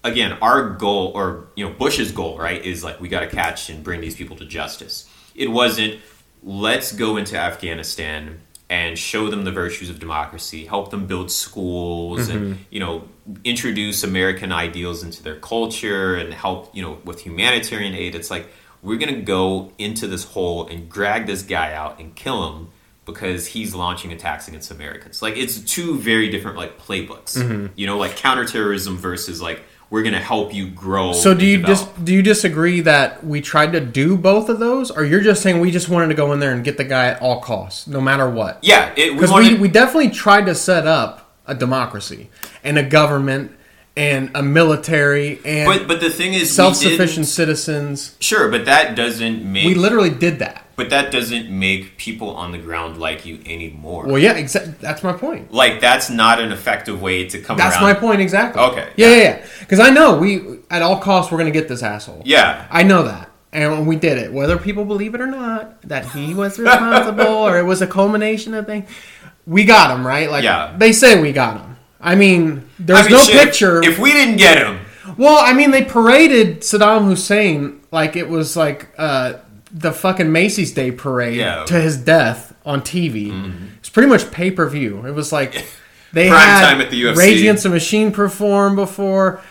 again, 0.04 0.38
our 0.42 0.72
goal, 0.72 1.12
or 1.14 1.50
you 1.56 1.68
know, 1.68 1.74
Bush's 1.74 2.12
goal, 2.12 2.38
right, 2.40 2.64
is 2.66 2.84
like 2.84 3.00
we 3.00 3.10
got 3.10 3.20
to 3.20 3.28
catch 3.28 3.70
and 3.70 3.84
bring 3.84 4.02
these 4.02 4.16
people 4.16 4.38
to 4.38 4.46
justice. 4.46 5.08
It 5.36 5.52
wasn't 5.52 6.00
let's 6.42 6.94
go 6.94 7.18
into 7.18 7.38
Afghanistan 7.38 8.40
and 8.70 8.98
show 8.98 9.30
them 9.30 9.44
the 9.44 9.52
virtues 9.52 9.90
of 9.90 10.00
democracy, 10.00 10.66
help 10.66 10.92
them 10.92 11.08
build 11.08 11.32
schools, 11.32 12.30
and 12.30 12.66
you 12.70 12.80
know, 12.80 13.08
introduce 13.44 14.04
American 14.04 14.52
ideals 14.52 15.04
into 15.04 15.24
their 15.24 15.38
culture, 15.38 16.16
and 16.16 16.34
help 16.34 16.76
you 16.76 16.82
know 16.82 17.00
with 17.04 17.22
humanitarian 17.22 17.96
aid. 17.96 18.16
It's 18.16 18.30
like 18.30 18.48
we're 18.82 19.00
gonna 19.00 19.22
go 19.22 19.72
into 19.78 20.08
this 20.08 20.24
hole 20.24 20.68
and 20.68 20.90
drag 20.90 21.26
this 21.26 21.42
guy 21.42 21.74
out 21.74 22.00
and 22.00 22.16
kill 22.16 22.48
him 22.50 22.70
because 23.06 23.48
he's 23.48 23.74
launching 23.74 24.12
attacks 24.12 24.48
against 24.48 24.72
Americans. 24.72 25.22
Like 25.22 25.36
it's 25.36 25.60
two 25.60 25.98
very 25.98 26.30
different 26.30 26.58
like 26.58 26.80
playbooks. 26.80 27.38
Mm-hmm. 27.38 27.68
You 27.76 27.88
know, 27.88 27.98
like 27.98 28.16
counterterrorism 28.16 28.98
versus 28.98 29.42
like 29.42 29.64
we're 29.90 30.04
gonna 30.04 30.20
help 30.20 30.54
you 30.54 30.68
grow. 30.70 31.14
So 31.14 31.34
do 31.34 31.46
you 31.46 31.62
dis- 31.64 31.88
do 32.04 32.14
you 32.14 32.22
disagree 32.22 32.82
that 32.82 33.24
we 33.26 33.42
tried 33.42 33.72
to 33.74 33.80
do 33.80 34.16
both 34.18 34.50
of 34.50 34.60
those, 34.60 34.92
or 34.92 35.04
you're 35.04 35.22
just 35.22 35.42
saying 35.42 35.60
we 35.60 35.72
just 35.72 35.90
wanted 35.90 36.08
to 36.10 36.14
go 36.14 36.32
in 36.34 36.40
there 36.40 36.52
and 36.52 36.64
get 36.64 36.78
the 36.78 36.84
guy 36.84 37.08
at 37.08 37.22
all 37.22 37.40
costs, 37.42 37.88
no 37.88 38.00
matter 38.02 38.30
what? 38.30 38.60
Yeah, 38.62 38.92
it, 38.96 39.10
we 39.12 39.16
Because 39.16 39.32
wanted. 39.32 39.54
we, 39.54 39.60
we 39.62 39.68
definitely 39.70 40.10
tried 40.12 40.46
to 40.46 40.56
set 40.56 40.86
up 40.88 41.32
a 41.48 41.56
democracy 41.56 42.30
and 42.64 42.78
a 42.78 42.84
government 42.84 43.52
and 43.98 44.32
a 44.36 44.42
military 44.44 45.40
and 45.44 45.66
but 45.68 45.88
but 45.88 46.00
the 46.00 46.10
thing 46.10 46.34
is, 46.34 46.54
self-sufficient 46.56 47.26
citizens. 47.26 48.16
Sure, 48.20 48.50
but 48.50 48.66
that 48.66 48.96
doesn't 48.96 49.44
make. 49.52 49.66
We 49.66 49.76
literally 49.76 50.10
did 50.12 50.40
that. 50.40 50.64
but 50.78 50.90
that 50.92 51.12
doesn't 51.12 51.50
make 51.50 51.98
people 51.98 52.30
on 52.36 52.52
the 52.54 52.58
ground 52.58 52.98
like 52.98 53.26
you 53.26 53.40
anymore. 53.46 54.06
Well, 54.06 54.18
yeah, 54.20 54.36
exa- 54.40 54.78
that's 54.80 55.04
my 55.04 55.12
point. 55.14 55.52
like 55.52 55.82
that's 55.82 56.10
not 56.10 56.40
an 56.40 56.52
effective 56.54 57.02
way 57.02 57.28
to 57.28 57.42
come 57.42 57.58
That's 57.58 57.76
around. 57.76 57.84
my 57.84 57.94
point 57.94 58.22
exactly. 58.22 58.62
Okay, 58.62 58.88
Yeah, 58.96 59.10
yeah, 59.10 59.22
yeah. 59.24 59.46
Because 59.60 59.80
I 59.82 59.90
know 59.90 60.18
we 60.18 60.60
at 60.70 60.82
all 60.82 61.00
costs 61.00 61.32
we're 61.32 61.38
gonna 61.40 61.52
get 61.52 61.68
this 61.68 61.84
asshole. 61.84 62.22
Yeah. 62.24 62.66
I 62.72 62.84
know 62.84 63.04
that, 63.04 63.30
and 63.52 63.86
we 63.86 63.98
did 63.98 64.18
it. 64.18 64.32
Whether 64.32 64.58
people 64.58 64.86
believe 64.86 65.14
it 65.16 65.20
or 65.20 65.28
not, 65.28 65.82
that 65.82 66.06
he 66.12 66.34
was 66.34 66.58
responsible 66.66 67.26
or 67.28 67.58
it 67.60 67.64
was 67.66 67.82
a 67.82 67.88
culmination 67.88 68.54
of 68.54 68.66
things, 68.66 68.90
we 69.46 69.66
got 69.66 69.92
him 69.94 70.08
right. 70.08 70.32
Like 70.32 70.46
Yeah. 70.46 70.74
they 70.78 70.94
say, 70.94 71.20
we 71.22 71.34
got 71.34 71.60
him. 71.60 71.69
I 72.02 72.16
mean, 72.16 72.70
there's 72.80 73.00
I 73.00 73.04
mean, 73.04 73.12
no 73.12 73.24
shit, 73.24 73.44
picture. 73.46 73.84
If, 73.84 74.00
we 74.00 74.12
didn't 74.14 74.38
get 74.38 74.58
him, 74.58 74.80
well, 75.18 75.38
I 75.44 75.54
mean, 75.54 75.72
they 75.72 75.84
paraded 75.84 76.62
Saddam 76.62 77.06
Hussein 77.08 77.82
like 77.92 78.16
it 78.16 78.30
was 78.30 78.56
like 78.56 78.90
uh, 78.98 79.34
the 79.72 79.92
fucking 79.92 80.32
Macy's 80.32 80.74
Day 80.74 80.92
parade 80.92 81.38
Yeah. 81.38 81.58
Mm-hmm. 81.58 81.66
to 81.66 81.82
his 81.82 81.98
death 81.98 82.56
on 82.66 82.82
TV. 82.82 83.54
It's 83.80 83.90
pretty 83.90 84.08
much 84.10 84.32
pay 84.32 84.52
per 84.52 84.68
view. 84.70 85.06
It 85.06 85.12
was 85.12 85.32
like 85.32 85.54
they 86.14 86.30
Prime 86.30 86.40
had 86.42 86.70
time 86.70 86.82
at 86.82 86.90
the 86.90 87.02
UFC. 87.02 87.16
Rage 87.18 87.40
Against 87.40 87.64
the 87.64 87.70
Machine 87.70 88.12
perform 88.12 88.76
before. 88.76 89.42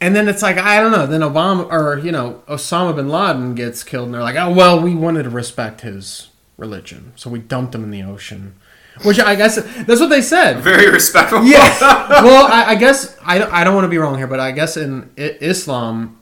And 0.00 0.14
then 0.14 0.28
it's 0.28 0.42
like 0.42 0.58
I 0.58 0.80
don't 0.80 0.92
know. 0.92 1.06
Then 1.06 1.20
Obama 1.20 1.70
or 1.70 1.98
you 1.98 2.12
know 2.12 2.42
Osama 2.48 2.94
bin 2.94 3.08
Laden 3.08 3.54
gets 3.54 3.82
killed, 3.82 4.06
and 4.06 4.14
they're 4.14 4.22
like, 4.22 4.36
"Oh 4.36 4.52
well, 4.52 4.78
we 4.80 4.94
wanted 4.94 5.22
to 5.22 5.30
respect 5.30 5.80
his 5.80 6.28
religion, 6.58 7.12
so 7.16 7.30
we 7.30 7.38
dumped 7.38 7.74
him 7.74 7.84
in 7.84 7.90
the 7.90 8.02
ocean." 8.02 8.54
Which 9.02 9.18
I 9.18 9.34
guess 9.34 9.56
that's 9.56 10.00
what 10.00 10.08
they 10.10 10.22
said. 10.22 10.60
very 10.60 10.88
respectful. 10.90 11.42
Yeah. 11.44 11.58
well, 12.22 12.46
I, 12.46 12.70
I 12.70 12.74
guess 12.76 13.16
I 13.24 13.38
don't, 13.38 13.52
I 13.52 13.64
don't 13.64 13.74
want 13.74 13.84
to 13.86 13.88
be 13.88 13.98
wrong 13.98 14.16
here, 14.16 14.26
but 14.28 14.38
I 14.40 14.52
guess 14.52 14.76
in 14.76 15.10
I- 15.18 15.36
Islam, 15.40 16.20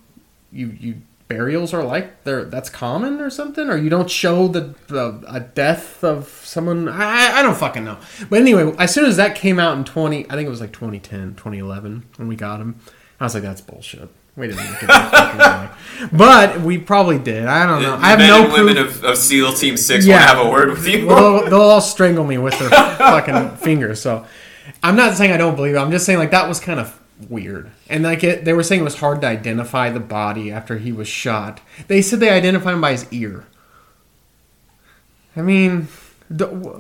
you 0.50 0.68
you 0.80 1.02
burials 1.28 1.72
are 1.72 1.82
like 1.84 2.24
they're 2.24 2.44
that's 2.44 2.68
common 2.70 3.20
or 3.20 3.28
something, 3.30 3.68
or 3.68 3.76
you 3.76 3.88
don't 3.90 4.10
show 4.10 4.48
the, 4.48 4.74
the 4.88 5.22
a 5.28 5.40
death 5.40 6.02
of 6.02 6.28
someone. 6.44 6.88
I, 6.88 7.38
I 7.38 7.42
don't 7.42 7.56
fucking 7.56 7.84
know. 7.84 7.98
But 8.30 8.40
anyway, 8.40 8.74
as 8.78 8.92
soon 8.94 9.04
as 9.04 9.16
that 9.18 9.34
came 9.34 9.58
out 9.58 9.76
in 9.76 9.84
twenty, 9.84 10.24
I 10.30 10.34
think 10.34 10.46
it 10.46 10.50
was 10.50 10.60
like 10.60 10.72
2010, 10.72 11.34
2011 11.34 12.04
when 12.16 12.28
we 12.28 12.36
got 12.36 12.60
him. 12.60 12.76
I 13.20 13.24
was 13.24 13.34
like, 13.34 13.42
that's 13.42 13.60
bullshit. 13.60 14.08
We 14.36 14.46
didn't 14.48 14.62
that 14.86 15.68
fucking. 16.00 16.08
But 16.18 16.60
we 16.62 16.78
probably 16.78 17.18
did. 17.18 17.46
I 17.46 17.66
don't 17.66 17.82
know. 17.82 17.94
I 17.96 18.08
have 18.10 18.18
Men 18.18 18.28
no 18.28 18.42
and 18.44 18.52
proof. 18.52 18.66
women 18.66 18.78
of, 18.78 19.04
of 19.04 19.18
SEAL 19.18 19.52
Team 19.52 19.76
Six 19.76 20.04
Yeah. 20.06 20.16
want 20.16 20.22
to 20.30 20.36
have 20.36 20.46
a 20.46 20.50
word 20.50 20.70
with 20.70 20.86
you. 20.88 21.06
Well, 21.06 21.40
they'll, 21.42 21.44
they'll 21.50 21.60
all 21.60 21.80
strangle 21.80 22.24
me 22.24 22.38
with 22.38 22.58
their 22.58 22.70
fucking 22.98 23.56
fingers. 23.58 24.00
So 24.00 24.26
I'm 24.82 24.96
not 24.96 25.16
saying 25.16 25.32
I 25.32 25.36
don't 25.36 25.54
believe 25.54 25.74
it. 25.74 25.78
I'm 25.78 25.90
just 25.90 26.06
saying 26.06 26.18
like 26.18 26.30
that 26.30 26.48
was 26.48 26.60
kind 26.60 26.80
of 26.80 26.98
weird. 27.28 27.70
And 27.90 28.02
like 28.02 28.24
it, 28.24 28.44
they 28.44 28.52
were 28.54 28.62
saying 28.62 28.80
it 28.80 28.84
was 28.84 28.98
hard 28.98 29.20
to 29.20 29.26
identify 29.28 29.90
the 29.90 30.00
body 30.00 30.50
after 30.50 30.78
he 30.78 30.92
was 30.92 31.06
shot. 31.08 31.60
They 31.86 32.00
said 32.02 32.18
they 32.20 32.30
identified 32.30 32.74
him 32.74 32.80
by 32.80 32.92
his 32.92 33.06
ear. 33.12 33.44
I 35.36 35.42
mean, 35.42 35.88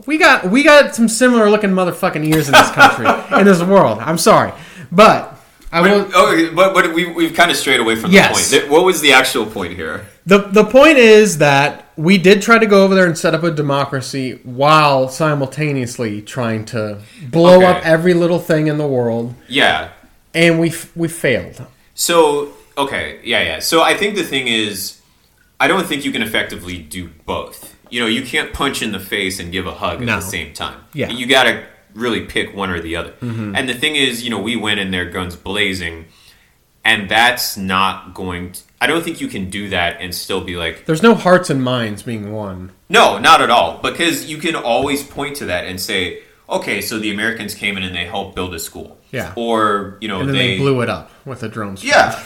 we 0.06 0.18
got 0.18 0.50
we 0.50 0.62
got 0.62 0.94
some 0.94 1.08
similar 1.08 1.50
looking 1.50 1.70
motherfucking 1.70 2.26
ears 2.26 2.48
in 2.48 2.52
this 2.52 2.70
country 2.70 3.06
in 3.38 3.44
this 3.46 3.62
world. 3.62 3.98
I'm 4.00 4.18
sorry, 4.18 4.52
but 4.90 5.38
I 5.72 5.80
will. 5.80 6.04
But, 6.04 6.14
okay, 6.14 6.50
but, 6.54 6.74
but 6.74 6.92
we, 6.94 7.06
we've 7.10 7.34
kind 7.34 7.50
of 7.50 7.56
strayed 7.56 7.80
away 7.80 7.96
from 7.96 8.12
the 8.12 8.20
point. 8.20 8.70
What 8.70 8.84
was 8.84 9.00
the 9.00 9.12
actual 9.12 9.46
point 9.46 9.72
here? 9.74 10.06
The 10.26 10.38
the 10.38 10.64
point 10.64 10.98
is 10.98 11.38
that 11.38 11.86
we 11.96 12.18
did 12.18 12.42
try 12.42 12.58
to 12.58 12.66
go 12.66 12.84
over 12.84 12.94
there 12.94 13.06
and 13.06 13.16
set 13.18 13.34
up 13.34 13.42
a 13.42 13.50
democracy 13.50 14.38
while 14.44 15.08
simultaneously 15.08 16.22
trying 16.22 16.64
to 16.66 17.00
blow 17.30 17.56
Okay. 17.56 17.66
up 17.66 17.86
every 17.86 18.14
little 18.14 18.38
thing 18.38 18.66
in 18.68 18.78
the 18.78 18.86
world, 18.86 19.34
Yeah. 19.48 19.88
and 20.34 20.60
we 20.60 20.72
we 20.94 21.08
failed. 21.08 21.66
So, 21.94 22.52
okay, 22.78 23.20
yeah, 23.24 23.42
yeah. 23.42 23.58
So 23.60 23.82
I 23.82 23.94
think 23.96 24.14
the 24.14 24.24
thing 24.24 24.48
is, 24.48 25.00
I 25.58 25.68
don't 25.68 25.86
think 25.86 26.04
you 26.04 26.12
can 26.12 26.22
effectively 26.22 26.78
do 26.78 27.10
both. 27.26 27.76
You 27.90 28.00
know, 28.00 28.06
you 28.06 28.22
can't 28.22 28.52
punch 28.52 28.80
in 28.82 28.92
the 28.92 29.00
face 29.00 29.38
and 29.38 29.52
give 29.52 29.66
a 29.66 29.72
hug 29.74 30.00
at 30.00 30.06
the 30.06 30.20
same 30.20 30.54
time. 30.54 30.80
Yeah. 30.94 31.10
You 31.10 31.26
got 31.26 31.44
to 31.44 31.64
really 31.94 32.26
pick 32.26 32.54
one 32.54 32.70
or 32.70 32.80
the 32.80 32.96
other. 32.96 33.12
Mm-hmm. 33.20 33.54
And 33.56 33.68
the 33.68 33.74
thing 33.74 33.96
is, 33.96 34.22
you 34.24 34.30
know, 34.30 34.40
we 34.40 34.56
went 34.56 34.80
in 34.80 34.90
there 34.90 35.04
guns 35.10 35.36
blazing, 35.36 36.06
and 36.84 37.08
that's 37.08 37.56
not 37.56 38.14
going 38.14 38.52
to. 38.52 38.62
I 38.80 38.86
don't 38.88 39.04
think 39.04 39.20
you 39.20 39.28
can 39.28 39.48
do 39.48 39.68
that 39.68 40.00
and 40.00 40.12
still 40.14 40.40
be 40.42 40.56
like, 40.56 40.86
There's 40.86 41.02
no 41.02 41.14
hearts 41.14 41.50
and 41.50 41.62
minds 41.62 42.02
being 42.02 42.32
won. 42.32 42.72
no, 42.88 43.18
not 43.18 43.40
at 43.40 43.48
all. 43.50 43.78
Because 43.80 44.28
you 44.28 44.38
can 44.38 44.56
always 44.56 45.04
point 45.04 45.36
to 45.36 45.44
that 45.46 45.66
and 45.66 45.80
say, 45.80 46.22
okay, 46.50 46.80
so 46.80 46.98
the 46.98 47.12
Americans 47.12 47.54
came 47.54 47.76
in 47.76 47.84
and 47.84 47.94
they 47.94 48.04
helped 48.06 48.34
build 48.34 48.52
a 48.54 48.58
school. 48.58 48.98
Yeah. 49.12 49.32
Or, 49.36 49.98
you 50.00 50.08
know, 50.08 50.20
And 50.20 50.28
then 50.30 50.36
they, 50.36 50.58
blew 50.58 50.80
it 50.80 50.88
up 50.88 51.10
with 51.24 51.42
a 51.44 51.48
drone 51.48 51.76
strike. 51.76 51.92
Yeah. 51.94 52.22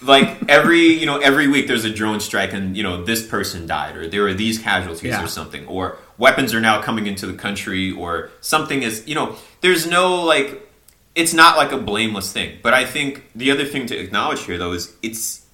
Like 0.00 0.48
every 0.48 0.80
you 0.94 1.06
know 1.06 1.18
every 1.18 1.48
week 1.48 1.66
there's 1.66 1.84
a 1.84 1.90
drone 1.92 2.20
strike 2.20 2.52
and 2.52 2.76
you 2.76 2.82
know 2.84 3.02
this 3.04 3.26
person 3.26 3.66
died 3.66 3.96
or 3.96 4.06
there 4.08 4.26
are 4.28 4.34
these 4.34 4.58
casualties 4.58 5.10
Yeah. 5.10 5.24
or 5.24 5.26
something 5.26 5.66
or 5.66 5.98
weapons 6.18 6.54
are 6.54 6.60
now 6.60 6.80
coming 6.80 7.06
into 7.08 7.26
the 7.26 7.32
country 7.32 7.90
or 7.90 8.30
something 8.40 8.82
is 8.82 9.06
you 9.08 9.14
know 9.16 9.34
there's 9.60 9.86
no 9.88 10.22
like 10.22 10.68
it's 11.16 11.34
not 11.34 11.56
like 11.56 11.72
a 11.72 11.78
blameless 11.78 12.32
thing 12.32 12.58
but 12.62 12.74
I 12.74 12.84
think 12.84 13.24
the 13.34 13.50
other 13.50 13.64
thing 13.64 13.86
to 13.86 13.96
acknowledge 13.98 14.42
here 14.44 14.56
though 14.56 14.72
is 14.72 14.94
it's 15.02 15.44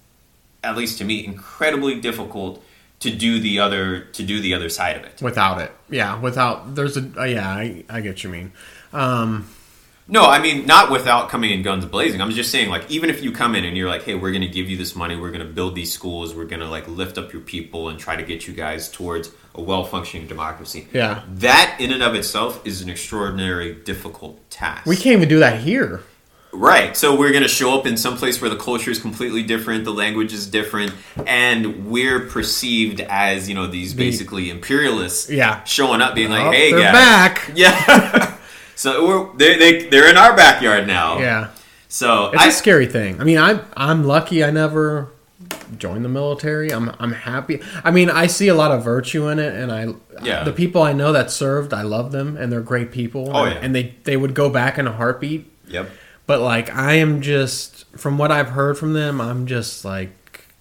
at 0.63 0.77
least 0.77 0.99
to 0.99 1.05
me 1.05 1.25
incredibly 1.25 1.99
difficult 1.99 2.63
to 2.99 3.09
do 3.09 3.39
the 3.39 3.59
other 3.59 4.01
to 4.01 4.23
do 4.23 4.39
the 4.41 4.53
other 4.53 4.69
side 4.69 4.95
of 4.95 5.03
it 5.05 5.21
Without 5.23 5.59
it, 5.59 5.71
yeah. 5.89 6.19
Without 6.19 6.75
there's 6.75 6.97
a 6.97 7.11
uh, 7.19 7.23
yeah. 7.23 7.49
I, 7.49 7.83
I 7.89 8.01
get 8.01 8.09
what 8.09 8.23
you 8.23 8.29
mean. 8.29 8.51
Um, 8.93 9.47
No, 10.07 10.23
I 10.25 10.39
mean 10.39 10.67
not 10.67 10.91
without 10.91 11.29
coming 11.29 11.49
in 11.51 11.63
guns 11.63 11.83
blazing. 11.85 12.21
I'm 12.21 12.29
just 12.29 12.51
saying, 12.51 12.69
like, 12.69 12.89
even 12.91 13.09
if 13.09 13.23
you 13.23 13.31
come 13.31 13.55
in 13.55 13.65
and 13.65 13.75
you're 13.75 13.89
like, 13.89 14.03
"Hey, 14.03 14.13
we're 14.13 14.31
going 14.31 14.43
to 14.43 14.47
give 14.47 14.69
you 14.69 14.77
this 14.77 14.95
money. 14.95 15.15
We're 15.15 15.31
going 15.31 15.45
to 15.47 15.51
build 15.51 15.73
these 15.73 15.91
schools. 15.91 16.35
We're 16.35 16.45
going 16.45 16.59
to 16.61 16.67
like 16.69 16.87
lift 16.87 17.17
up 17.17 17.33
your 17.33 17.41
people 17.41 17.89
and 17.89 17.97
try 17.99 18.15
to 18.15 18.21
get 18.23 18.47
you 18.47 18.53
guys 18.53 18.89
towards 18.91 19.31
a 19.55 19.61
well-functioning 19.61 20.27
democracy." 20.27 20.87
Yeah. 20.93 21.23
that 21.35 21.77
in 21.79 21.91
and 21.91 22.03
of 22.03 22.13
itself 22.13 22.65
is 22.67 22.81
an 22.83 22.89
extraordinary 22.89 23.73
difficult 23.73 24.47
task. 24.51 24.85
we 24.85 24.95
can't 24.95 25.15
even 25.17 25.27
do 25.29 25.39
that 25.39 25.61
here. 25.61 26.03
right. 26.53 26.95
So 26.95 27.15
we're 27.17 27.31
going 27.31 27.41
to 27.43 27.49
show 27.49 27.77
up 27.77 27.87
in 27.87 27.97
some 27.97 28.15
place 28.15 28.39
where 28.39 28.49
the 28.51 28.55
culture 28.57 28.91
is 28.91 28.99
completely 28.99 29.41
different, 29.41 29.85
the 29.85 29.91
language 29.93 30.33
is 30.33 30.45
different, 30.45 30.93
and 31.25 31.87
we're 31.87 32.19
perceived 32.27 33.01
as 33.01 33.49
you 33.49 33.55
know 33.55 33.65
these 33.65 33.95
basically 33.95 34.51
imperialists. 34.51 35.31
Yeah. 35.31 35.63
showing 35.63 36.01
up, 36.01 36.13
being 36.13 36.29
like, 36.29 36.45
Oh, 36.45 36.51
"Hey, 36.51 36.69
guys, 36.71 36.93
back. 36.93 37.51
Yeah. 37.55 38.37
So 38.75 39.07
we're, 39.07 39.37
they 39.37 39.57
they 39.57 39.89
they're 39.89 40.09
in 40.09 40.17
our 40.17 40.35
backyard 40.35 40.87
now. 40.87 41.19
Yeah. 41.19 41.49
So 41.87 42.27
It's 42.33 42.41
I 42.43 42.47
a 42.47 42.51
scary 42.51 42.87
thing. 42.87 43.19
I 43.21 43.23
mean, 43.23 43.37
I'm 43.37 43.61
I'm 43.77 44.03
lucky. 44.03 44.43
I 44.43 44.51
never 44.51 45.09
joined 45.77 46.03
the 46.05 46.09
military. 46.09 46.71
I'm 46.71 46.91
I'm 46.99 47.11
happy. 47.13 47.61
I 47.83 47.91
mean, 47.91 48.09
I 48.09 48.27
see 48.27 48.47
a 48.49 48.55
lot 48.55 48.71
of 48.71 48.83
virtue 48.83 49.27
in 49.29 49.39
it, 49.39 49.53
and 49.53 49.71
I 49.71 49.87
Yeah. 50.23 50.43
the 50.43 50.51
people 50.53 50.81
I 50.83 50.93
know 50.93 51.11
that 51.13 51.31
served, 51.31 51.73
I 51.73 51.83
love 51.83 52.11
them, 52.11 52.35
and 52.37 52.51
they're 52.51 52.61
great 52.61 52.91
people. 52.91 53.31
Oh, 53.33 53.45
and, 53.45 53.53
yeah. 53.53 53.59
and 53.61 53.75
they 53.75 53.95
they 54.03 54.17
would 54.17 54.33
go 54.33 54.49
back 54.49 54.77
in 54.77 54.87
a 54.87 54.91
heartbeat. 54.91 55.49
Yep. 55.67 55.89
But 56.27 56.41
like, 56.41 56.73
I 56.75 56.93
am 56.95 57.21
just 57.21 57.85
from 57.97 58.17
what 58.17 58.31
I've 58.31 58.49
heard 58.49 58.77
from 58.77 58.93
them, 58.93 59.21
I'm 59.21 59.45
just 59.45 59.85
like, 59.85 60.11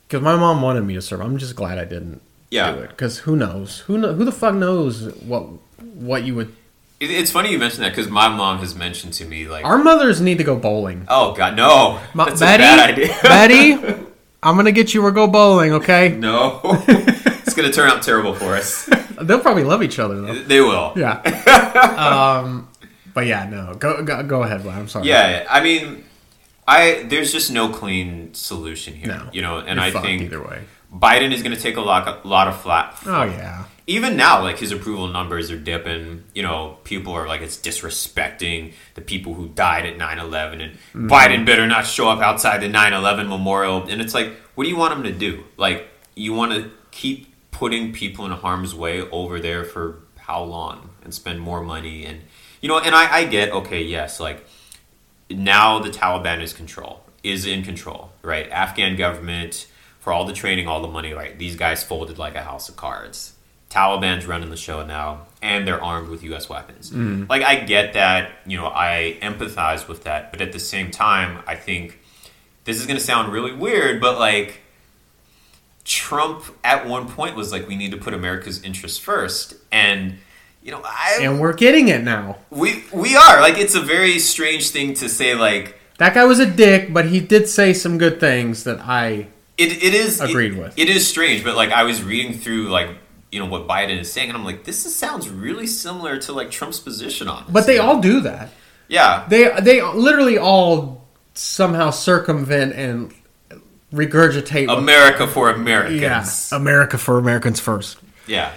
because 0.07 0.23
my 0.23 0.37
mom 0.37 0.61
wanted 0.63 0.83
me 0.85 0.95
to 0.95 1.03
serve. 1.03 1.21
I'm 1.21 1.39
just 1.39 1.57
glad 1.57 1.79
I 1.79 1.85
didn't 1.85 2.21
Yeah. 2.51 2.73
do 2.73 2.81
it. 2.81 2.91
Because 2.91 3.19
who 3.21 3.35
knows? 3.35 3.81
Who 3.87 3.97
know, 3.99 4.13
who 4.15 4.25
the 4.25 4.33
fuck 4.33 4.55
knows 4.55 5.13
what 5.23 5.43
what 5.95 6.25
you 6.25 6.35
would. 6.37 6.55
It, 7.01 7.11
it's 7.11 7.31
funny 7.31 7.51
you 7.51 7.59
mentioned 7.59 7.85
that 7.85 7.91
because 7.91 8.09
my 8.11 8.29
mom 8.29 8.59
has 8.59 8.75
mentioned 8.75 9.13
to 9.15 9.25
me 9.25 9.49
like, 9.49 9.65
Our 9.65 9.79
mothers 9.79 10.21
need 10.21 10.39
to 10.39 10.45
go 10.45 10.57
bowling. 10.57 11.07
"Oh 11.09 11.35
God, 11.35 11.57
no, 11.57 12.01
Ma- 12.15 12.27
that's 12.27 12.41
Betty, 12.41 12.63
a 12.63 12.67
bad 12.67 12.91
idea." 12.91 13.19
Betty, 13.23 14.05
I'm 14.43 14.57
gonna 14.57 14.73
get 14.73 14.95
you 14.95 15.05
or 15.05 15.11
go 15.11 15.27
bowling. 15.27 15.73
Okay, 15.75 16.11
no, 16.17 16.61
it's 16.65 17.55
gonna 17.55 17.73
turn 17.73 17.91
out 17.91 18.03
terrible 18.03 18.35
for 18.35 18.55
us. 18.55 18.89
they'll 19.21 19.41
probably 19.41 19.65
love 19.65 19.83
each 19.83 19.99
other 19.99 20.21
though. 20.21 20.35
They 20.35 20.61
will. 20.61 20.93
Yeah. 20.97 21.21
um, 22.43 22.69
but 23.13 23.27
yeah, 23.27 23.49
no. 23.49 23.75
Go 23.75 24.03
go, 24.03 24.23
go 24.23 24.43
ahead, 24.43 24.61
Vlad. 24.63 24.77
I'm 24.77 24.89
sorry. 24.89 25.09
Yeah, 25.09 25.47
I 25.51 25.63
mean, 25.63 26.05
I 26.67 27.05
there's 27.09 27.33
just 27.33 27.51
no 27.51 27.69
clean 27.69 28.35
solution 28.35 28.95
here. 28.95 29.09
No. 29.09 29.29
You 29.33 29.43
know, 29.43 29.59
and 29.59 29.77
You're 29.77 29.87
I 29.87 29.91
fucked 29.91 30.07
think 30.07 30.23
either 30.23 30.43
way. 30.43 30.63
Biden 30.93 31.33
is 31.33 31.43
going 31.43 31.55
to 31.55 31.61
take 31.61 31.77
a 31.77 31.81
lot, 31.81 32.07
a 32.25 32.27
lot 32.29 32.47
of 32.47 32.61
flat. 32.61 32.97
Oh 33.05 33.25
yeah. 33.25 33.65
Even 33.87 34.17
now, 34.17 34.43
like 34.43 34.59
his 34.59 34.73
approval 34.73 35.09
numbers 35.09 35.51
are 35.51 35.59
dipping. 35.59 36.25
You 36.35 36.43
know, 36.43 36.79
people 36.85 37.13
are 37.13 37.29
like 37.29 37.43
it's 37.43 37.57
disrespecting 37.57 38.73
the 38.95 39.03
people 39.03 39.35
who 39.35 39.49
died 39.49 39.85
at 39.87 39.99
9/11, 39.99 40.63
and 40.63 40.73
Mm-hmm. 40.73 41.09
Biden 41.09 41.45
better 41.45 41.67
not 41.67 41.87
show 41.87 42.09
up 42.09 42.21
outside 42.21 42.59
the 42.63 42.69
9/11 42.69 43.29
memorial. 43.29 43.83
And 43.89 44.01
it's 44.01 44.15
like, 44.15 44.33
what 44.55 44.65
do 44.65 44.71
you 44.71 44.77
want 44.77 44.95
him 44.95 45.03
to 45.03 45.13
do? 45.13 45.45
Like, 45.57 45.89
you 46.15 46.33
want 46.33 46.53
to 46.53 46.71
keep 46.91 47.35
putting 47.51 47.93
people 47.93 48.25
in 48.25 48.33
harm's 48.33 48.75
way 48.75 49.03
over 49.03 49.39
there 49.41 49.65
for 49.65 50.01
how 50.17 50.43
long, 50.43 50.91
and 51.03 51.13
spend 51.13 51.41
more 51.41 51.63
money, 51.63 52.07
and 52.07 52.23
you 52.63 52.69
know, 52.69 52.79
and 52.79 52.95
I, 52.95 53.19
I 53.19 53.25
get 53.27 53.53
okay, 53.53 53.83
yes, 53.83 54.19
like 54.19 54.47
now 55.29 55.79
the 55.79 55.91
Taliban 55.91 56.41
is 56.41 56.53
control 56.53 57.05
is 57.23 57.47
in 57.47 57.63
control, 57.63 58.13
right? 58.23 58.49
Afghan 58.51 58.97
government 58.97 59.67
for 59.99 60.13
all 60.13 60.27
the 60.27 60.33
training, 60.33 60.69
all 60.69 60.83
the 60.83 60.89
money, 60.89 61.13
right? 61.13 61.39
These 61.39 61.57
guys 61.57 61.83
folded 61.83 62.19
like 62.19 62.35
a 62.35 62.43
house 62.43 62.69
of 62.69 62.77
cards. 62.77 63.33
Taliban's 63.75 64.25
running 64.27 64.51
the 64.51 64.57
show 64.57 64.87
now, 64.87 65.27
and 65.43 65.67
they're 65.67 65.83
armed 65.83 66.09
with 66.09 66.23
U.S. 66.25 66.49
weapons. 66.49 66.91
Mm. 66.93 67.29
Like 67.29 67.43
I 67.43 67.57
get 67.57 67.95
that, 67.95 68.31
you 68.47 68.57
know, 68.57 68.67
I 68.67 69.19
empathize 69.21 69.89
with 69.89 70.05
that, 70.05 70.31
but 70.31 70.41
at 70.41 70.53
the 70.53 70.61
same 70.61 70.91
time, 70.93 71.43
I 71.47 71.57
think 71.57 71.99
this 72.65 72.79
is 72.79 72.87
going 72.87 72.99
to 72.99 73.05
sound 73.05 73.33
really 73.33 73.53
weird, 73.53 74.01
but 74.01 74.19
like 74.19 74.61
Trump 75.85 76.45
at 76.63 76.87
one 76.87 77.09
point 77.09 77.37
was 77.37 77.53
like, 77.53 77.69
we 77.69 77.77
need 77.77 77.91
to 77.91 77.97
put 77.99 78.15
America's 78.15 78.63
interests 78.63 78.99
first, 78.99 79.55
and 79.73 80.19
you 80.63 80.71
know, 80.71 80.81
I 80.83 81.19
And 81.21 81.41
we're 81.41 81.53
getting 81.53 81.89
it 81.89 82.03
now. 82.03 82.39
we 82.51 82.85
we 82.93 83.17
are 83.17 83.41
like 83.41 83.59
it's 83.59 83.75
a 83.75 83.81
very 83.83 84.19
strange 84.19 84.71
thing 84.71 84.95
to 84.95 85.09
say 85.11 85.35
like 85.35 85.79
That 85.99 86.15
guy 86.15 86.25
was 86.25 86.39
a 86.39 86.47
dick, 86.47 86.93
but 86.93 87.07
he 87.07 87.21
did 87.21 87.49
say 87.49 87.73
some 87.75 87.99
good 87.99 88.19
things 88.19 88.65
that 88.65 88.81
I. 88.81 89.27
it, 89.59 89.83
it 89.83 89.95
is 89.95 90.21
Agreed 90.23 90.53
it- 90.55 90.59
with. 90.59 90.79
it 90.79 90.89
is 90.89 91.07
strange 91.07 91.45
but 91.45 91.55
like 91.55 91.71
i 91.71 91.83
was 91.85 92.03
reading 92.03 92.33
through 92.39 92.69
like 92.71 92.89
you 93.35 93.41
know 93.41 93.47
what 93.55 93.67
biden 93.67 93.99
is 93.99 94.09
saying 94.13 94.29
and 94.31 94.37
i'm 94.39 94.45
like 94.45 94.63
this 94.65 94.87
is, 94.87 94.95
sounds 94.95 95.29
really 95.29 95.67
similar 95.67 96.15
to 96.19 96.31
like 96.33 96.49
trump's 96.59 96.79
position 96.89 97.27
on 97.29 97.41
this 97.45 97.53
But 97.53 97.67
they 97.67 97.79
all 97.85 97.99
do 98.01 98.21
that. 98.29 98.47
yeah 98.89 99.27
They 99.29 99.43
they 99.69 99.83
literally 99.83 100.39
all 100.39 100.73
somehow 101.35 101.91
circumvent 101.91 102.71
and 102.85 103.13
regurgitate. 103.93 104.69
america 104.77 105.27
for 105.27 105.49
yeah, 105.49 105.55
americans 105.57 106.53
America 106.53 106.99
for 106.99 107.19
Americans 107.19 107.61
first. 107.61 107.99
yeah 108.27 108.53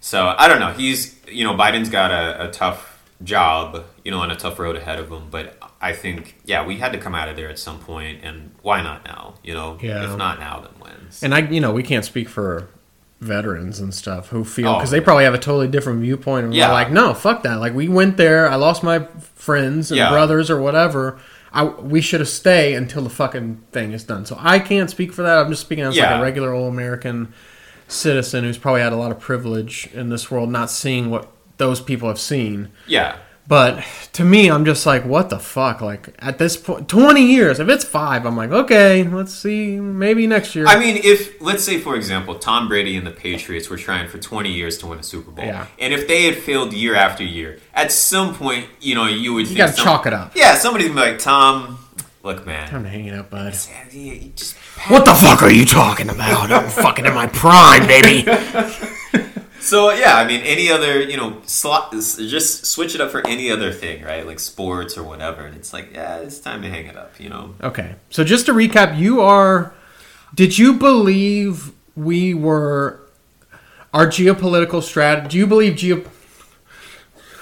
so 0.00 0.34
i 0.38 0.48
don't 0.48 0.60
know 0.60 0.72
he's 0.72 1.14
you 1.28 1.44
know 1.44 1.54
biden's 1.54 1.88
got 1.88 2.10
a, 2.10 2.48
a 2.48 2.50
tough 2.50 3.02
job 3.22 3.84
you 4.04 4.10
know 4.10 4.22
and 4.22 4.32
a 4.32 4.36
tough 4.36 4.58
road 4.58 4.76
ahead 4.76 4.98
of 4.98 5.08
him 5.10 5.24
but 5.30 5.56
i 5.80 5.92
think 5.92 6.36
yeah 6.44 6.66
we 6.66 6.76
had 6.76 6.92
to 6.92 6.98
come 6.98 7.14
out 7.14 7.28
of 7.28 7.36
there 7.36 7.48
at 7.48 7.58
some 7.58 7.78
point 7.78 8.20
and 8.22 8.50
why 8.62 8.82
not 8.82 9.04
now 9.04 9.34
you 9.42 9.54
know 9.54 9.78
Yeah. 9.80 10.04
if 10.10 10.16
not 10.18 10.38
now 10.38 10.60
then 10.60 10.72
when's 10.80 11.22
And 11.22 11.34
I, 11.34 11.38
you 11.40 11.60
know, 11.60 11.72
we 11.72 11.82
can't 11.82 12.04
speak 12.04 12.28
for 12.28 12.68
veterans 13.20 13.80
and 13.80 13.94
stuff 13.94 14.28
who 14.28 14.44
feel 14.44 14.68
Oh, 14.68 14.74
because 14.76 14.90
they 14.90 14.98
yeah. 14.98 15.04
probably 15.04 15.24
have 15.24 15.34
a 15.34 15.38
totally 15.38 15.68
different 15.68 16.00
viewpoint. 16.00 16.44
And 16.46 16.54
Yeah. 16.54 16.72
like, 16.72 16.90
no, 16.90 17.14
fuck 17.14 17.42
that. 17.44 17.56
Like 17.60 17.74
we 17.74 17.88
went 17.88 18.16
there. 18.16 18.48
I 18.48 18.56
lost 18.56 18.82
my 18.82 19.06
friends 19.34 19.90
and 19.90 19.98
Yeah. 19.98 20.10
brothers 20.10 20.50
or 20.50 20.60
whatever. 20.60 21.18
I 21.52 21.64
we 21.64 22.00
should 22.00 22.20
have 22.20 22.28
stayed 22.28 22.74
until 22.74 23.02
the 23.02 23.10
fucking 23.10 23.62
thing 23.72 23.92
is 23.92 24.02
done. 24.04 24.26
So 24.26 24.36
I 24.40 24.58
can't 24.58 24.90
speak 24.90 25.12
for 25.12 25.22
that. 25.22 25.38
I'm 25.38 25.50
just 25.50 25.62
speaking 25.62 25.84
as 25.84 25.96
like 25.96 26.10
a 26.18 26.22
regular 26.22 26.52
old 26.52 26.72
American 26.72 27.32
citizen 27.88 28.44
who's 28.44 28.58
probably 28.58 28.80
had 28.80 28.92
a 28.92 28.96
lot 28.96 29.10
of 29.10 29.20
privilege 29.20 29.88
in 29.94 30.08
this 30.08 30.30
world, 30.30 30.50
not 30.50 30.70
seeing 30.70 31.10
what 31.10 31.28
those 31.58 31.80
people 31.80 32.08
have 32.08 32.18
seen. 32.18 32.70
yeah 32.86 33.16
But 33.46 33.84
to 34.14 34.24
me, 34.24 34.50
I'm 34.50 34.64
just 34.64 34.86
like, 34.86 35.04
what 35.04 35.28
the 35.28 35.38
fuck? 35.38 35.82
Like 35.82 36.14
at 36.18 36.38
this 36.38 36.56
point, 36.56 36.88
20 36.88 37.26
years. 37.26 37.60
If 37.60 37.68
it's 37.68 37.84
five, 37.84 38.24
I'm 38.24 38.36
like, 38.38 38.50
okay, 38.50 39.04
let's 39.04 39.34
see, 39.34 39.78
maybe 39.78 40.26
next 40.26 40.54
year. 40.54 40.66
I 40.66 40.78
mean, 40.78 40.98
if 41.04 41.40
let's 41.42 41.62
say, 41.62 41.78
for 41.78 41.94
example, 41.94 42.36
Tom 42.36 42.68
Brady 42.68 42.96
and 42.96 43.06
the 43.06 43.10
Patriots 43.10 43.68
were 43.68 43.76
trying 43.76 44.08
for 44.08 44.16
20 44.18 44.50
years 44.50 44.78
to 44.78 44.86
win 44.86 44.98
a 44.98 45.02
Super 45.02 45.30
Bowl, 45.30 45.44
Yeah. 45.44 45.66
and 45.78 45.92
if 45.92 46.08
they 46.08 46.22
had 46.24 46.36
failed 46.36 46.72
year 46.72 46.94
after 46.94 47.22
year, 47.22 47.58
at 47.74 47.92
some 47.92 48.34
point, 48.34 48.66
you 48.80 48.94
know, 48.94 49.06
you 49.06 49.34
would 49.34 49.46
you 49.46 49.56
gotta 49.58 49.72
some- 49.74 49.84
chalk 49.84 50.06
it 50.06 50.14
up. 50.14 50.32
Yeah, 50.34 50.54
somebody's 50.56 50.88
gonna 50.88 51.00
be 51.02 51.10
like, 51.12 51.18
Tom, 51.20 51.78
look, 52.22 52.46
man, 52.46 52.66
Time 52.70 52.84
to 52.84 52.88
hang 52.88 53.04
it 53.04 53.14
up, 53.14 53.28
bud. 53.28 53.52
just 53.52 54.56
What 54.88 55.04
the 55.04 55.12
fuck 55.12 55.42
are 55.42 55.50
you 55.52 55.66
talking 55.66 56.08
about? 56.08 56.50
I'm 56.50 56.70
fucking 56.70 57.04
in 57.04 57.12
my 57.12 57.26
prime, 57.26 57.86
baby. 57.86 58.26
So 59.64 59.90
yeah, 59.90 60.16
I 60.16 60.26
mean, 60.26 60.42
any 60.42 60.70
other 60.70 61.00
you 61.02 61.16
know, 61.16 61.40
slot, 61.46 61.90
just 61.92 62.66
switch 62.66 62.94
it 62.94 63.00
up 63.00 63.10
for 63.10 63.26
any 63.26 63.50
other 63.50 63.72
thing, 63.72 64.02
right? 64.02 64.26
Like 64.26 64.38
sports 64.38 64.98
or 64.98 65.02
whatever, 65.02 65.46
and 65.46 65.56
it's 65.56 65.72
like, 65.72 65.94
yeah, 65.94 66.18
it's 66.18 66.38
time 66.38 66.60
to 66.62 66.68
hang 66.68 66.86
it 66.86 66.96
up, 66.96 67.18
you 67.18 67.30
know. 67.30 67.54
Okay, 67.62 67.94
so 68.10 68.24
just 68.24 68.46
to 68.46 68.52
recap, 68.52 68.98
you 68.98 69.22
are. 69.22 69.72
Did 70.34 70.58
you 70.58 70.74
believe 70.74 71.72
we 71.96 72.34
were 72.34 73.00
our 73.94 74.06
geopolitical 74.06 74.82
strategy? 74.82 75.28
Do 75.28 75.38
you 75.38 75.46
believe 75.46 75.76
geo? 75.76 76.02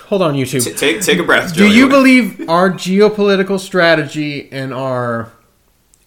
Hold 0.07 0.23
on, 0.23 0.35
YouTube. 0.35 0.65
T- 0.65 0.75
take 0.75 1.01
take 1.01 1.19
a 1.19 1.25
breath. 1.25 1.55
Do 1.55 1.69
you 1.69 1.89
believe 1.89 2.49
our 2.49 2.71
geopolitical 2.71 3.59
strategy 3.59 4.49
and 4.53 4.73
our 4.73 5.33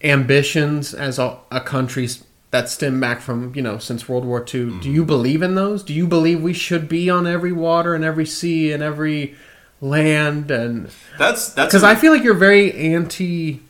ambitions 0.02 0.94
as 0.94 1.18
a, 1.18 1.38
a 1.50 1.60
country 1.60 2.08
that 2.50 2.68
stem 2.68 3.00
back 3.00 3.20
from 3.20 3.54
you 3.54 3.62
know 3.62 3.78
since 3.78 4.08
World 4.08 4.24
War 4.24 4.40
II? 4.40 4.44
Mm-hmm. 4.66 4.80
Do 4.80 4.90
you 4.90 5.04
believe 5.04 5.42
in 5.42 5.54
those? 5.54 5.82
Do 5.82 5.92
you 5.94 6.06
believe 6.06 6.42
we 6.42 6.52
should 6.52 6.88
be 6.88 7.10
on 7.10 7.26
every 7.26 7.52
water 7.52 7.94
and 7.94 8.04
every 8.04 8.26
sea 8.26 8.72
and 8.72 8.82
every 8.82 9.34
land 9.80 10.50
and 10.50 10.90
That's 11.18 11.50
that's 11.50 11.68
because 11.68 11.82
a- 11.82 11.88
I 11.88 11.94
feel 11.96 12.12
like 12.12 12.22
you're 12.22 12.34
very 12.34 12.72
anti, 12.72 13.60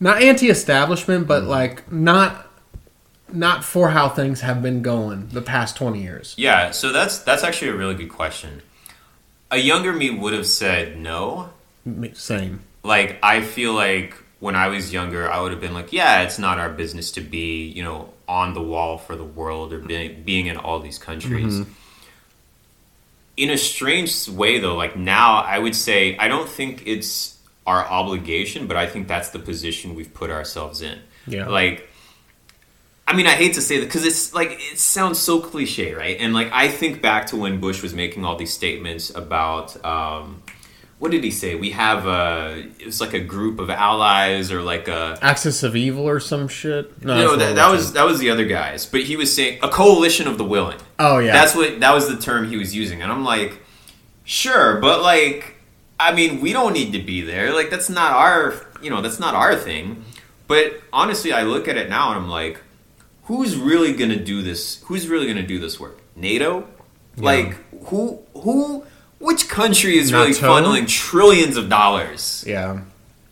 not 0.00 0.22
anti-establishment, 0.22 1.26
but 1.26 1.44
like 1.44 1.90
not 1.92 2.42
not 3.32 3.64
for 3.64 3.90
how 3.90 4.08
things 4.08 4.40
have 4.42 4.62
been 4.62 4.82
going 4.82 5.28
the 5.28 5.42
past 5.42 5.76
twenty 5.76 6.02
years. 6.02 6.34
Yeah, 6.38 6.70
so 6.70 6.92
that's 6.92 7.18
that's 7.18 7.42
actually 7.42 7.68
a 7.72 7.74
really 7.74 7.94
good 7.94 8.08
question. 8.10 8.62
A 9.50 9.58
younger 9.58 9.92
me 9.92 10.10
would 10.10 10.32
have 10.32 10.46
said 10.46 10.98
no. 10.98 11.50
Same. 12.14 12.62
Like 12.82 13.18
I 13.22 13.42
feel 13.42 13.74
like 13.74 14.14
when 14.38 14.54
I 14.54 14.68
was 14.68 14.92
younger, 14.92 15.30
I 15.30 15.40
would 15.40 15.52
have 15.52 15.60
been 15.60 15.74
like, 15.74 15.92
yeah, 15.92 16.22
it's 16.22 16.38
not 16.38 16.58
our 16.58 16.68
business 16.68 17.10
to 17.12 17.20
be, 17.20 17.66
you 17.66 17.82
know, 17.82 18.12
on 18.28 18.54
the 18.54 18.62
wall 18.62 18.98
for 18.98 19.16
the 19.16 19.24
world 19.24 19.72
or 19.72 19.78
being 19.78 20.22
being 20.24 20.46
in 20.46 20.56
all 20.56 20.80
these 20.80 20.98
countries. 20.98 21.66
In 23.36 23.50
a 23.50 23.58
strange 23.58 24.28
way 24.28 24.58
though, 24.58 24.76
like 24.76 24.96
now 24.96 25.36
I 25.36 25.58
would 25.58 25.74
say 25.74 26.16
I 26.18 26.28
don't 26.28 26.48
think 26.48 26.82
it's 26.86 27.38
our 27.66 27.84
obligation, 27.84 28.66
but 28.66 28.76
I 28.76 28.86
think 28.86 29.08
that's 29.08 29.30
the 29.30 29.38
position 29.38 29.94
we've 29.94 30.12
put 30.12 30.30
ourselves 30.30 30.82
in. 30.82 30.98
Yeah. 31.26 31.48
Like 31.48 31.88
I 33.08 33.14
mean, 33.14 33.26
I 33.26 33.32
hate 33.32 33.54
to 33.54 33.60
say 33.60 33.78
that 33.78 33.86
because 33.86 34.04
it's 34.04 34.34
like 34.34 34.58
it 34.72 34.78
sounds 34.78 35.18
so 35.18 35.38
cliche, 35.38 35.94
right? 35.94 36.16
And 36.18 36.34
like 36.34 36.50
I 36.52 36.68
think 36.68 37.00
back 37.00 37.26
to 37.28 37.36
when 37.36 37.60
Bush 37.60 37.82
was 37.82 37.94
making 37.94 38.24
all 38.24 38.36
these 38.36 38.52
statements 38.52 39.10
about 39.10 39.82
um, 39.84 40.42
what 40.98 41.10
did 41.10 41.22
he 41.22 41.30
say? 41.30 41.54
We 41.54 41.70
have 41.70 42.06
a 42.06 42.66
it 42.78 42.86
was 42.86 43.00
like 43.00 43.12
a 43.12 43.20
group 43.20 43.58
of 43.58 43.68
allies 43.70 44.50
or 44.50 44.62
like 44.62 44.88
a 44.88 45.18
Axis 45.20 45.62
of 45.62 45.76
evil 45.76 46.08
or 46.08 46.20
some 46.20 46.48
shit. 46.48 47.02
no, 47.02 47.36
that's 47.36 47.50
that, 47.50 47.54
that 47.56 47.70
was 47.70 47.92
that 47.92 48.04
was 48.04 48.18
the 48.18 48.30
other 48.30 48.44
guys, 48.44 48.86
but 48.86 49.02
he 49.02 49.16
was 49.16 49.34
saying 49.34 49.58
a 49.62 49.68
coalition 49.68 50.26
of 50.26 50.38
the 50.38 50.44
willing. 50.44 50.78
Oh 50.98 51.18
yeah. 51.18 51.32
That's 51.32 51.54
what 51.54 51.80
that 51.80 51.92
was 51.92 52.08
the 52.08 52.16
term 52.16 52.48
he 52.48 52.56
was 52.56 52.74
using, 52.74 53.02
and 53.02 53.12
I'm 53.12 53.24
like, 53.24 53.60
sure, 54.26 54.80
but 54.80 55.02
like, 55.02 55.56
I 55.98 56.12
mean, 56.12 56.40
we 56.40 56.52
don't 56.52 56.74
need 56.74 56.92
to 56.92 56.98
be 56.98 57.22
there. 57.22 57.54
Like, 57.54 57.70
that's 57.70 57.88
not 57.88 58.12
our, 58.12 58.54
you 58.82 58.90
know, 58.90 59.00
that's 59.00 59.18
not 59.18 59.34
our 59.34 59.56
thing. 59.56 60.04
But 60.46 60.80
honestly, 60.92 61.32
I 61.32 61.42
look 61.42 61.66
at 61.68 61.76
it 61.76 61.88
now 61.88 62.10
and 62.10 62.18
I'm 62.20 62.28
like, 62.28 62.60
who's 63.24 63.56
really 63.56 63.94
gonna 63.94 64.22
do 64.22 64.42
this? 64.42 64.82
Who's 64.84 65.08
really 65.08 65.26
gonna 65.26 65.46
do 65.46 65.58
this 65.58 65.80
work? 65.80 66.00
NATO? 66.14 66.68
Like, 67.16 67.54
who, 67.86 68.22
who, 68.34 68.84
which 69.18 69.48
country 69.48 69.96
is 69.98 70.12
really 70.12 70.32
NATO? 70.32 70.46
funneling 70.46 70.88
trillions 70.88 71.56
of 71.56 71.68
dollars? 71.68 72.44
yeah. 72.46 72.82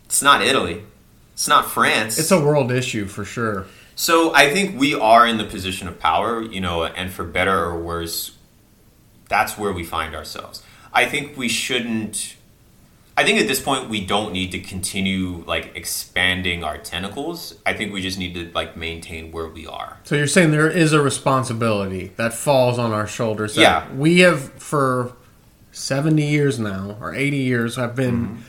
It's 0.06 0.22
not 0.22 0.42
Italy. 0.42 0.84
It's 1.32 1.48
not 1.48 1.68
France. 1.68 2.18
It's 2.18 2.30
a 2.30 2.40
world 2.40 2.70
issue 2.70 3.06
for 3.06 3.24
sure. 3.24 3.66
So 3.96 4.32
I 4.32 4.52
think 4.52 4.78
we 4.78 4.94
are 4.94 5.26
in 5.26 5.38
the 5.38 5.44
position 5.44 5.88
of 5.88 5.98
power, 5.98 6.40
you 6.40 6.60
know, 6.60 6.84
and 6.84 7.10
for 7.12 7.24
better 7.24 7.64
or 7.64 7.80
worse, 7.80 8.36
that's 9.28 9.58
where 9.58 9.72
we 9.72 9.82
find 9.82 10.14
ourselves. 10.14 10.62
I 10.92 11.06
think 11.06 11.36
we 11.36 11.48
shouldn't. 11.48 12.36
I 13.16 13.24
think 13.24 13.40
at 13.40 13.48
this 13.48 13.60
point 13.60 13.88
we 13.88 14.04
don't 14.04 14.32
need 14.32 14.52
to 14.52 14.60
continue 14.60 15.44
like 15.46 15.72
expanding 15.74 16.62
our 16.62 16.78
tentacles. 16.78 17.54
I 17.66 17.72
think 17.74 17.92
we 17.92 18.00
just 18.02 18.18
need 18.18 18.34
to 18.34 18.50
like 18.52 18.76
maintain 18.76 19.32
where 19.32 19.48
we 19.48 19.66
are. 19.66 19.98
So 20.04 20.14
you're 20.14 20.26
saying 20.28 20.50
there 20.50 20.70
is 20.70 20.92
a 20.92 21.00
responsibility 21.00 22.12
that 22.16 22.34
falls 22.34 22.78
on 22.78 22.92
our 22.92 23.06
shoulders. 23.06 23.56
Yeah. 23.56 23.92
We 23.92 24.20
have 24.20 24.52
for 24.54 25.12
70 25.74 26.24
years 26.24 26.58
now, 26.58 26.96
or 27.00 27.14
80 27.14 27.36
years, 27.36 27.78
I've 27.78 27.94
been 27.96 28.44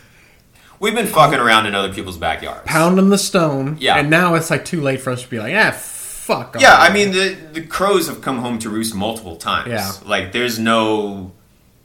We've 0.80 0.94
been 0.94 1.08
fucking 1.08 1.40
around 1.40 1.68
in 1.68 1.74
other 1.76 1.94
people's 1.94 2.18
backyards. 2.18 2.62
pounding 2.66 3.10
the 3.10 3.18
stone. 3.18 3.78
Yeah. 3.80 3.98
And 3.98 4.10
now 4.10 4.36
it's 4.36 4.50
like 4.50 4.66
too 4.66 4.82
late 4.82 5.00
for 5.00 5.12
us 5.12 5.24
to 5.24 5.30
be 5.30 5.40
like, 5.40 5.56
ah, 5.56 5.72
fuck. 5.72 6.58
Yeah. 6.60 6.76
I 6.78 6.92
mean 6.94 7.12
the 7.12 7.38
the 7.54 7.62
crows 7.62 8.08
have 8.08 8.22
come 8.22 8.40
home 8.40 8.60
to 8.60 8.70
roost 8.70 8.94
multiple 8.94 9.38
times. 9.38 9.70
Yeah. 9.70 9.92
Like 10.06 10.32
there's 10.32 10.60
no 10.60 11.32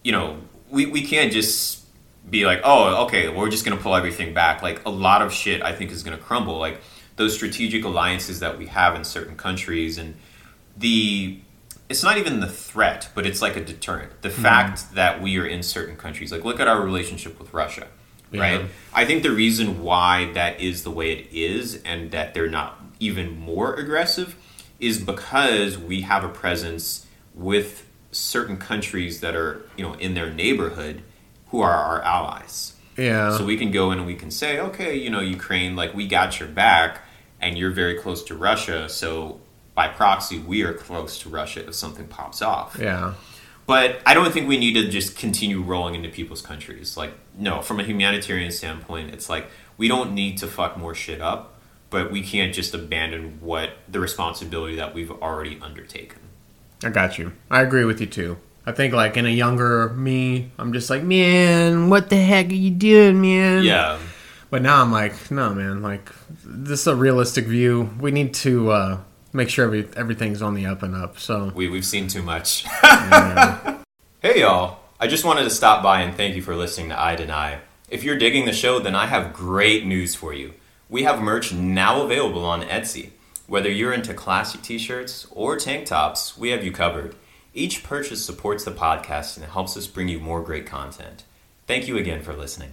you 0.02 0.12
know, 0.12 0.38
we, 0.70 0.86
we 0.86 1.02
can't 1.02 1.30
just 1.32 1.84
be 2.28 2.46
like, 2.46 2.60
oh, 2.64 3.04
okay, 3.04 3.28
we're 3.28 3.50
just 3.50 3.64
gonna 3.64 3.76
pull 3.80 3.94
everything 3.94 4.34
back. 4.34 4.60
Like 4.62 4.84
a 4.84 4.90
lot 4.90 5.22
of 5.22 5.32
shit 5.32 5.62
I 5.62 5.72
think 5.72 5.92
is 5.92 6.02
gonna 6.02 6.18
crumble. 6.18 6.58
Like 6.58 6.80
those 7.16 7.34
strategic 7.34 7.84
alliances 7.84 8.40
that 8.40 8.58
we 8.58 8.66
have 8.66 8.94
in 8.96 9.04
certain 9.04 9.36
countries 9.36 9.98
and 9.98 10.16
the 10.76 11.38
it's 11.90 12.04
not 12.04 12.18
even 12.18 12.38
the 12.38 12.46
threat, 12.46 13.08
but 13.16 13.26
it's 13.26 13.42
like 13.42 13.56
a 13.56 13.64
deterrent. 13.64 14.22
The 14.22 14.30
fact 14.30 14.80
hmm. 14.80 14.94
that 14.94 15.20
we 15.20 15.36
are 15.38 15.44
in 15.46 15.62
certain 15.62 15.96
countries, 15.96 16.30
like 16.30 16.44
look 16.44 16.60
at 16.60 16.68
our 16.68 16.80
relationship 16.80 17.38
with 17.38 17.52
Russia, 17.52 17.88
Yeah. 18.30 18.40
right? 18.40 18.64
I 18.94 19.04
think 19.04 19.24
the 19.24 19.32
reason 19.32 19.82
why 19.82 20.30
that 20.34 20.60
is 20.60 20.84
the 20.84 20.90
way 20.92 21.10
it 21.12 21.26
is 21.32 21.82
and 21.84 22.12
that 22.12 22.32
they're 22.32 22.48
not 22.48 22.80
even 23.00 23.38
more 23.38 23.74
aggressive 23.74 24.36
is 24.78 24.98
because 24.98 25.76
we 25.76 26.02
have 26.02 26.22
a 26.22 26.28
presence 26.28 27.06
with 27.34 27.84
certain 28.12 28.56
countries 28.56 29.20
that 29.20 29.34
are, 29.34 29.62
you 29.76 29.84
know, 29.84 29.94
in 29.94 30.14
their 30.14 30.30
neighborhood 30.30 31.02
who 31.48 31.60
are 31.60 31.74
our 31.74 32.02
allies. 32.02 32.74
yeah. 32.96 33.36
So 33.36 33.44
we 33.44 33.56
can 33.56 33.72
go 33.72 33.90
in 33.90 33.98
and 33.98 34.06
we 34.06 34.14
can 34.14 34.30
say, 34.30 34.60
okay, 34.60 34.94
you 34.94 35.10
know, 35.10 35.20
Ukraine, 35.20 35.74
like 35.74 35.92
we 35.92 36.06
got 36.06 36.38
your 36.38 36.48
back, 36.48 37.02
and 37.40 37.58
you're 37.58 37.70
very 37.70 37.94
close 37.98 38.22
to 38.24 38.34
Russia. 38.36 38.88
So 38.88 39.39
by 39.74 39.88
proxy, 39.88 40.38
we 40.38 40.62
are 40.62 40.72
close 40.72 41.18
to 41.20 41.28
Russia 41.28 41.66
if 41.66 41.74
something 41.74 42.06
pops 42.06 42.42
off. 42.42 42.76
yeah. 42.80 43.14
But 43.66 44.00
I 44.04 44.14
don't 44.14 44.32
think 44.32 44.48
we 44.48 44.58
need 44.58 44.72
to 44.74 44.88
just 44.88 45.16
continue 45.16 45.62
rolling 45.62 45.94
into 45.94 46.08
people's 46.08 46.42
countries. 46.42 46.96
Like, 46.96 47.12
no, 47.38 47.62
from 47.62 47.78
a 47.78 47.84
humanitarian 47.84 48.50
standpoint, 48.50 49.14
it's 49.14 49.28
like 49.28 49.46
we 49.76 49.86
don't 49.86 50.12
need 50.12 50.38
to 50.38 50.48
fuck 50.48 50.76
more 50.76 50.92
shit 50.92 51.20
up, 51.20 51.60
but 51.88 52.10
we 52.10 52.22
can't 52.22 52.52
just 52.52 52.74
abandon 52.74 53.38
what 53.40 53.70
the 53.88 54.00
responsibility 54.00 54.74
that 54.76 54.92
we've 54.92 55.10
already 55.10 55.56
undertaken. 55.62 56.18
I 56.82 56.88
got 56.88 57.16
you. 57.16 57.32
I 57.48 57.60
agree 57.62 57.84
with 57.84 58.00
you 58.00 58.06
too. 58.06 58.38
I 58.66 58.72
think 58.72 58.92
like 58.92 59.16
in 59.16 59.24
a 59.24 59.30
younger 59.30 59.90
me, 59.90 60.50
I'm 60.58 60.72
just 60.72 60.90
like, 60.90 61.02
man, 61.02 61.90
what 61.90 62.10
the 62.10 62.16
heck 62.16 62.46
are 62.46 62.54
you 62.54 62.70
doing, 62.70 63.20
man? 63.20 63.62
Yeah. 63.62 63.98
But 64.50 64.62
now 64.62 64.82
I'm 64.82 64.90
like, 64.90 65.30
no, 65.30 65.54
man. 65.54 65.80
Like 65.80 66.10
this 66.44 66.80
is 66.80 66.86
a 66.86 66.96
realistic 66.96 67.46
view. 67.46 67.90
We 68.00 68.10
need 68.10 68.34
to 68.34 68.70
uh, 68.70 68.98
make 69.32 69.48
sure 69.48 69.64
every, 69.64 69.88
everything's 69.96 70.42
on 70.42 70.54
the 70.54 70.66
up 70.66 70.82
and 70.82 70.94
up. 70.94 71.18
So 71.18 71.52
We, 71.54 71.68
we've 71.68 71.84
seen 71.84 72.08
too 72.08 72.22
much. 72.22 72.64
hey, 72.82 74.40
y'all. 74.40 74.78
I 74.98 75.06
just 75.06 75.24
wanted 75.24 75.44
to 75.44 75.50
stop 75.50 75.82
by 75.82 76.02
and 76.02 76.14
thank 76.14 76.36
you 76.36 76.42
for 76.42 76.54
listening 76.54 76.90
to 76.90 77.00
I 77.00 77.16
Deny. 77.16 77.60
If 77.88 78.04
you're 78.04 78.18
digging 78.18 78.44
the 78.44 78.52
show, 78.52 78.78
then 78.78 78.94
I 78.94 79.06
have 79.06 79.32
great 79.32 79.86
news 79.86 80.14
for 80.14 80.34
you. 80.34 80.52
We 80.90 81.04
have 81.04 81.22
merch 81.22 81.52
now 81.52 82.02
available 82.02 82.44
on 82.44 82.62
Etsy. 82.62 83.10
Whether 83.46 83.70
you're 83.70 83.92
into 83.92 84.14
classy 84.14 84.58
t 84.58 84.78
shirts 84.78 85.26
or 85.30 85.56
tank 85.56 85.86
tops, 85.86 86.36
we 86.36 86.50
have 86.50 86.64
you 86.64 86.70
covered. 86.70 87.16
Each 87.54 87.82
purchase 87.82 88.24
supports 88.24 88.64
the 88.64 88.70
podcast 88.70 89.36
and 89.36 89.44
it 89.44 89.50
helps 89.50 89.76
us 89.76 89.86
bring 89.86 90.08
you 90.08 90.20
more 90.20 90.42
great 90.42 90.66
content. 90.66 91.24
Thank 91.66 91.88
you 91.88 91.96
again 91.96 92.22
for 92.22 92.34
listening. 92.34 92.72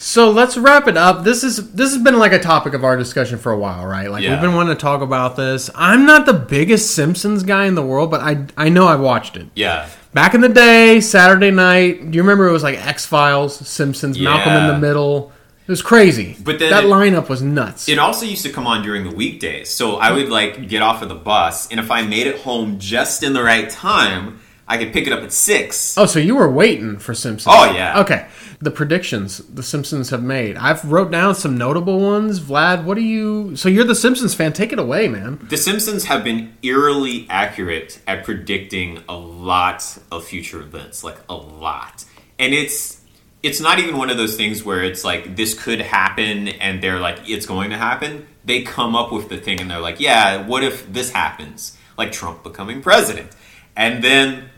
So 0.00 0.30
let's 0.30 0.56
wrap 0.56 0.86
it 0.86 0.96
up. 0.96 1.24
This 1.24 1.42
is 1.42 1.72
this 1.72 1.92
has 1.92 2.00
been 2.02 2.18
like 2.18 2.32
a 2.32 2.38
topic 2.38 2.72
of 2.72 2.84
our 2.84 2.96
discussion 2.96 3.36
for 3.38 3.50
a 3.50 3.58
while, 3.58 3.84
right? 3.84 4.10
Like 4.10 4.22
Yeah. 4.22 4.30
we've 4.32 4.40
been 4.40 4.54
wanting 4.54 4.76
to 4.76 4.80
talk 4.80 5.00
about 5.02 5.34
this. 5.36 5.70
I'm 5.74 6.06
not 6.06 6.24
the 6.24 6.32
biggest 6.34 6.94
Simpsons 6.94 7.42
guy 7.42 7.66
in 7.66 7.74
the 7.74 7.82
world, 7.82 8.10
but 8.10 8.20
I 8.20 8.46
I 8.56 8.68
know 8.68 8.86
I 8.86 8.94
watched 8.94 9.36
it. 9.36 9.48
Yeah. 9.56 9.86
Back 10.14 10.34
in 10.34 10.40
the 10.40 10.48
day, 10.48 11.00
Saturday 11.00 11.50
night, 11.50 12.10
do 12.10 12.16
you 12.16 12.22
remember 12.22 12.46
it 12.48 12.52
was 12.52 12.62
like 12.62 12.78
X 12.86 13.06
Files, 13.06 13.56
Simpsons, 13.68 14.18
Malcolm 14.20 14.52
in 14.54 14.66
the 14.68 14.78
Middle? 14.78 15.32
It 15.66 15.70
was 15.70 15.82
crazy. 15.82 16.34
But 16.42 16.58
then 16.60 16.70
that 16.70 16.84
it- 16.84 16.90
lineup 16.90 17.28
was 17.28 17.42
nuts. 17.42 17.88
It 17.90 17.98
also 17.98 18.24
used 18.24 18.42
to 18.44 18.50
come 18.50 18.66
on 18.66 18.82
during 18.82 19.04
the 19.04 19.14
weekdays. 19.14 19.68
So 19.68 19.96
I 19.96 20.12
would 20.12 20.30
like 20.30 20.66
get 20.68 20.80
off 20.80 21.02
of 21.02 21.08
the 21.08 21.14
bus, 21.16 21.68
and 21.70 21.78
if 21.80 21.90
I 21.90 22.02
made 22.02 22.26
it 22.26 22.38
home 22.42 22.78
just 22.78 23.22
in 23.22 23.32
the 23.34 23.42
right 23.42 23.68
time, 23.68 24.38
I 24.68 24.76
could 24.76 24.92
pick 24.92 25.06
it 25.06 25.12
up 25.12 25.22
at 25.22 25.32
six. 25.32 25.96
oh, 25.96 26.04
so 26.06 26.18
you 26.18 26.36
were 26.36 26.50
waiting 26.50 26.98
for 26.98 27.14
Simpsons? 27.14 27.54
Oh, 27.56 27.72
yeah. 27.72 28.00
Okay. 28.00 28.28
The 28.60 28.70
predictions 28.70 29.38
the 29.38 29.62
Simpsons 29.62 30.10
have 30.10 30.22
made. 30.22 30.56
I've 30.56 30.84
wrote 30.84 31.10
down 31.10 31.34
some 31.34 31.56
notable 31.56 32.00
ones. 32.00 32.38
Vlad, 32.40 32.84
what 32.84 32.94
do 32.96 33.02
you? 33.02 33.56
So 33.56 33.68
you're 33.68 33.84
the 33.84 33.94
Simpsons 33.94 34.34
fan. 34.34 34.52
Take 34.52 34.72
it 34.72 34.78
away, 34.78 35.08
man. 35.08 35.38
The 35.48 35.56
Simpsons 35.56 36.04
have 36.04 36.22
been 36.22 36.54
eerily 36.62 37.26
accurate 37.30 38.00
at 38.06 38.24
predicting 38.24 39.02
a 39.08 39.16
lot 39.16 39.98
of 40.12 40.24
future 40.24 40.60
events, 40.60 41.02
like 41.02 41.16
a 41.28 41.34
lot. 41.34 42.04
And 42.38 42.52
it's 42.52 43.00
it's 43.42 43.60
not 43.60 43.78
even 43.78 43.96
one 43.96 44.10
of 44.10 44.16
those 44.16 44.36
things 44.36 44.64
where 44.64 44.82
it's 44.82 45.04
like 45.04 45.36
this 45.36 45.54
could 45.54 45.80
happen 45.80 46.48
and 46.48 46.82
they're 46.82 46.98
like 46.98 47.20
it's 47.26 47.46
going 47.46 47.70
to 47.70 47.76
happen. 47.76 48.26
They 48.44 48.62
come 48.62 48.96
up 48.96 49.12
with 49.12 49.28
the 49.28 49.38
thing 49.38 49.60
and 49.60 49.70
they're 49.70 49.80
like, 49.80 50.00
"Yeah, 50.00 50.46
what 50.46 50.64
if 50.64 50.92
this 50.92 51.12
happens?" 51.12 51.76
Like 51.96 52.12
Trump 52.12 52.42
becoming 52.42 52.82
president. 52.82 53.30
And 53.76 54.02
then 54.02 54.50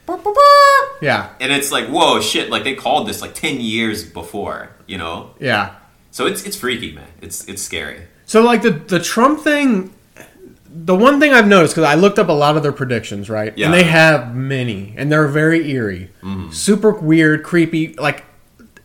Yeah. 1.02 1.30
and 1.40 1.52
it's 1.52 1.72
like, 1.72 1.86
"Whoa, 1.88 2.20
shit, 2.20 2.50
like 2.50 2.64
they 2.64 2.74
called 2.74 3.08
this 3.08 3.20
like 3.22 3.34
10 3.34 3.61
years 3.61 4.04
before, 4.04 4.70
you 4.86 4.98
know?" 4.98 5.30
Yeah. 5.40 5.74
So 6.11 6.26
it's 6.26 6.44
it's 6.44 6.56
freaky, 6.56 6.92
man. 6.92 7.06
It's 7.20 7.46
it's 7.48 7.62
scary. 7.62 8.02
So 8.26 8.42
like 8.42 8.62
the 8.62 8.70
the 8.70 9.00
Trump 9.00 9.40
thing, 9.40 9.92
the 10.68 10.94
one 10.94 11.20
thing 11.20 11.32
I've 11.32 11.48
noticed 11.48 11.74
because 11.74 11.88
I 11.88 11.94
looked 11.94 12.18
up 12.18 12.28
a 12.28 12.32
lot 12.32 12.56
of 12.56 12.62
their 12.62 12.72
predictions, 12.72 13.30
right? 13.30 13.56
Yeah. 13.56 13.66
And 13.66 13.74
they 13.74 13.84
have 13.84 14.34
many, 14.34 14.94
and 14.96 15.11
they're 15.11 15.28
very 15.28 15.70
eerie, 15.70 16.11
mm-hmm. 16.22 16.50
super 16.50 16.90
weird, 16.90 17.42
creepy, 17.42 17.94
like 17.94 18.24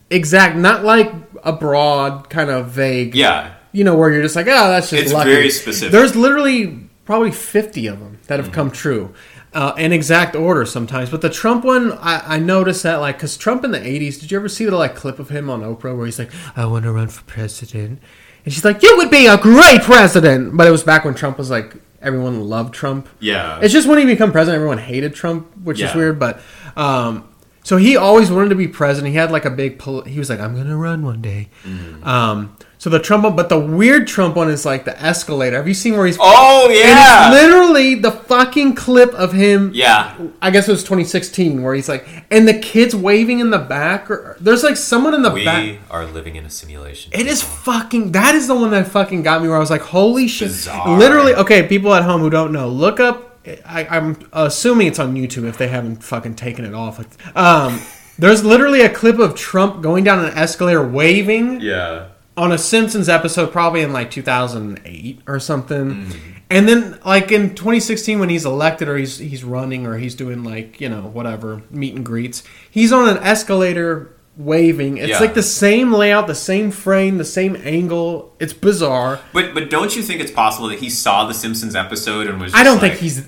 exact, 0.09 0.55
not 0.55 0.83
like 0.83 1.11
a 1.43 1.51
broad 1.53 2.29
kind 2.29 2.49
of 2.49 2.69
vague. 2.69 3.15
Yeah. 3.15 3.53
You 3.71 3.83
know 3.83 3.95
where 3.95 4.11
you're 4.11 4.23
just 4.23 4.35
like, 4.35 4.47
oh, 4.47 4.69
that's 4.69 4.89
just 4.89 5.03
It's 5.03 5.13
lucky. 5.13 5.29
very 5.31 5.49
specific. 5.49 5.91
There's 5.91 6.15
literally 6.15 6.84
probably 7.05 7.31
50 7.31 7.87
of 7.87 7.99
them 7.99 8.17
that 8.27 8.39
have 8.39 8.47
Mm-hmm. 8.47 8.53
come 8.55 8.71
true. 8.71 9.13
Uh, 9.53 9.73
in 9.77 9.93
exact 9.93 10.35
order 10.35 10.65
sometimes, 10.65 11.09
but 11.09 11.21
the 11.21 11.29
Trump 11.29 11.63
one, 11.63 11.93
I, 11.93 12.35
I 12.35 12.39
noticed 12.39 12.83
that 12.83 12.97
like, 12.97 13.17
cause 13.17 13.37
Trump 13.37 13.63
in 13.63 13.71
the 13.71 13.79
'80s. 13.79 14.19
Did 14.19 14.29
you 14.29 14.37
ever 14.37 14.49
see 14.49 14.65
the 14.65 14.75
like 14.75 14.97
clip 14.97 15.17
of 15.17 15.29
him 15.29 15.49
on 15.49 15.61
Oprah 15.61 15.95
where 15.95 16.05
he's 16.05 16.19
like, 16.19 16.31
"I 16.57 16.65
want 16.65 16.83
to 16.83 16.91
run 16.91 17.07
for 17.07 17.23
president," 17.23 18.01
and 18.43 18.53
she's 18.53 18.65
like, 18.65 18.83
"You 18.83 18.97
would 18.97 19.09
be 19.09 19.27
a 19.27 19.37
great 19.37 19.81
president," 19.81 20.57
but 20.57 20.67
it 20.67 20.71
was 20.71 20.83
back 20.83 21.05
when 21.05 21.13
Trump 21.13 21.37
was 21.37 21.49
like 21.49 21.73
everyone 22.01 22.41
loved 22.41 22.73
Trump. 22.73 23.07
Yeah. 23.21 23.59
It's 23.61 23.71
just 23.71 23.87
when 23.87 23.97
he 23.97 24.03
became 24.05 24.33
president, 24.33 24.55
everyone 24.57 24.77
hated 24.79 25.15
Trump, 25.15 25.47
which 25.63 25.79
is 25.79 25.95
weird. 25.95 26.19
But 26.19 26.41
um, 26.75 27.29
so 27.63 27.77
he 27.77 27.95
always 27.95 28.29
wanted 28.29 28.49
to 28.49 28.55
be 28.55 28.67
president. 28.67 29.11
He 29.13 29.17
had 29.17 29.31
like 29.31 29.45
a 29.45 29.49
big. 29.51 29.79
Pol- 29.79 30.01
he 30.03 30.19
was 30.19 30.29
like, 30.29 30.41
"I'm 30.41 30.53
gonna 30.53 30.75
run 30.75 31.01
one 31.05 31.21
day." 31.21 31.47
Mm-hmm. 31.63 32.05
Um, 32.05 32.57
so 32.85 32.91
the 32.91 32.99
Trump 32.99 33.23
one, 33.23 33.35
but 33.35 33.49
the 33.49 33.57
weird 33.57 34.05
Trump 34.05 34.35
one 34.35 34.47
is 34.47 34.63
like 34.63 34.85
the 34.85 34.95
escalator. 35.01 35.57
Have 35.57 35.67
you 35.67 35.73
seen 35.73 35.97
where 35.97 36.05
he's? 36.05 36.19
Oh 36.21 36.69
yeah. 36.69 37.31
it's 37.31 37.41
literally 37.41 37.95
the 37.95 38.11
fucking 38.11 38.75
clip 38.75 39.11
of 39.15 39.33
him. 39.33 39.71
yeah. 39.73 40.15
I 40.39 40.51
guess 40.51 40.67
it 40.67 40.71
was 40.71 40.83
2016 40.83 41.63
where 41.63 41.73
he's 41.73 41.89
like, 41.89 42.07
and 42.29 42.47
the 42.47 42.53
kids 42.53 42.95
waving 42.95 43.39
in 43.39 43.49
the 43.49 43.57
back. 43.57 44.11
Or 44.11 44.37
there's 44.39 44.61
like 44.61 44.77
someone 44.77 45.15
in 45.15 45.23
the 45.23 45.31
We 45.31 45.43
back. 45.43 45.63
We 45.63 45.79
are 45.89 46.05
living 46.05 46.35
in 46.35 46.45
a 46.45 46.49
simulation. 46.51 47.11
It 47.11 47.25
is 47.25 47.41
fucking. 47.41 48.11
That 48.11 48.35
is 48.35 48.45
the 48.45 48.53
one 48.53 48.69
that 48.69 48.87
fucking 48.87 49.23
got 49.23 49.41
me. 49.41 49.47
Where 49.47 49.57
I 49.57 49.59
was 49.59 49.71
like, 49.71 49.81
"Holy 49.81 50.27
shit!" 50.27 50.49
Bizarre. 50.49 50.95
Literally, 50.95 51.33
okay. 51.33 51.67
People 51.67 51.91
at 51.95 52.03
home 52.03 52.21
who 52.21 52.29
don't 52.29 52.51
know, 52.51 52.69
look 52.69 52.99
up. 52.99 53.39
I, 53.65 53.87
I'm 53.87 54.29
assuming 54.31 54.85
it's 54.85 54.99
on 54.99 55.15
YouTube 55.15 55.45
if 55.49 55.57
they 55.57 55.69
haven't 55.69 56.03
fucking 56.03 56.35
taken 56.35 56.65
it 56.65 56.75
off. 56.75 56.99
Um, 57.35 57.81
there's 58.19 58.45
literally 58.45 58.81
a 58.81 58.89
clip 58.93 59.17
of 59.17 59.33
Trump 59.33 59.81
going 59.81 60.03
down 60.03 60.23
an 60.23 60.37
escalator, 60.37 60.87
waving 60.87 61.61
Yeah. 61.61 62.09
On 62.37 62.51
a 62.51 62.57
Simpsons 62.57 63.07
episode, 63.09 63.51
probably 63.51 63.81
in 63.81 63.93
like 63.93 64.11
2008 64.11 65.21
or 65.27 65.39
something. 65.39 65.95
Mm-hmm. 66.05 66.31
And 66.49 66.69
then, 66.69 66.99
like 67.05 67.31
in 67.31 67.55
2016, 67.55 68.19
when 68.19 68.29
he's 68.29 68.45
elected 68.45 68.87
or 68.87 68.97
he's 68.97 69.17
he's 69.17 69.43
running 69.43 69.87
or 69.87 69.97
he's 69.97 70.13
doing 70.15 70.43
like 70.43 70.79
you 70.79 70.89
know 70.89 71.01
whatever 71.01 71.63
meet 71.71 71.95
and 71.95 72.05
greets, 72.05 72.43
he's 72.69 72.91
on 72.93 73.09
an 73.09 73.17
escalator 73.23 74.11
waving. 74.37 74.97
It's 74.97 75.07
Yeah. 75.11 75.19
like 75.19 75.33
the 75.33 75.41
same 75.41 75.93
layout, 75.93 76.27
the 76.27 76.35
same 76.35 76.69
frame, 76.69 77.17
the 77.17 77.25
same 77.25 77.55
angle. 77.63 78.35
It's 78.39 78.53
bizarre. 78.53 79.19
But 79.33 79.53
but 79.55 79.69
don't 79.71 79.95
you 79.95 80.03
think 80.03 80.19
it's 80.21 80.29
possible 80.31 80.67
that 80.67 80.79
he 80.79 80.89
saw 80.89 81.25
the 81.25 81.33
Simpsons 81.33 81.75
episode 81.75 82.27
and 82.27 82.39
was? 82.39 82.51
Just 82.51 82.61
I 82.61 82.63
don't 82.63 82.81
like, 82.81 82.91
think 82.91 83.01
he's. 83.01 83.25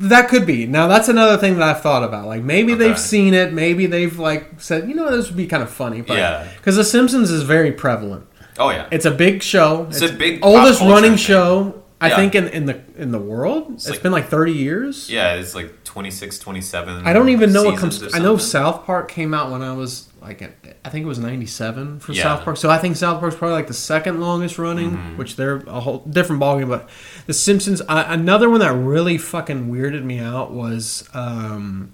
That 0.00 0.28
could 0.28 0.44
be. 0.44 0.66
Now 0.66 0.88
that's 0.88 1.08
another 1.08 1.38
thing 1.38 1.54
that 1.58 1.62
I've 1.62 1.80
thought 1.82 2.02
about. 2.02 2.26
Like 2.26 2.42
maybe 2.42 2.72
Okay. 2.74 2.88
they've 2.88 2.98
seen 2.98 3.32
it. 3.34 3.52
Maybe 3.54 3.86
they've 3.86 4.18
like 4.18 4.60
said, 4.60 4.88
you 4.88 4.94
know, 4.94 5.14
this 5.16 5.28
would 5.28 5.36
be 5.38 5.46
kind 5.46 5.62
of 5.62 5.70
funny. 5.70 6.02
But 6.02 6.18
Yeah. 6.18 6.46
because 6.58 6.76
The 6.76 6.84
Simpsons 6.84 7.30
is 7.30 7.44
very 7.44 7.72
prevalent. 7.72 8.26
Oh 8.58 8.70
yeah. 8.70 8.88
It's 8.90 9.04
a 9.06 9.10
big 9.10 9.42
show. 9.42 9.86
It's 9.90 10.00
a 10.02 10.12
big 10.12 10.40
oldest 10.44 10.80
running 10.80 11.12
thing. 11.12 11.16
show 11.16 11.82
I 12.00 12.08
Yeah. 12.08 12.16
think 12.16 12.34
in, 12.34 12.48
in 12.48 12.66
the 12.66 12.80
in 12.96 13.12
the 13.12 13.18
world. 13.18 13.72
It's 13.74 13.88
like- 13.88 14.02
been 14.02 14.12
like 14.12 14.28
30 14.28 14.52
years. 14.52 15.08
yeah, 15.08 15.34
it's 15.34 15.54
like 15.54 15.84
26, 15.84 16.38
27. 16.38 17.06
I 17.06 17.12
don't 17.12 17.28
even 17.28 17.52
know 17.52 17.62
what 17.64 17.78
comes. 17.78 18.02
I 18.14 18.18
know. 18.18 18.36
South 18.36 18.84
Park 18.86 19.08
came 19.10 19.32
out 19.34 19.50
when 19.52 19.62
I 19.62 19.72
was 19.74 20.08
like, 20.20 20.42
I 20.84 20.88
think 20.88 21.04
it 21.04 21.06
was 21.08 21.18
'97 21.18 22.00
for 22.00 22.12
Yeah. 22.12 22.22
South 22.24 22.44
Park. 22.44 22.56
So 22.56 22.70
I 22.70 22.78
think 22.78 22.96
South 22.96 23.20
Park's 23.20 23.36
probably 23.36 23.54
like 23.56 23.66
the 23.68 23.74
second 23.74 24.20
longest 24.20 24.58
running, 24.58 24.92
Mm-hmm. 24.92 25.16
which 25.16 25.36
they're 25.36 25.58
a 25.66 25.80
whole 25.80 25.98
different 26.08 26.40
ballgame. 26.42 26.68
But 26.68 26.88
The 27.26 27.34
Simpsons. 27.34 27.80
Uh, 27.82 28.04
another 28.08 28.48
one 28.50 28.60
that 28.60 28.72
really 28.74 29.16
fucking 29.18 29.70
weirded 29.70 30.02
me 30.02 30.18
out 30.18 30.50
was 30.52 31.08
um, 31.14 31.92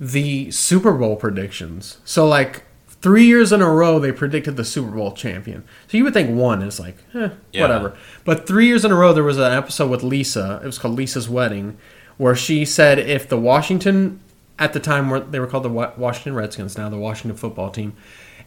the 0.00 0.50
Super 0.50 0.92
Bowl 0.92 1.16
predictions. 1.16 1.98
So 2.04 2.26
like 2.26 2.62
three 3.00 3.26
years 3.26 3.52
in 3.52 3.62
a 3.62 3.70
row, 3.70 3.98
they 3.98 4.12
predicted 4.12 4.56
the 4.56 4.64
Super 4.64 4.90
Bowl 4.96 5.12
champion. 5.12 5.64
So 5.88 5.96
you 5.96 6.04
would 6.04 6.14
think 6.14 6.30
one 6.36 6.62
is 6.62 6.80
like, 6.80 6.96
eh, 7.14 7.28
Yeah. 7.52 7.62
whatever. 7.62 7.94
But 8.24 8.46
three 8.46 8.66
years 8.66 8.84
in 8.84 8.90
a 8.90 8.94
row, 8.96 9.12
there 9.12 9.22
was 9.24 9.38
an 9.38 9.52
episode 9.52 9.90
with 9.90 10.02
Lisa. 10.02 10.60
It 10.62 10.66
was 10.66 10.78
called 10.78 10.94
Lisa's 10.96 11.28
Wedding, 11.28 11.76
where 12.16 12.34
she 12.34 12.64
said 12.64 12.98
if 12.98 13.28
the 13.28 13.38
Washington, 13.38 14.20
at 14.58 14.72
the 14.72 14.80
time 14.80 15.10
where 15.10 15.20
they 15.20 15.38
were 15.38 15.46
called 15.46 15.62
the 15.64 15.68
Washington 15.68 16.34
Redskins, 16.34 16.76
now 16.76 16.88
the 16.88 16.98
Washington 16.98 17.36
football 17.36 17.70
team, 17.70 17.92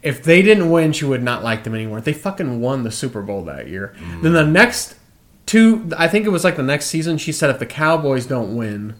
if 0.03 0.23
they 0.23 0.41
didn't 0.41 0.69
win, 0.69 0.91
she 0.91 1.05
would 1.05 1.23
not 1.23 1.43
like 1.43 1.63
them 1.63 1.75
anymore. 1.75 2.01
They 2.01 2.11
fucking 2.13 2.59
won 2.59 2.83
the 2.83 2.91
Super 2.91 3.21
Bowl 3.21 3.43
that 3.45 3.67
year. 3.69 3.93
Mm. 3.99 4.23
Then 4.23 4.33
the 4.33 4.45
next 4.45 4.95
two, 5.45 5.89
I 5.97 6.07
think 6.07 6.25
it 6.25 6.29
was 6.29 6.43
like 6.43 6.57
the 6.57 6.63
next 6.63 6.87
season, 6.87 7.17
she 7.17 7.31
said 7.31 7.49
if 7.49 7.59
the 7.59 7.65
Cowboys 7.65 8.25
don't 8.25 8.55
win. 8.55 8.95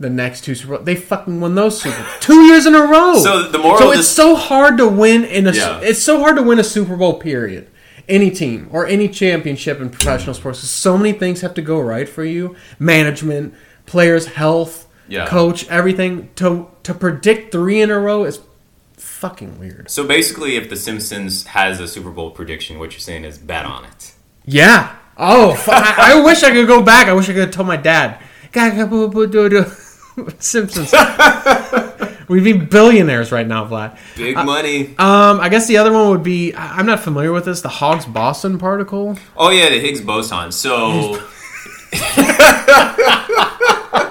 The 0.00 0.10
next 0.10 0.42
two 0.44 0.54
Super 0.56 0.76
Bowl, 0.76 0.84
they 0.84 0.96
fucking 0.96 1.40
won 1.40 1.54
those 1.54 1.80
Super 1.80 1.96
Bowl 1.96 2.06
two 2.20 2.40
years 2.46 2.66
in 2.66 2.74
a 2.74 2.80
row. 2.82 3.18
So 3.18 3.48
the 3.50 3.58
moral 3.58 3.78
so 3.78 3.88
it's 3.90 3.98
this- 4.00 4.10
so 4.10 4.34
hard 4.34 4.76
to 4.78 4.88
win 4.88 5.24
in 5.24 5.46
a. 5.46 5.52
Yeah. 5.52 5.80
It's 5.80 6.02
so 6.02 6.18
hard 6.20 6.36
to 6.36 6.42
win 6.42 6.58
a 6.58 6.64
Super 6.64 6.96
Bowl. 6.96 7.14
Period. 7.20 7.68
Any 8.08 8.30
team 8.32 8.68
or 8.72 8.84
any 8.86 9.08
championship 9.08 9.80
in 9.80 9.88
professional 9.90 10.34
sports, 10.34 10.58
so 10.60 10.98
many 10.98 11.12
things 11.12 11.40
have 11.42 11.54
to 11.54 11.62
go 11.62 11.78
right 11.78 12.08
for 12.08 12.24
you: 12.24 12.56
management, 12.80 13.54
players' 13.86 14.26
health, 14.26 14.88
Yeah. 15.06 15.26
coach, 15.26 15.68
everything. 15.68 16.30
To 16.36 16.66
to 16.82 16.94
predict 16.94 17.52
three 17.52 17.80
in 17.80 17.90
a 17.90 17.98
row 18.00 18.24
is 18.24 18.40
fucking 18.96 19.60
weird. 19.60 19.88
So 19.88 20.04
basically, 20.04 20.56
if 20.56 20.68
The 20.68 20.76
Simpsons 20.76 21.46
has 21.46 21.78
a 21.78 21.86
Super 21.86 22.10
Bowl 22.10 22.30
prediction, 22.30 22.80
what 22.80 22.90
you're 22.90 22.98
saying 23.00 23.24
is 23.24 23.38
bet 23.38 23.64
on 23.64 23.84
it. 23.84 24.12
Yeah. 24.44 24.96
Oh, 25.16 25.62
I, 25.68 26.14
I 26.16 26.20
wish 26.22 26.42
I 26.42 26.50
could 26.50 26.66
go 26.66 26.82
back. 26.82 27.06
I 27.06 27.12
wish 27.12 27.28
I 27.28 27.32
could 27.34 27.42
have 27.42 27.50
told 27.52 27.68
my 27.68 27.76
dad. 27.76 28.18
"Gaga 28.52 28.86
boo 28.86 29.08
boo 29.08 29.26
doo 29.26 29.48
doo." 29.48 29.64
Simpsons. 30.38 30.92
We'd 32.28 32.44
be 32.44 32.52
billionaires 32.52 33.32
right 33.32 33.46
now, 33.46 33.66
Vlad. 33.66 33.96
Big 34.16 34.36
money. 34.36 34.94
Um, 34.98 35.40
I 35.40 35.48
guess 35.50 35.66
the 35.66 35.78
other 35.78 35.92
one 35.92 36.08
would 36.10 36.22
be 36.22 36.54
I- 36.54 36.76
I'm 36.78 36.86
not 36.86 37.00
familiar 37.00 37.32
with 37.32 37.46
this. 37.46 37.60
The 37.62 37.68
Higgs 37.68 38.06
boson 38.06 38.58
particle. 38.58 39.18
Oh 39.36 39.50
yeah, 39.50 39.68
the 39.70 39.80
Higgs 39.80 40.00
boson. 40.00 40.52
So 40.52 41.18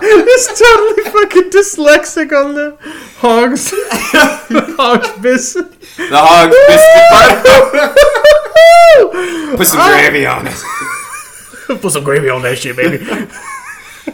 It's 0.03 0.47
totally 0.59 1.03
fucking 1.11 1.49
dyslexic 1.51 2.31
on 2.31 2.55
the 2.55 2.75
Higgs 3.21 3.69
Higgs 3.71 5.11
boson. 5.21 5.69
the 5.97 6.17
Hogg 6.17 6.51
biscuit 6.51 7.07
particle. 7.11 7.91
Put 9.57 9.67
some 9.67 9.81
gravy 9.89 10.25
on 10.25 10.47
it. 10.47 10.55
Put 11.81 11.91
some 11.91 12.03
gravy 12.03 12.29
on 12.29 12.41
that 12.43 12.57
shit, 12.57 12.75
baby. 12.75 12.97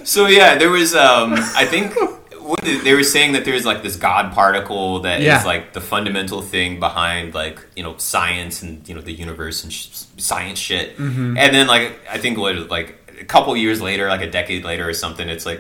So 0.03 0.27
yeah, 0.27 0.57
there 0.57 0.69
was. 0.69 0.93
Um, 0.95 1.33
I 1.55 1.65
think 1.65 1.93
what 2.41 2.61
they 2.61 2.93
were 2.93 3.03
saying 3.03 3.33
that 3.33 3.43
there's 3.43 3.65
like 3.65 3.83
this 3.83 3.97
God 3.97 4.31
particle 4.33 5.01
that 5.01 5.19
is 5.19 5.25
Yeah. 5.25 5.43
like 5.43 5.73
the 5.73 5.81
fundamental 5.81 6.41
thing 6.41 6.79
behind 6.79 7.33
like 7.33 7.59
you 7.75 7.83
know 7.83 7.97
science 7.97 8.61
and 8.61 8.87
you 8.87 8.95
know 8.95 9.01
the 9.01 9.11
universe 9.11 9.63
and 9.63 9.73
sh- 9.73 9.89
science 10.17 10.57
shit. 10.59 10.97
Mm-hmm. 10.97 11.37
And 11.37 11.53
then 11.55 11.67
like 11.67 11.99
I 12.09 12.17
think 12.17 12.37
what 12.37 12.69
like 12.69 12.95
a 13.19 13.25
couple 13.25 13.55
years 13.57 13.81
later, 13.81 14.07
like 14.07 14.21
a 14.21 14.29
decade 14.31 14.63
later 14.63 14.87
or 14.87 14.93
something, 14.93 15.27
it's 15.27 15.45
like 15.45 15.59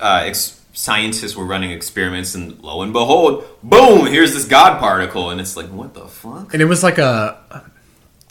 uh, 0.00 0.22
ex- 0.24 0.60
scientists 0.72 1.34
were 1.36 1.44
running 1.44 1.70
experiments 1.70 2.34
and 2.34 2.60
lo 2.62 2.80
and 2.82 2.92
behold, 2.92 3.44
boom! 3.62 4.06
Here's 4.06 4.32
this 4.34 4.44
God 4.46 4.78
particle, 4.78 5.30
and 5.30 5.40
it's 5.40 5.56
like 5.56 5.68
what 5.68 5.92
the 5.94 6.06
fuck? 6.06 6.52
and 6.54 6.62
it 6.62 6.66
was 6.66 6.82
like 6.82 6.96
a 6.98 7.64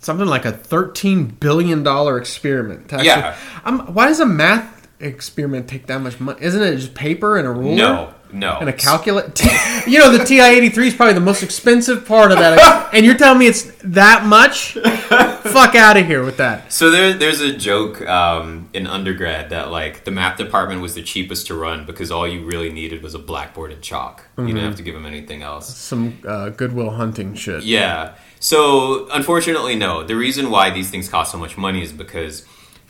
something 0.02 0.28
like 0.28 0.46
a 0.46 0.52
thirteen 0.52 1.26
billion 1.26 1.84
dollar 1.84 2.18
experiment. 2.18 2.92
actually- 2.94 3.08
Yeah. 3.08 3.36
Um, 3.66 3.80
why 3.94 4.08
does 4.08 4.20
a 4.20 4.26
math 4.26 4.75
experiment 5.00 5.68
take 5.68 5.88
that 5.88 6.00
much 6.02 6.20
money? 6.20 6.40
Isn't 6.42 6.62
it 6.62 6.76
just 6.78 6.96
paper 6.96 7.38
and 7.38 7.48
a 7.48 7.52
ruler? 7.52 7.76
No, 7.76 8.14
no, 8.32 8.58
And 8.60 8.70
a 8.70 8.74
calculator. 8.74 9.32
you 9.88 10.00
know, 10.00 10.16
the 10.16 10.24
TI 10.26 10.40
83 10.42 10.88
is 10.88 10.94
probably 10.96 11.14
the 11.14 11.20
most 11.20 11.44
expensive 11.44 12.06
part 12.06 12.32
of 12.32 12.38
that. 12.40 12.84
And 12.96 13.06
you're 13.06 13.18
telling 13.18 13.40
me 13.40 13.48
it's 13.48 13.64
that 13.84 14.26
much? 14.26 14.72
Fuck 14.74 15.76
out 15.76 15.98
of 15.98 16.06
here 16.06 16.24
with 16.24 16.38
that. 16.38 16.72
So 16.72 16.90
there, 16.92 17.14
there's 17.14 17.42
a 17.42 17.52
joke 17.54 18.02
um, 18.08 18.70
in 18.74 18.88
undergrad 18.88 19.50
that 19.50 19.70
like 19.70 20.06
the 20.06 20.12
math 20.12 20.38
department 20.38 20.82
was 20.82 20.96
the 20.96 21.02
cheapest 21.04 21.48
to 21.48 21.56
run 21.56 21.86
because 21.86 22.10
all 22.10 22.26
you 22.26 22.46
really 22.46 22.72
needed 22.72 23.04
was 23.04 23.14
a 23.14 23.20
blackboard 23.20 23.74
and 23.74 23.82
chalk. 23.82 24.26
You 24.38 24.48
didn't 24.48 24.62
have 24.64 24.76
to 24.78 24.84
give 24.84 24.94
them 24.94 25.06
anything 25.06 25.42
else. 25.42 25.76
Some 25.76 26.20
uh, 26.26 26.50
Goodwill 26.50 26.92
Hunting 26.92 27.36
shit. 27.36 27.64
Yeah. 27.64 28.16
So 28.40 29.10
unfortunately, 29.12 29.76
no. 29.76 30.04
The 30.06 30.16
reason 30.16 30.50
why 30.50 30.70
these 30.70 30.90
things 30.90 31.10
cost 31.10 31.34
so 31.34 31.38
much 31.38 31.58
money 31.58 31.82
is 31.82 31.92
because 31.92 32.46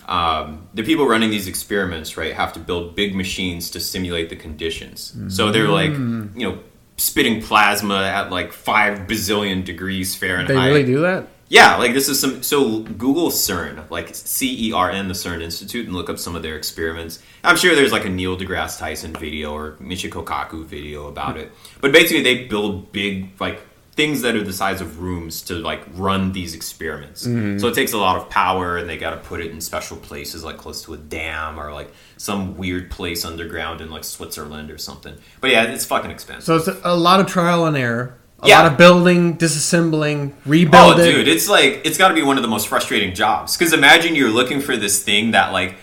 um, 0.07 0.67
the 0.73 0.83
people 0.83 1.07
running 1.07 1.29
these 1.31 1.47
experiments, 1.47 2.17
right, 2.17 2.33
have 2.33 2.53
to 2.53 2.59
build 2.59 2.95
big 2.95 3.15
machines 3.15 3.69
to 3.71 3.79
simulate 3.79 4.29
the 4.29 4.35
conditions. 4.35 5.15
So 5.29 5.51
they're 5.51 5.67
like, 5.69 5.91
Mm. 5.91 6.39
you 6.39 6.47
know, 6.49 6.59
spitting 6.97 7.41
plasma 7.41 8.03
at 8.03 8.31
like 8.31 8.53
five 8.53 8.99
bazillion 9.07 9.65
degrees 9.65 10.15
Fahrenheit. 10.15 10.47
They 10.47 10.55
really 10.55 10.83
do 10.85 11.01
that? 11.01 11.27
Yeah, 11.47 11.75
like 11.75 11.93
this 11.93 12.09
is 12.09 12.19
some. 12.19 12.41
So 12.41 12.79
Google 12.79 13.29
CERN, 13.29 13.89
like 13.91 14.15
C 14.15 14.69
E 14.69 14.73
R 14.73 14.89
N, 14.89 15.07
the 15.07 15.13
CERN 15.13 15.41
Institute, 15.43 15.85
and 15.85 15.95
look 15.95 16.09
up 16.09 16.17
some 16.17 16.35
of 16.35 16.41
their 16.41 16.55
experiments. 16.57 17.19
I'm 17.43 17.55
sure 17.55 17.75
there's 17.75 17.91
like 17.91 18.05
a 18.05 18.09
Neil 18.09 18.35
deGrasse 18.35 18.79
Tyson 18.79 19.13
video 19.13 19.53
or 19.53 19.73
Michio 19.73 20.09
Kaku 20.23 20.65
video 20.65 21.07
about 21.07 21.37
it. 21.37 21.51
But 21.81 21.91
basically, 21.91 22.23
they 22.23 22.45
build 22.45 22.91
big 22.91 23.29
like 23.39 23.61
things 23.95 24.21
that 24.23 24.35
are 24.35 24.43
the 24.43 24.51
size 24.53 24.81
of 24.81 24.99
rooms 25.01 25.41
to 25.43 25.53
like 25.55 25.81
run 25.93 26.33
these 26.33 26.53
experiments. 26.53 27.25
Mm-hmm. 27.25 27.59
So 27.59 27.67
it 27.69 27.75
takes 27.75 27.93
a 27.93 27.97
lot 27.97 28.17
of 28.17 28.29
power, 28.29 28.77
and 28.77 28.89
they 28.89 28.97
got 28.97 29.11
to 29.11 29.17
put 29.17 29.39
it 29.39 29.51
in 29.51 29.61
special 29.61 29.95
places, 29.97 30.43
like 30.43 30.57
close 30.57 30.83
to 30.83 30.93
a 30.93 30.97
dam 30.97 31.57
or 31.59 31.71
like 31.73 31.91
some 32.17 32.57
weird 32.57 32.91
place 32.91 33.23
underground 33.23 33.79
in 33.81 33.89
like 33.89 34.03
Switzerland 34.03 34.69
or 34.69 34.77
something. 34.77 35.15
But 35.39 35.51
yeah, 35.51 35.63
it's 35.63 35.85
fucking 35.85 36.11
expensive. 36.11 36.43
So 36.45 36.71
it's 36.71 36.79
a 36.83 36.95
lot 36.95 37.19
of 37.21 37.27
trial 37.27 37.65
and 37.65 37.77
error. 37.77 38.17
A 38.41 38.49
Yeah. 38.49 38.63
lot 38.63 38.71
of 38.73 38.77
building, 38.77 39.37
disassembling, 39.37 40.33
rebuilding. 40.45 41.05
Oh, 41.07 41.11
dude, 41.11 41.27
it's 41.29 41.47
like 41.47 41.81
it's 41.85 41.97
got 41.97 42.09
to 42.09 42.13
be 42.13 42.21
one 42.21 42.35
of 42.35 42.43
the 42.43 42.49
most 42.49 42.67
frustrating 42.67 43.15
jobs. 43.15 43.55
Because 43.55 43.71
imagine 43.71 44.13
you're 44.13 44.29
looking 44.29 44.59
for 44.59 44.75
this 44.75 45.01
thing 45.01 45.31
that 45.31 45.53
like 45.53 45.75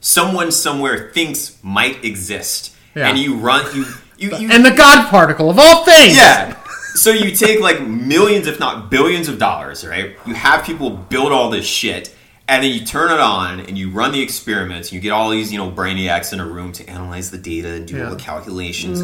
someone 0.00 0.52
somewhere 0.52 1.10
thinks 1.12 1.56
might 1.62 2.04
exist, 2.04 2.72
Yeah. 2.94 3.08
and 3.08 3.18
you 3.18 3.34
run 3.36 3.64
you 3.74 3.86
you, 4.18 4.34
you 4.38 4.48
And 4.50 4.64
the 4.64 4.70
God 4.70 5.10
particle 5.10 5.50
of 5.50 5.58
all 5.58 5.84
things. 5.84 6.16
yeah. 6.16 6.54
So 6.96 7.10
you 7.10 7.30
take 7.34 7.60
like 7.60 7.80
millions, 7.82 8.46
if 8.46 8.58
not 8.58 8.90
billions, 8.90 9.28
of 9.28 9.38
dollars, 9.38 9.86
right? 9.86 10.16
You 10.26 10.34
have 10.34 10.64
people 10.64 10.90
build 10.90 11.30
all 11.32 11.50
this 11.50 11.66
shit, 11.66 12.14
and 12.48 12.62
then 12.62 12.72
you 12.72 12.84
turn 12.84 13.10
it 13.12 13.20
on 13.20 13.60
and 13.60 13.76
you 13.76 13.90
run 13.90 14.12
the 14.12 14.20
experiments. 14.22 14.92
You 14.92 15.00
get 15.00 15.10
all 15.10 15.30
these, 15.30 15.52
you 15.52 15.58
know, 15.58 15.70
brainiacs 15.70 16.32
in 16.32 16.40
a 16.40 16.46
room 16.46 16.72
to 16.72 16.88
analyze 16.88 17.30
the 17.30 17.38
data 17.38 17.72
and 17.74 17.86
do 17.86 18.02
all 18.04 18.10
the 18.10 18.16
calculations. 18.16 19.00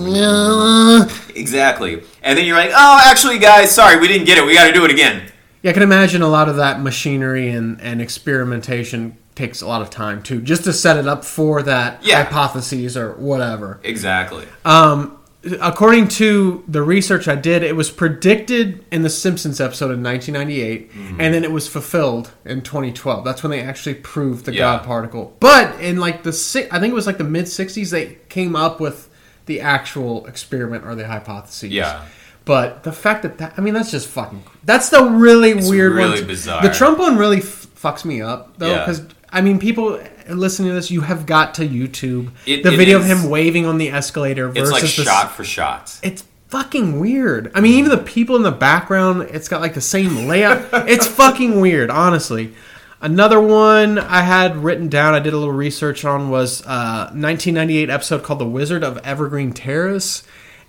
Exactly. 1.35 2.03
And 2.23 2.39
then 2.39 2.47
you're 2.47 2.57
like, 2.57 2.71
oh, 2.73 3.01
actually, 3.05 3.39
guys, 3.39 3.75
sorry, 3.75 3.99
we 4.01 4.09
didn't 4.09 4.27
get 4.27 4.39
it. 4.39 4.47
We 4.47 4.55
got 4.55 4.67
to 4.67 4.73
do 4.73 4.85
it 4.85 4.91
again. 4.91 5.31
Yeah, 5.63 5.71
I 5.71 5.75
can 5.75 5.83
imagine 5.83 6.23
a 6.23 6.29
lot 6.29 6.49
of 6.49 6.57
that 6.57 6.81
machinery 6.81 7.51
and, 7.51 7.81
and 7.81 8.03
experimentation 8.03 9.17
takes 9.35 9.63
a 9.63 9.67
lot 9.67 9.81
of 9.81 9.91
time 9.91 10.23
too, 10.23 10.41
just 10.43 10.65
to 10.65 10.73
set 10.73 10.97
it 10.97 11.07
up 11.07 11.25
for 11.25 11.63
that 11.63 12.05
Yeah. 12.05 12.25
hypotheses 12.25 12.97
or 12.97 13.13
whatever. 13.13 13.81
Exactly. 13.83 14.47
Um, 14.65 15.19
according 15.61 16.09
to 16.09 16.63
the 16.69 16.83
research 16.83 17.27
I 17.29 17.35
did, 17.35 17.63
it 17.63 17.75
was 17.77 17.91
predicted 17.91 18.85
in 18.93 19.03
the 19.03 19.11
Simpsons 19.11 19.61
episode 19.61 19.91
in 19.91 20.03
1998, 20.03 20.91
mm-hmm. 20.93 21.21
and 21.21 21.35
then 21.35 21.45
it 21.45 21.51
was 21.51 21.69
fulfilled 21.69 22.31
in 22.45 22.63
2012. 22.63 23.25
That's 23.25 23.43
when 23.43 23.51
they 23.51 23.61
actually 23.61 23.95
proved 23.97 24.45
the 24.45 24.55
Yeah. 24.55 24.61
God 24.79 24.85
particle. 24.85 25.37
But 25.41 25.81
in 25.81 25.99
like 25.99 26.23
the 26.23 26.31
I 26.71 26.79
think 26.79 26.93
it 26.93 26.95
was 26.95 27.07
like 27.07 27.19
the 27.19 27.25
mid 27.25 27.47
60s, 27.47 27.91
they 27.91 28.19
came 28.29 28.55
up 28.55 28.81
with 28.81 29.09
the 29.47 29.61
actual 29.61 30.27
experiment 30.27 30.85
or 30.87 30.95
the 30.95 31.07
hypothesis. 31.07 31.71
Yeah. 31.71 32.05
But 32.45 32.83
the 32.83 32.93
fact 32.93 33.23
that 33.23 33.39
that 33.39 33.55
I 33.57 33.61
mean 33.61 33.75
that's 33.75 33.91
just 33.91 34.09
fucking 34.09 34.43
that's 34.65 34.91
the 34.91 35.05
really 35.05 35.55
weird 35.55 35.93
really 35.93 36.19
one. 36.21 36.27
bizarre. 36.27 36.63
The 36.63 36.71
Trump 36.73 36.99
one 36.99 37.17
really 37.17 37.39
f- 37.39 37.67
fucks 37.77 38.05
me 38.05 38.21
up 38.21 38.59
though 38.59 38.71
Yeah. 38.71 38.79
because 38.81 39.03
I 39.31 39.41
mean 39.41 39.59
people 39.59 40.01
listening 40.29 40.69
to 40.69 40.75
this 40.75 40.91
you 40.91 41.01
have 41.03 41.27
got 41.27 41.55
to 41.55 41.69
YouTube 41.69 42.31
It- 42.47 42.63
the 42.63 42.73
it 42.73 42.77
video 42.77 42.99
of 42.99 43.05
him 43.05 43.29
waving 43.31 43.67
on 43.67 43.79
the 43.79 43.91
escalator 43.91 44.49
It's 44.49 44.59
versus 44.59 44.73
like 44.73 44.83
the 44.83 44.89
shot 44.89 45.33
for 45.33 45.45
shot. 45.45 45.99
it's 46.03 46.25
fucking 46.49 47.01
weird. 47.01 47.51
I 47.55 47.61
mean, 47.61 47.79
even 47.79 47.91
the 47.91 47.97
people 47.99 48.37
in 48.37 48.43
the 48.43 48.51
background, 48.53 49.23
it's 49.31 49.49
got 49.49 49.61
like 49.63 49.73
the 49.75 49.81
same 49.81 50.27
layout. 50.29 50.67
it's 50.89 51.07
fucking 51.07 51.61
weird, 51.61 51.89
honestly. 51.91 52.53
Another 53.01 53.41
one 53.41 53.99
I 53.99 54.21
had 54.21 54.57
written 54.59 54.89
down, 54.89 55.15
I 55.15 55.19
did 55.19 55.33
a 55.33 55.37
little 55.39 55.53
research 55.55 56.05
on, 56.05 56.31
was 56.31 56.63
uh, 56.67 57.11
1998 57.15 57.91
episode 57.91 58.23
called 58.23 58.39
"The 58.39 58.47
Wizard 58.47 58.85
of 58.85 58.99
Evergreen 58.99 59.53
Terrace," 59.53 60.23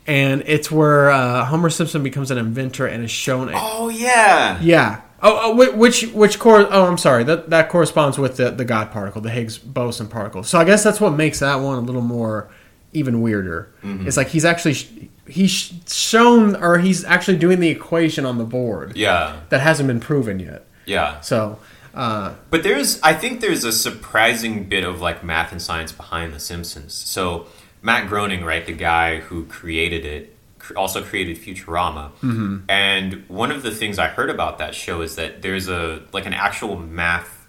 and 0.08 0.42
it's 0.48 0.72
where 0.72 1.12
uh, 1.12 1.46
Homer 1.46 1.70
Simpson 1.70 2.02
becomes 2.02 2.32
an 2.32 2.40
inventor 2.40 2.88
and 2.88 3.04
is 3.04 3.12
shown. 3.12 3.50
A, 3.50 3.52
Oh 3.56 3.90
yeah. 3.90 4.58
yeah. 4.62 5.02
Oh, 5.26 5.40
oh 5.52 5.56
which 5.78 6.04
which 6.08 6.38
cor- 6.38 6.68
Oh, 6.72 6.86
I'm 6.86 6.98
sorry. 6.98 7.24
That 7.24 7.50
that 7.50 7.70
corresponds 7.70 8.18
with 8.18 8.38
the 8.38 8.52
the 8.52 8.66
God 8.66 8.92
particle, 8.92 9.22
the 9.22 9.30
Higgs 9.30 9.58
boson 9.58 10.08
particle. 10.08 10.44
So 10.44 10.60
I 10.60 10.66
guess 10.66 10.84
that's 10.84 11.00
what 11.02 11.12
makes 11.12 11.40
that 11.40 11.56
one 11.56 11.78
a 11.78 11.82
little 11.82 12.02
more 12.02 12.50
even 12.92 13.22
weirder. 13.22 13.74
Mm-hmm. 13.84 14.08
It's 14.08 14.18
like 14.18 14.28
he's 14.28 14.46
actually 14.46 14.74
sh- 14.76 14.90
he's 15.28 15.74
shown 15.88 16.56
or 16.58 16.78
he's 16.78 17.04
actually 17.06 17.38
doing 17.38 17.60
the 17.60 17.70
equation 17.70 18.26
on 18.26 18.38
the 18.38 18.44
board 18.44 18.96
Yeah, 18.98 19.38
that 19.50 19.62
hasn't 19.62 19.88
been 19.88 20.00
proven 20.02 20.40
yet. 20.40 20.66
yeah. 20.86 21.20
So 21.22 21.58
uh, 21.96 22.34
But 22.50 22.62
there's, 22.64 23.02
I 23.02 23.14
think 23.14 23.40
there's 23.40 23.64
a 23.64 23.72
surprising 23.72 24.66
bit 24.66 24.84
of 24.84 25.00
like 25.00 25.24
math 25.24 25.52
and 25.52 25.62
science 25.62 25.92
behind 25.92 26.34
The 26.34 26.40
Simpsons. 26.40 26.94
So 26.94 27.48
Matt 27.82 28.10
Groening, 28.10 28.44
right, 28.44 28.66
the 28.66 28.74
guy 28.74 29.22
who 29.22 29.46
created 29.46 30.06
it, 30.06 30.33
also 30.76 31.04
created 31.04 31.38
Futurama. 31.38 32.12
Mm-hmm. 32.22 32.58
And 32.70 33.24
one 33.28 33.52
of 33.52 33.64
the 33.64 33.72
things 33.72 34.00
I 34.00 34.08
heard 34.08 34.30
about 34.30 34.58
that 34.60 34.76
show 34.76 35.02
is 35.02 35.16
that 35.16 35.42
there's 35.42 35.68
a 35.68 36.04
like 36.14 36.26
an 36.26 36.34
actual 36.34 36.76
math, 36.78 37.48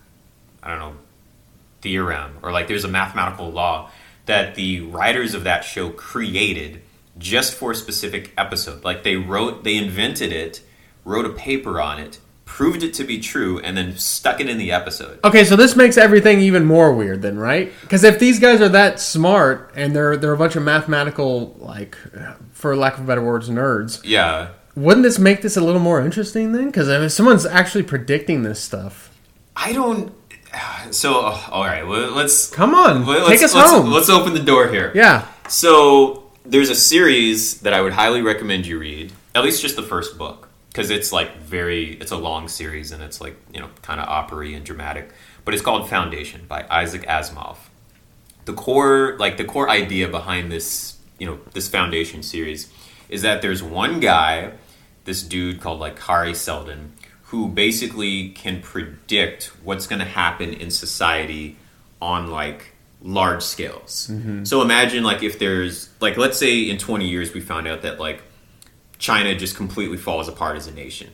I 0.62 0.70
don't 0.70 0.78
know, 0.78 0.96
theorem 1.80 2.38
or 2.42 2.50
like 2.50 2.66
there's 2.66 2.84
a 2.84 2.88
mathematical 2.88 3.50
law 3.50 3.90
that 4.26 4.54
the 4.54 4.80
writers 4.80 5.34
of 5.34 5.44
that 5.44 5.64
show 5.64 5.90
created 5.90 6.80
just 7.18 7.54
for 7.54 7.72
a 7.72 7.74
specific 7.74 8.32
episode. 8.36 8.84
Like 8.84 9.02
they 9.02 9.16
wrote, 9.16 9.64
they 9.64 9.76
invented 9.76 10.32
it, 10.32 10.62
wrote 11.04 11.26
a 11.26 11.30
paper 11.30 11.80
on 11.80 12.00
it, 12.00 12.18
proved 12.44 12.82
it 12.82 12.94
to 12.94 13.04
be 13.04 13.20
true, 13.20 13.58
and 13.60 13.76
then 13.76 13.96
stuck 13.96 14.40
it 14.40 14.48
in 14.48 14.58
the 14.58 14.72
episode. 14.72 15.18
okay, 15.24 15.44
so 15.44 15.56
this 15.56 15.76
makes 15.76 15.96
everything 15.96 16.40
even 16.40 16.64
more 16.64 16.92
weird, 16.92 17.22
then, 17.22 17.38
right? 17.38 17.72
Because 17.82 18.04
if 18.04 18.18
these 18.18 18.38
guys 18.38 18.60
are 18.60 18.68
that 18.70 19.00
smart 19.00 19.72
and 19.76 19.94
they're 19.94 20.16
they're 20.16 20.32
a 20.32 20.38
bunch 20.38 20.56
of 20.56 20.62
mathematical, 20.62 21.54
like, 21.58 21.96
for 22.64 22.74
lack 22.74 22.96
of 22.96 23.06
better 23.06 23.20
words, 23.22 23.50
nerds, 23.50 24.00
Yeah. 24.02 24.48
wouldn't 24.74 25.02
this 25.02 25.18
make 25.18 25.42
this 25.42 25.54
a 25.54 25.60
little 25.60 25.82
more 25.82 26.00
interesting 26.00 26.52
then? 26.52 26.66
Because 26.68 26.88
if 26.88 27.12
someone's 27.12 27.44
actually 27.44 27.82
predicting 27.82 28.42
this 28.42 28.58
stuff, 28.58 29.10
I 29.54 29.74
don't. 29.74 30.14
So, 30.90 31.20
uh, 31.26 31.38
all 31.50 31.64
right, 31.64 31.86
well, 31.86 32.12
let's 32.12 32.48
come 32.48 32.74
on, 32.74 33.04
let's, 33.04 33.28
take 33.28 33.42
us 33.42 33.54
let's, 33.54 33.70
home. 33.70 33.90
Let's 33.90 34.08
open 34.08 34.32
the 34.32 34.40
door 34.40 34.68
here. 34.68 34.92
yeah. 34.94 35.26
So, 35.46 36.30
there's 36.46 36.70
a 36.70 36.74
series 36.74 37.60
that 37.60 37.74
I 37.74 37.82
would 37.82 37.92
highly 37.92 38.22
recommend 38.22 38.64
you 38.64 38.78
read, 38.78 39.12
at 39.34 39.44
least 39.44 39.60
just 39.60 39.76
the 39.76 39.82
first 39.82 40.16
book, 40.16 40.48
because 40.70 40.88
it's 40.88 41.12
like 41.12 41.36
very, 41.42 41.92
it's 42.00 42.12
a 42.12 42.16
long 42.16 42.48
series 42.48 42.92
and 42.92 43.02
it's 43.02 43.20
like, 43.20 43.36
you 43.52 43.60
know, 43.60 43.68
kind 43.82 44.00
of 44.00 44.08
opery 44.08 44.54
and 44.54 44.64
dramatic. 44.64 45.10
But 45.44 45.52
it's 45.52 45.62
called 45.62 45.86
Foundation 45.90 46.46
by 46.48 46.64
Isaac 46.70 47.02
Asimov. 47.02 47.58
The 48.46 48.54
core, 48.54 49.16
like 49.18 49.36
the 49.36 49.44
core 49.44 49.68
idea 49.68 50.08
behind 50.08 50.50
this, 50.50 50.93
you 51.18 51.26
know, 51.26 51.38
this 51.52 51.68
Foundation 51.68 52.22
series 52.22 52.72
is 53.08 53.22
that 53.22 53.42
there's 53.42 53.62
one 53.62 54.00
guy, 54.00 54.52
this 55.04 55.22
dude 55.22 55.60
called 55.60 55.80
like 55.80 55.98
Hari 55.98 56.34
Seldon, 56.34 56.92
who 57.24 57.48
basically 57.48 58.30
can 58.30 58.60
predict 58.60 59.52
what's 59.62 59.86
going 59.86 59.98
to 60.00 60.04
happen 60.04 60.52
in 60.52 60.70
society 60.70 61.56
on 62.00 62.30
like 62.30 62.72
large 63.02 63.42
scales. 63.42 64.08
Mm-hmm. 64.10 64.44
So 64.44 64.62
imagine 64.62 65.04
like 65.04 65.22
if 65.22 65.38
there's 65.38 65.90
like 66.00 66.16
let's 66.16 66.38
say 66.38 66.60
in 66.62 66.78
20 66.78 67.06
years 67.08 67.34
we 67.34 67.40
found 67.40 67.68
out 67.68 67.82
that 67.82 68.00
like 68.00 68.22
China 68.98 69.34
just 69.36 69.56
completely 69.56 69.96
falls 69.96 70.28
apart 70.28 70.56
as 70.56 70.66
a 70.66 70.72
nation. 70.72 71.10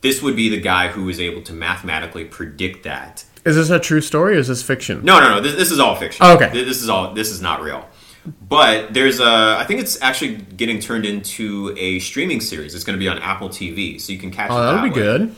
This 0.00 0.22
would 0.22 0.36
be 0.36 0.48
the 0.48 0.60
guy 0.60 0.88
who 0.88 1.04
was 1.04 1.18
able 1.18 1.42
to 1.42 1.52
mathematically 1.52 2.24
predict 2.24 2.84
that. 2.84 3.24
Is 3.44 3.56
this 3.56 3.70
a 3.70 3.78
true 3.78 4.00
story 4.00 4.36
or 4.36 4.38
is 4.38 4.48
this 4.48 4.62
fiction? 4.62 5.04
No, 5.04 5.20
no, 5.20 5.36
no. 5.36 5.40
This, 5.40 5.54
this 5.54 5.70
is 5.70 5.78
all 5.78 5.96
fiction. 5.96 6.24
Oh, 6.24 6.34
okay. 6.36 6.50
Th- 6.50 6.66
This 6.66 6.82
is 6.82 6.88
all. 6.88 7.12
This 7.14 7.30
is 7.30 7.42
not 7.42 7.60
real. 7.62 7.86
But 8.26 8.94
there's 8.94 9.20
a. 9.20 9.56
I 9.58 9.64
think 9.66 9.80
it's 9.80 10.00
actually 10.00 10.36
getting 10.36 10.78
turned 10.80 11.04
into 11.04 11.74
a 11.78 11.98
streaming 11.98 12.40
series. 12.40 12.74
It's 12.74 12.84
going 12.84 12.98
to 12.98 13.02
be 13.02 13.08
on 13.08 13.18
Apple 13.18 13.48
TV, 13.48 14.00
so 14.00 14.12
you 14.12 14.18
can 14.18 14.30
catch 14.30 14.50
it. 14.50 14.54
Oh, 14.54 14.62
that'll 14.62 14.76
that 14.76 14.82
be 14.84 14.88
way. 14.90 14.94
good. 14.94 15.34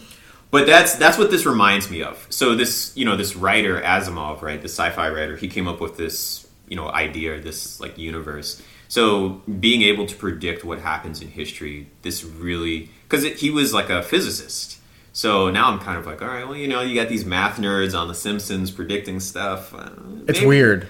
But 0.52 0.66
that's 0.66 0.94
that's 0.94 1.18
what 1.18 1.30
this 1.30 1.44
reminds 1.46 1.90
me 1.90 2.02
of. 2.02 2.24
So 2.30 2.54
this, 2.54 2.96
you 2.96 3.04
know, 3.04 3.16
this 3.16 3.34
writer 3.34 3.80
Asimov, 3.80 4.42
right, 4.42 4.60
the 4.62 4.68
sci-fi 4.68 5.08
writer, 5.10 5.36
he 5.36 5.48
came 5.48 5.66
up 5.66 5.80
with 5.80 5.96
this, 5.96 6.46
you 6.68 6.76
know, 6.76 6.88
idea, 6.88 7.40
this 7.40 7.80
like 7.80 7.98
universe. 7.98 8.62
So 8.88 9.42
being 9.58 9.82
able 9.82 10.06
to 10.06 10.14
predict 10.14 10.64
what 10.64 10.78
happens 10.78 11.20
in 11.20 11.28
history, 11.28 11.88
this 12.02 12.22
really 12.22 12.90
because 13.08 13.24
he 13.40 13.50
was 13.50 13.74
like 13.74 13.90
a 13.90 14.02
physicist. 14.04 14.78
So 15.12 15.50
now 15.50 15.70
I'm 15.70 15.78
kind 15.80 15.98
of 15.98 16.06
like, 16.06 16.22
all 16.22 16.28
right, 16.28 16.46
well, 16.46 16.56
you 16.56 16.68
know, 16.68 16.82
you 16.82 16.94
got 16.94 17.08
these 17.08 17.24
math 17.24 17.58
nerds 17.58 17.98
on 17.98 18.06
The 18.06 18.14
Simpsons 18.14 18.70
predicting 18.70 19.18
stuff. 19.18 19.74
Uh, 19.74 19.88
It's 20.28 20.38
maybe- 20.38 20.46
weird. 20.46 20.88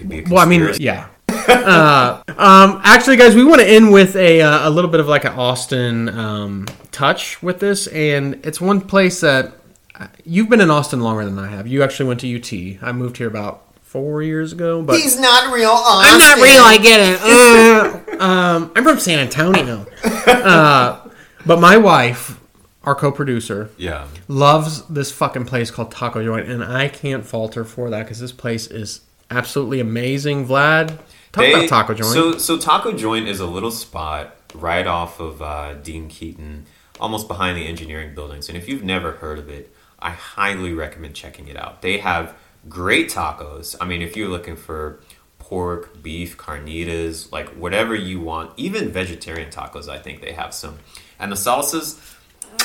Could 0.00 0.08
be 0.08 0.20
a 0.20 0.22
Well, 0.22 0.38
I 0.38 0.46
mean, 0.46 0.66
yeah. 0.78 1.08
uh, 1.28 2.22
um, 2.28 2.80
actually, 2.84 3.18
guys, 3.18 3.34
we 3.34 3.44
want 3.44 3.60
to 3.60 3.68
end 3.68 3.92
with 3.92 4.16
a, 4.16 4.40
uh, 4.40 4.66
a 4.66 4.70
little 4.70 4.90
bit 4.90 4.98
of 4.98 5.08
like 5.08 5.24
an 5.24 5.34
Austin 5.34 6.08
um, 6.08 6.66
touch 6.90 7.42
with 7.42 7.60
this, 7.60 7.86
and 7.88 8.40
it's 8.42 8.62
one 8.62 8.80
place 8.80 9.20
that 9.20 9.52
uh, 9.94 10.06
you've 10.24 10.48
been 10.48 10.62
in 10.62 10.70
Austin 10.70 11.00
longer 11.00 11.26
than 11.26 11.38
I 11.38 11.48
have. 11.48 11.66
You 11.66 11.82
actually 11.82 12.08
went 12.08 12.20
to 12.20 12.34
UT. 12.34 12.82
I 12.82 12.92
moved 12.92 13.18
here 13.18 13.28
about 13.28 13.66
four 13.82 14.22
years 14.22 14.54
ago, 14.54 14.80
but 14.80 14.98
he's 14.98 15.20
not 15.20 15.52
real 15.52 15.68
I'm 15.70 16.18
not 16.18 16.36
real. 16.36 16.62
I 16.62 16.78
get 16.78 17.00
it. 17.00 18.18
Uh, 18.18 18.24
um, 18.24 18.72
I'm 18.74 18.84
from 18.84 18.98
San 18.98 19.18
Antonio, 19.18 19.86
uh, 20.26 21.06
but 21.44 21.60
my 21.60 21.76
wife, 21.76 22.40
our 22.84 22.94
co-producer, 22.94 23.68
yeah. 23.76 24.08
loves 24.28 24.82
this 24.86 25.12
fucking 25.12 25.44
place 25.44 25.70
called 25.70 25.90
Taco 25.90 26.24
Joint, 26.24 26.48
and 26.48 26.64
I 26.64 26.88
can't 26.88 27.26
falter 27.26 27.66
for 27.66 27.90
that 27.90 28.04
because 28.04 28.18
this 28.18 28.32
place 28.32 28.66
is 28.66 29.02
absolutely 29.30 29.80
amazing. 29.80 30.46
Vlad, 30.46 30.88
talk 31.32 31.42
They- 31.44 31.52
about 31.52 31.68
Taco 31.68 31.94
Joint. 31.94 32.12
So, 32.12 32.38
so 32.38 32.58
Taco 32.58 32.92
Joint 32.92 33.28
is 33.28 33.40
a 33.40 33.46
little 33.46 33.70
spot 33.70 34.36
right 34.54 34.86
off 34.86 35.20
of 35.20 35.40
uh, 35.42 35.74
Dean 35.74 36.08
Keaton, 36.08 36.66
almost 36.98 37.28
behind 37.28 37.56
the 37.56 37.66
engineering 37.66 38.14
buildings. 38.14 38.48
And 38.48 38.56
if 38.58 38.68
you've 38.68 38.82
never 38.84 39.12
heard 39.12 39.38
of 39.38 39.48
it, 39.48 39.72
I 39.98 40.10
highly 40.10 40.72
recommend 40.72 41.14
checking 41.14 41.48
it 41.48 41.56
out. 41.56 41.82
They 41.82 41.98
have 41.98 42.34
great 42.68 43.10
tacos. 43.10 43.76
I 43.80 43.84
mean, 43.86 44.02
if 44.02 44.16
you're 44.16 44.28
looking 44.28 44.56
for 44.56 45.00
pork, 45.38 46.02
beef, 46.02 46.36
carnitas, 46.36 47.30
like 47.32 47.48
whatever 47.50 47.94
you 47.94 48.20
want, 48.20 48.52
even 48.56 48.90
vegetarian 48.90 49.50
tacos, 49.50 49.88
I 49.88 49.98
think 49.98 50.20
they 50.20 50.32
have 50.32 50.54
some. 50.54 50.78
And 51.18 51.30
the 51.30 51.36
salsas! 51.36 51.98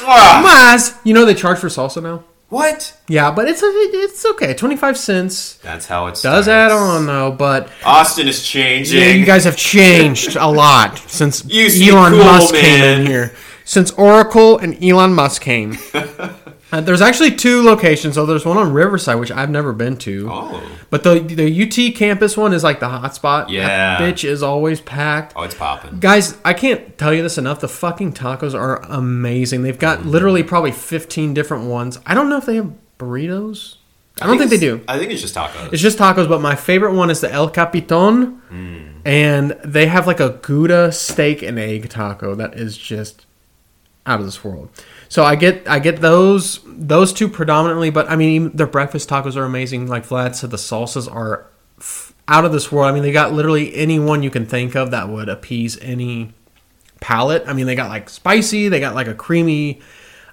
Mas, 0.01 0.95
you 1.03 1.13
know 1.13 1.26
they 1.26 1.34
charge 1.34 1.59
for 1.59 1.68
salsa 1.68 2.01
now. 2.01 2.24
What? 2.50 2.96
Yeah, 3.08 3.32
but 3.32 3.48
it's 3.48 3.62
it's 3.64 4.26
okay. 4.26 4.54
Twenty 4.54 4.76
five 4.76 4.98
cents 4.98 5.56
That's 5.64 5.88
how 5.88 6.06
it 6.08 6.12
does 6.12 6.22
starts. 6.46 6.48
add 6.48 6.72
on 6.72 7.06
though. 7.06 7.32
But 7.32 7.70
Austin 7.84 8.28
is 8.28 8.43
changing. 8.46 9.00
yeah, 9.02 9.10
you 9.10 9.26
guys 9.26 9.43
have 9.46 9.58
changed 9.58 10.36
a 10.36 10.48
lot 10.48 10.98
since 11.10 11.43
Elon 11.52 12.12
cool, 12.14 12.24
Musk 12.24 12.54
came 12.54 12.80
man. 12.80 13.02
in 13.02 13.08
here. 13.08 13.36
Since 13.64 13.91
Oracle 13.93 14.58
and 14.60 14.82
Elon 14.84 15.14
Musk 15.14 15.41
came. 15.41 15.78
Uh, 16.72 16.82
there's 16.82 17.01
actually 17.01 17.32
two 17.36 17.61
locations. 17.61 18.16
So 18.16 18.26
there's 18.26 18.43
one 18.45 18.57
on 18.57 18.74
Riverside, 18.74 19.20
which 19.20 19.32
I've 19.32 19.49
never 19.51 19.72
been 19.72 19.97
to. 19.97 20.28
oh. 20.32 20.61
But 20.89 21.03
the 21.03 21.20
the 21.20 21.63
UT 21.63 21.95
campus 21.95 22.36
one 22.36 22.53
is 22.53 22.63
like 22.63 22.80
the 22.80 22.89
hot 22.89 23.13
spot. 23.16 23.49
Yeah. 23.49 23.68
That 23.99 24.01
bitch 24.01 24.24
is 24.28 24.41
always 24.43 24.82
packed. 24.82 25.34
Oh, 25.36 25.43
it's 25.43 25.55
popping. 25.55 25.99
Guys, 25.99 26.38
I 26.43 26.53
can't 26.53 26.97
tell 26.97 27.13
you 27.13 27.22
this 27.22 27.38
enough. 27.38 27.59
The 27.59 27.68
fucking 27.68 28.13
tacos 28.13 28.53
are 28.53 28.82
amazing. 28.84 29.61
They've 29.61 29.78
got 29.78 29.99
Mm-hmm. 29.99 30.09
literally 30.09 30.43
probably 30.43 30.72
15 30.72 31.34
different 31.34 31.66
ones. 31.66 31.99
I 32.05 32.13
don't 32.13 32.30
know 32.30 32.38
if 32.38 32.45
they 32.45 32.55
have 32.55 32.74
burritos. 32.99 33.76
I 34.22 34.28
don't 34.28 34.38
think 34.38 34.49
they 34.49 34.57
do. 34.57 34.82
I 34.88 34.97
think 34.97 35.11
it's 35.11 35.22
just 35.22 35.36
tacos. 35.36 35.74
It's 35.74 35.82
just 35.82 35.97
tacos, 35.97 36.30
but 36.30 36.39
my 36.41 36.55
favorite 36.55 36.93
one 36.93 37.09
is 37.09 37.20
the 37.22 37.30
El 37.32 37.49
Capiton. 37.49 38.41
Mm. 38.49 39.01
And 39.05 39.51
they 39.63 39.88
have 39.88 40.07
like 40.07 40.20
a 40.22 40.39
Gouda 40.41 40.91
steak 40.93 41.41
and 41.43 41.59
egg 41.59 41.89
taco 41.89 42.34
that 42.36 42.53
is 42.55 42.78
just 42.78 43.26
out 44.05 44.20
of 44.22 44.26
this 44.26 44.41
world. 44.43 44.70
So 45.16 45.24
I 45.24 45.38
get 45.38 45.66
I 45.66 45.80
get 45.80 46.01
those 46.01 46.59
those 46.66 47.13
two 47.13 47.30
predominantly, 47.30 47.89
but 47.89 48.09
I 48.09 48.18
mean 48.18 48.51
their 48.51 48.68
breakfast 48.68 49.07
tacos 49.07 49.38
are 49.38 49.45
amazing. 49.45 49.88
Like 49.88 50.05
Vlad 50.05 50.36
said, 50.36 50.51
the 50.51 50.57
salsas 50.57 51.09
are 51.09 51.49
f- 51.80 52.11
out 52.28 52.43
of 52.43 52.51
this 52.51 52.70
world. 52.70 52.89
I 52.89 52.91
mean 52.91 53.01
they 53.01 53.13
got 53.13 53.32
literally 53.32 53.74
any 53.76 53.97
one 53.97 54.24
you 54.24 54.30
can 54.30 54.45
think 54.45 54.76
of 54.76 54.91
that 54.91 55.07
would 55.07 55.30
appease 55.30 55.80
any 55.80 56.34
palate. 56.99 57.45
I 57.47 57.53
mean 57.53 57.66
they 57.66 57.76
got 57.76 57.88
like 57.88 58.09
spicy, 58.09 58.68
they 58.68 58.82
got 58.82 58.93
like 58.93 59.07
a 59.07 59.13
creamy 59.16 59.80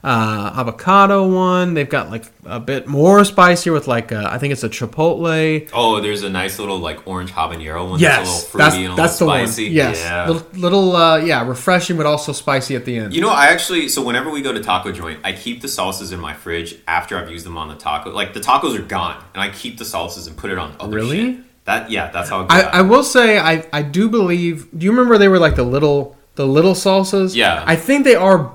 uh, 0.05 0.53
avocado 0.57 1.29
one. 1.29 1.75
They've 1.75 1.89
got 1.89 2.11
like 2.11 2.25
a 2.45 2.59
bit 2.59 2.87
more 2.87 3.25
spicier 3.25 3.73
with 3.73 3.87
like 3.87 4.11
uh, 4.11 4.29
I 4.31 4.39
think 4.39 4.53
it's 4.53 4.65
a 4.65 4.69
chipotle. 4.69 5.71
Oh, 5.73 6.01
there's 6.01 6.23
a 6.25 6.31
nice 6.31 6.59
little 6.59 6.79
like 6.79 7.07
orange 7.07 7.31
habanero 7.31 7.89
one. 7.89 8.01
Yes, 8.01 8.19
that's 8.19 8.29
a 8.29 8.31
little 8.33 8.41
fruity 8.51 8.59
that's 8.59 8.75
and 8.77 8.93
a 8.93 8.97
that's 8.97 9.19
the 9.19 9.27
one. 9.27 9.73
Yes, 9.73 10.01
yeah. 10.01 10.29
little, 10.29 10.47
little 10.55 10.97
uh, 10.97 11.17
yeah, 11.19 11.47
refreshing 11.47 11.97
but 11.97 12.07
also 12.07 12.33
spicy 12.33 12.75
at 12.75 12.85
the 12.85 12.97
end. 12.97 13.15
You 13.15 13.21
know, 13.21 13.31
I 13.31 13.47
actually 13.47 13.89
so 13.89 14.03
whenever 14.05 14.31
we 14.31 14.43
go 14.43 14.53
to 14.53 14.63
taco 14.63 14.91
joint, 14.91 15.21
I 15.23 15.33
keep 15.33 15.61
the 15.61 15.69
salsas 15.69 16.13
in 16.13 16.19
my 16.19 16.35
fridge 16.35 16.77
after 16.89 17.17
I've 17.17 17.31
used 17.31 17.47
them 17.47 17.57
on 17.57 17.69
the 17.69 17.77
taco. 17.77 18.11
Like 18.11 18.35
the 18.35 18.41
tacos 18.41 18.77
are 18.77 18.83
gone, 18.83 19.23
and 19.35 19.43
I 19.43 19.51
keep 19.51 19.79
the 19.79 19.85
salsas 19.85 20.27
and 20.27 20.37
put 20.37 20.51
it 20.51 20.59
on 20.59 20.75
other 20.81 20.97
Really? 20.97 21.35
shit. 21.37 21.45
That 21.65 21.93
yeah, 21.93 22.11
that's 22.11 22.29
how 22.29 22.47
I, 22.51 22.63
I 22.63 22.83
will 22.83 23.05
say 23.05 23.39
I, 23.39 23.65
I 23.73 23.83
do 23.83 24.09
believe. 24.09 24.67
Do 24.77 24.85
you 24.85 24.91
remember 24.91 25.17
they 25.17 25.29
were 25.29 25.39
like 25.39 25.55
the 25.55 25.63
little 25.63 26.17
the 26.35 26.45
little 26.45 26.75
salsas? 26.75 27.37
Yeah. 27.37 27.63
I 27.65 27.77
think 27.77 28.03
they 28.03 28.17
are 28.17 28.53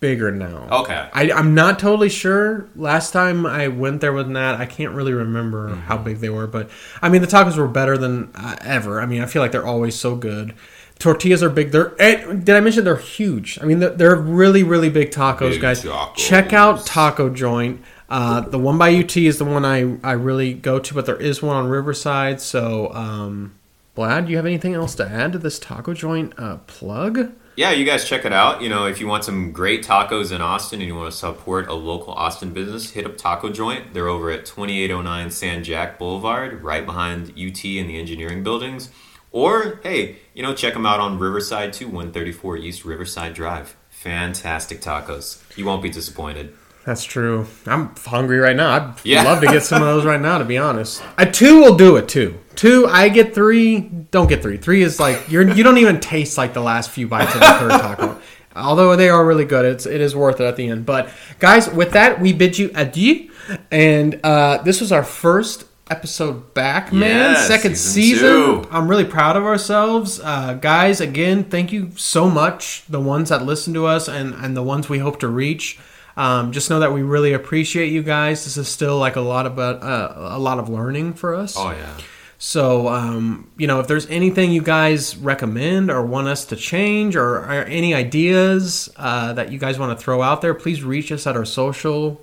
bigger 0.00 0.30
now. 0.30 0.68
Okay. 0.70 1.08
I, 1.12 1.32
I'm 1.32 1.54
not 1.54 1.78
totally 1.78 2.08
sure. 2.10 2.66
Last 2.76 3.12
time 3.12 3.46
I 3.46 3.68
went 3.68 4.00
there 4.02 4.12
with 4.12 4.28
Nat, 4.28 4.56
I 4.56 4.66
can't 4.66 4.92
really 4.92 5.12
remember 5.14 5.68
how 5.74 5.94
Mm-hmm. 5.96 6.04
big 6.04 6.18
they 6.18 6.28
were, 6.28 6.46
but 6.46 6.68
I 7.00 7.08
mean 7.08 7.22
the 7.22 7.26
tacos 7.28 7.56
were 7.56 7.68
better 7.68 7.96
than 7.96 8.30
uh, 8.34 8.56
ever. 8.60 9.00
I 9.00 9.06
mean 9.06 9.22
I 9.22 9.26
feel 9.26 9.40
like 9.40 9.52
they're 9.52 9.66
always 9.66 9.94
so 9.94 10.14
good. 10.16 10.54
tortillas 10.98 11.42
are 11.42 11.48
big. 11.50 11.70
They're 11.70 11.94
eh, 11.98 12.32
did 12.34 12.50
I 12.50 12.60
mention 12.60 12.84
they're 12.84 12.96
huge? 12.96 13.58
I 13.62 13.64
mean, 13.64 13.78
they're, 13.80 13.90
they're 13.90 14.16
really 14.16 14.62
really 14.62 14.90
big 14.90 15.10
tacos, 15.10 15.50
Big 15.52 15.60
guys. 15.62 15.82
tacos. 15.82 16.14
Check 16.16 16.52
out 16.52 16.84
Taco 16.84 17.30
Joint. 17.30 17.80
Uh, 18.10 18.40
the 18.42 18.58
one 18.58 18.76
by 18.76 18.94
UT 18.94 19.16
is 19.16 19.38
the 19.38 19.44
one 19.46 19.64
I 19.64 19.96
I 20.04 20.12
really 20.12 20.52
go 20.52 20.78
to, 20.78 20.94
but 20.94 21.06
there 21.06 21.16
is 21.16 21.42
one 21.42 21.56
on 21.56 21.68
Riverside. 21.68 22.40
So, 22.42 22.92
um, 22.92 23.54
Vlad, 23.96 24.26
do 24.26 24.30
you 24.32 24.36
have 24.36 24.44
anything 24.46 24.74
else 24.74 24.94
to 24.96 25.06
add 25.08 25.32
to 25.32 25.38
this 25.38 25.58
Taco 25.58 25.94
Joint 25.94 26.34
uh, 26.38 26.58
plug? 26.66 27.32
Yeah, 27.56 27.70
you 27.70 27.84
guys 27.84 28.08
check 28.08 28.24
it 28.24 28.32
out. 28.32 28.62
You 28.62 28.68
know, 28.68 28.86
if 28.86 28.98
you 28.98 29.06
want 29.06 29.22
some 29.22 29.52
great 29.52 29.84
tacos 29.84 30.32
in 30.32 30.40
Austin 30.40 30.80
and 30.80 30.88
you 30.88 30.96
want 30.96 31.12
to 31.12 31.16
support 31.16 31.68
a 31.68 31.74
local 31.74 32.12
Austin 32.12 32.52
business, 32.52 32.90
hit 32.90 33.06
up 33.06 33.16
Taco 33.16 33.48
Joint. 33.48 33.94
They're 33.94 34.08
over 34.08 34.32
at 34.32 34.44
2809 34.44 35.30
San 35.30 35.62
Jack 35.62 35.96
Boulevard, 35.96 36.64
right 36.64 36.84
behind 36.84 37.30
UT 37.30 37.64
and 37.64 37.88
the 37.88 37.96
engineering 37.96 38.42
buildings. 38.42 38.90
Or, 39.30 39.78
hey, 39.84 40.16
you 40.34 40.42
know, 40.42 40.52
check 40.52 40.74
them 40.74 40.84
out 40.84 40.98
on 40.98 41.20
Riverside 41.20 41.72
too, 41.72 41.86
134 41.86 42.56
East 42.56 42.84
Riverside 42.84 43.34
Drive. 43.34 43.76
Fantastic 43.88 44.80
tacos. 44.80 45.40
You 45.56 45.64
won't 45.64 45.82
be 45.82 45.90
disappointed. 45.90 46.56
That's 46.84 47.02
true. 47.04 47.46
I'm 47.66 47.94
hungry 48.04 48.38
right 48.38 48.54
now. 48.56 48.70
I'd 48.70 48.94
Yeah. 49.04 49.22
love 49.22 49.40
to 49.40 49.46
get 49.46 49.62
some 49.62 49.80
of 49.82 49.88
those 49.88 50.04
right 50.04 50.20
now, 50.20 50.38
to 50.38 50.44
be 50.44 50.58
honest. 50.58 51.02
A 51.16 51.24
two 51.24 51.60
will 51.60 51.76
do 51.76 51.96
it 51.96 52.08
too. 52.08 52.34
Two, 52.56 52.86
I 52.88 53.08
get 53.08 53.34
three. 53.34 53.80
Don't 54.10 54.28
get 54.28 54.42
three. 54.42 54.58
Three 54.58 54.82
is 54.82 55.00
like 55.00 55.20
you're 55.30 55.48
you 55.50 55.64
don't 55.64 55.78
even 55.78 55.98
taste 56.00 56.36
like 56.36 56.52
the 56.52 56.60
last 56.60 56.90
few 56.90 57.08
bites 57.08 57.34
of 57.34 57.40
the 57.40 57.46
third 57.58 57.70
taco. 57.70 58.18
Although 58.56 58.94
they 58.96 59.08
are 59.08 59.24
really 59.24 59.44
good, 59.46 59.64
it's 59.64 59.86
it 59.86 60.00
is 60.00 60.14
worth 60.14 60.40
it 60.40 60.44
at 60.44 60.56
the 60.56 60.68
end. 60.68 60.86
But 60.86 61.08
guys, 61.40 61.68
with 61.70 61.92
that, 61.92 62.20
we 62.20 62.32
bid 62.32 62.58
you 62.58 62.70
adieu. 62.74 63.30
And 63.70 64.20
uh, 64.22 64.58
this 64.62 64.80
was 64.80 64.92
our 64.92 65.02
first 65.04 65.64
episode 65.90 66.54
back, 66.54 66.92
man. 66.92 67.32
Yes, 67.32 67.46
Second 67.48 67.76
season 67.76 68.26
season. 68.62 68.66
I'm 68.70 68.88
really 68.88 69.04
proud 69.04 69.36
of 69.36 69.44
ourselves, 69.44 70.20
uh, 70.22 70.54
guys. 70.60 71.00
Again, 71.00 71.44
thank 71.44 71.72
you 71.72 71.90
so 71.96 72.30
much, 72.30 72.84
the 72.88 73.00
ones 73.00 73.28
that 73.30 73.44
listen 73.44 73.74
to 73.74 73.86
us 73.86 74.06
and 74.08 74.34
and 74.34 74.56
the 74.56 74.62
ones 74.62 74.88
we 74.88 74.98
hope 74.98 75.18
to 75.20 75.28
reach. 75.28 75.78
Um, 76.16 76.52
just 76.52 76.70
know 76.70 76.80
that 76.80 76.92
we 76.92 77.02
really 77.02 77.32
appreciate 77.32 77.92
you 77.92 78.02
guys. 78.02 78.44
This 78.44 78.56
is 78.56 78.68
still 78.68 78.98
like 78.98 79.16
a 79.16 79.20
lot 79.20 79.46
about 79.46 79.82
uh, 79.82 80.12
a 80.16 80.38
lot 80.38 80.58
of 80.58 80.68
learning 80.68 81.14
for 81.14 81.34
us. 81.34 81.56
Oh, 81.56 81.70
yeah. 81.70 81.96
So, 82.38 82.88
um, 82.88 83.50
you 83.56 83.66
know, 83.66 83.80
if 83.80 83.88
there's 83.88 84.06
anything 84.10 84.52
you 84.52 84.60
guys 84.60 85.16
recommend 85.16 85.90
or 85.90 86.04
want 86.04 86.28
us 86.28 86.44
to 86.46 86.56
change 86.56 87.16
or, 87.16 87.36
or 87.36 87.64
any 87.64 87.94
ideas 87.94 88.90
uh, 88.96 89.32
that 89.32 89.50
you 89.50 89.58
guys 89.58 89.78
want 89.78 89.98
to 89.98 90.04
throw 90.04 90.20
out 90.20 90.42
there, 90.42 90.52
please 90.52 90.82
reach 90.82 91.10
us 91.10 91.26
at 91.26 91.36
our 91.36 91.46
social. 91.46 92.20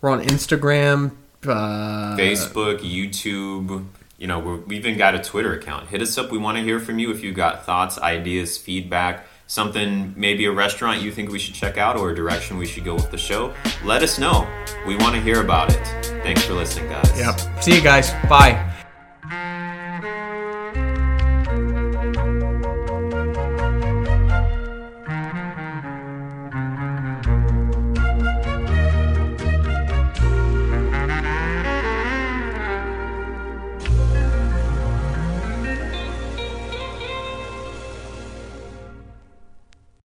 We're 0.00 0.10
on 0.10 0.24
Instagram. 0.24 1.12
Uh, 1.46 2.16
Facebook, 2.16 2.80
YouTube. 2.80 3.86
You 4.18 4.26
know, 4.26 4.40
we're, 4.40 4.56
we 4.56 4.76
even 4.76 4.98
got 4.98 5.14
a 5.14 5.20
Twitter 5.20 5.54
account. 5.54 5.88
Hit 5.88 6.02
us 6.02 6.18
up. 6.18 6.30
We 6.30 6.38
want 6.38 6.58
to 6.58 6.64
hear 6.64 6.80
from 6.80 6.98
you 6.98 7.10
if 7.10 7.22
you've 7.22 7.36
got 7.36 7.64
thoughts, 7.64 7.98
ideas, 7.98 8.58
feedback, 8.58 9.26
something, 9.50 10.14
maybe 10.16 10.44
a 10.44 10.52
restaurant 10.52 11.02
you 11.02 11.10
think 11.10 11.28
we 11.28 11.38
should 11.38 11.54
check 11.54 11.76
out 11.76 11.96
or 11.96 12.10
a 12.10 12.14
direction 12.14 12.56
we 12.56 12.66
should 12.66 12.84
go 12.84 12.94
with 12.94 13.10
the 13.10 13.18
show. 13.18 13.52
Let 13.84 14.00
us 14.00 14.16
know. 14.16 14.46
We 14.86 14.96
want 14.96 15.16
to 15.16 15.20
hear 15.20 15.40
about 15.40 15.74
it. 15.74 15.84
Thanks 16.22 16.44
for 16.44 16.54
listening, 16.54 16.88
guys. 16.88 17.18
Yep. 17.18 17.62
See 17.62 17.74
you 17.74 17.82
guys. 17.82 18.12
Bye. 18.28 18.72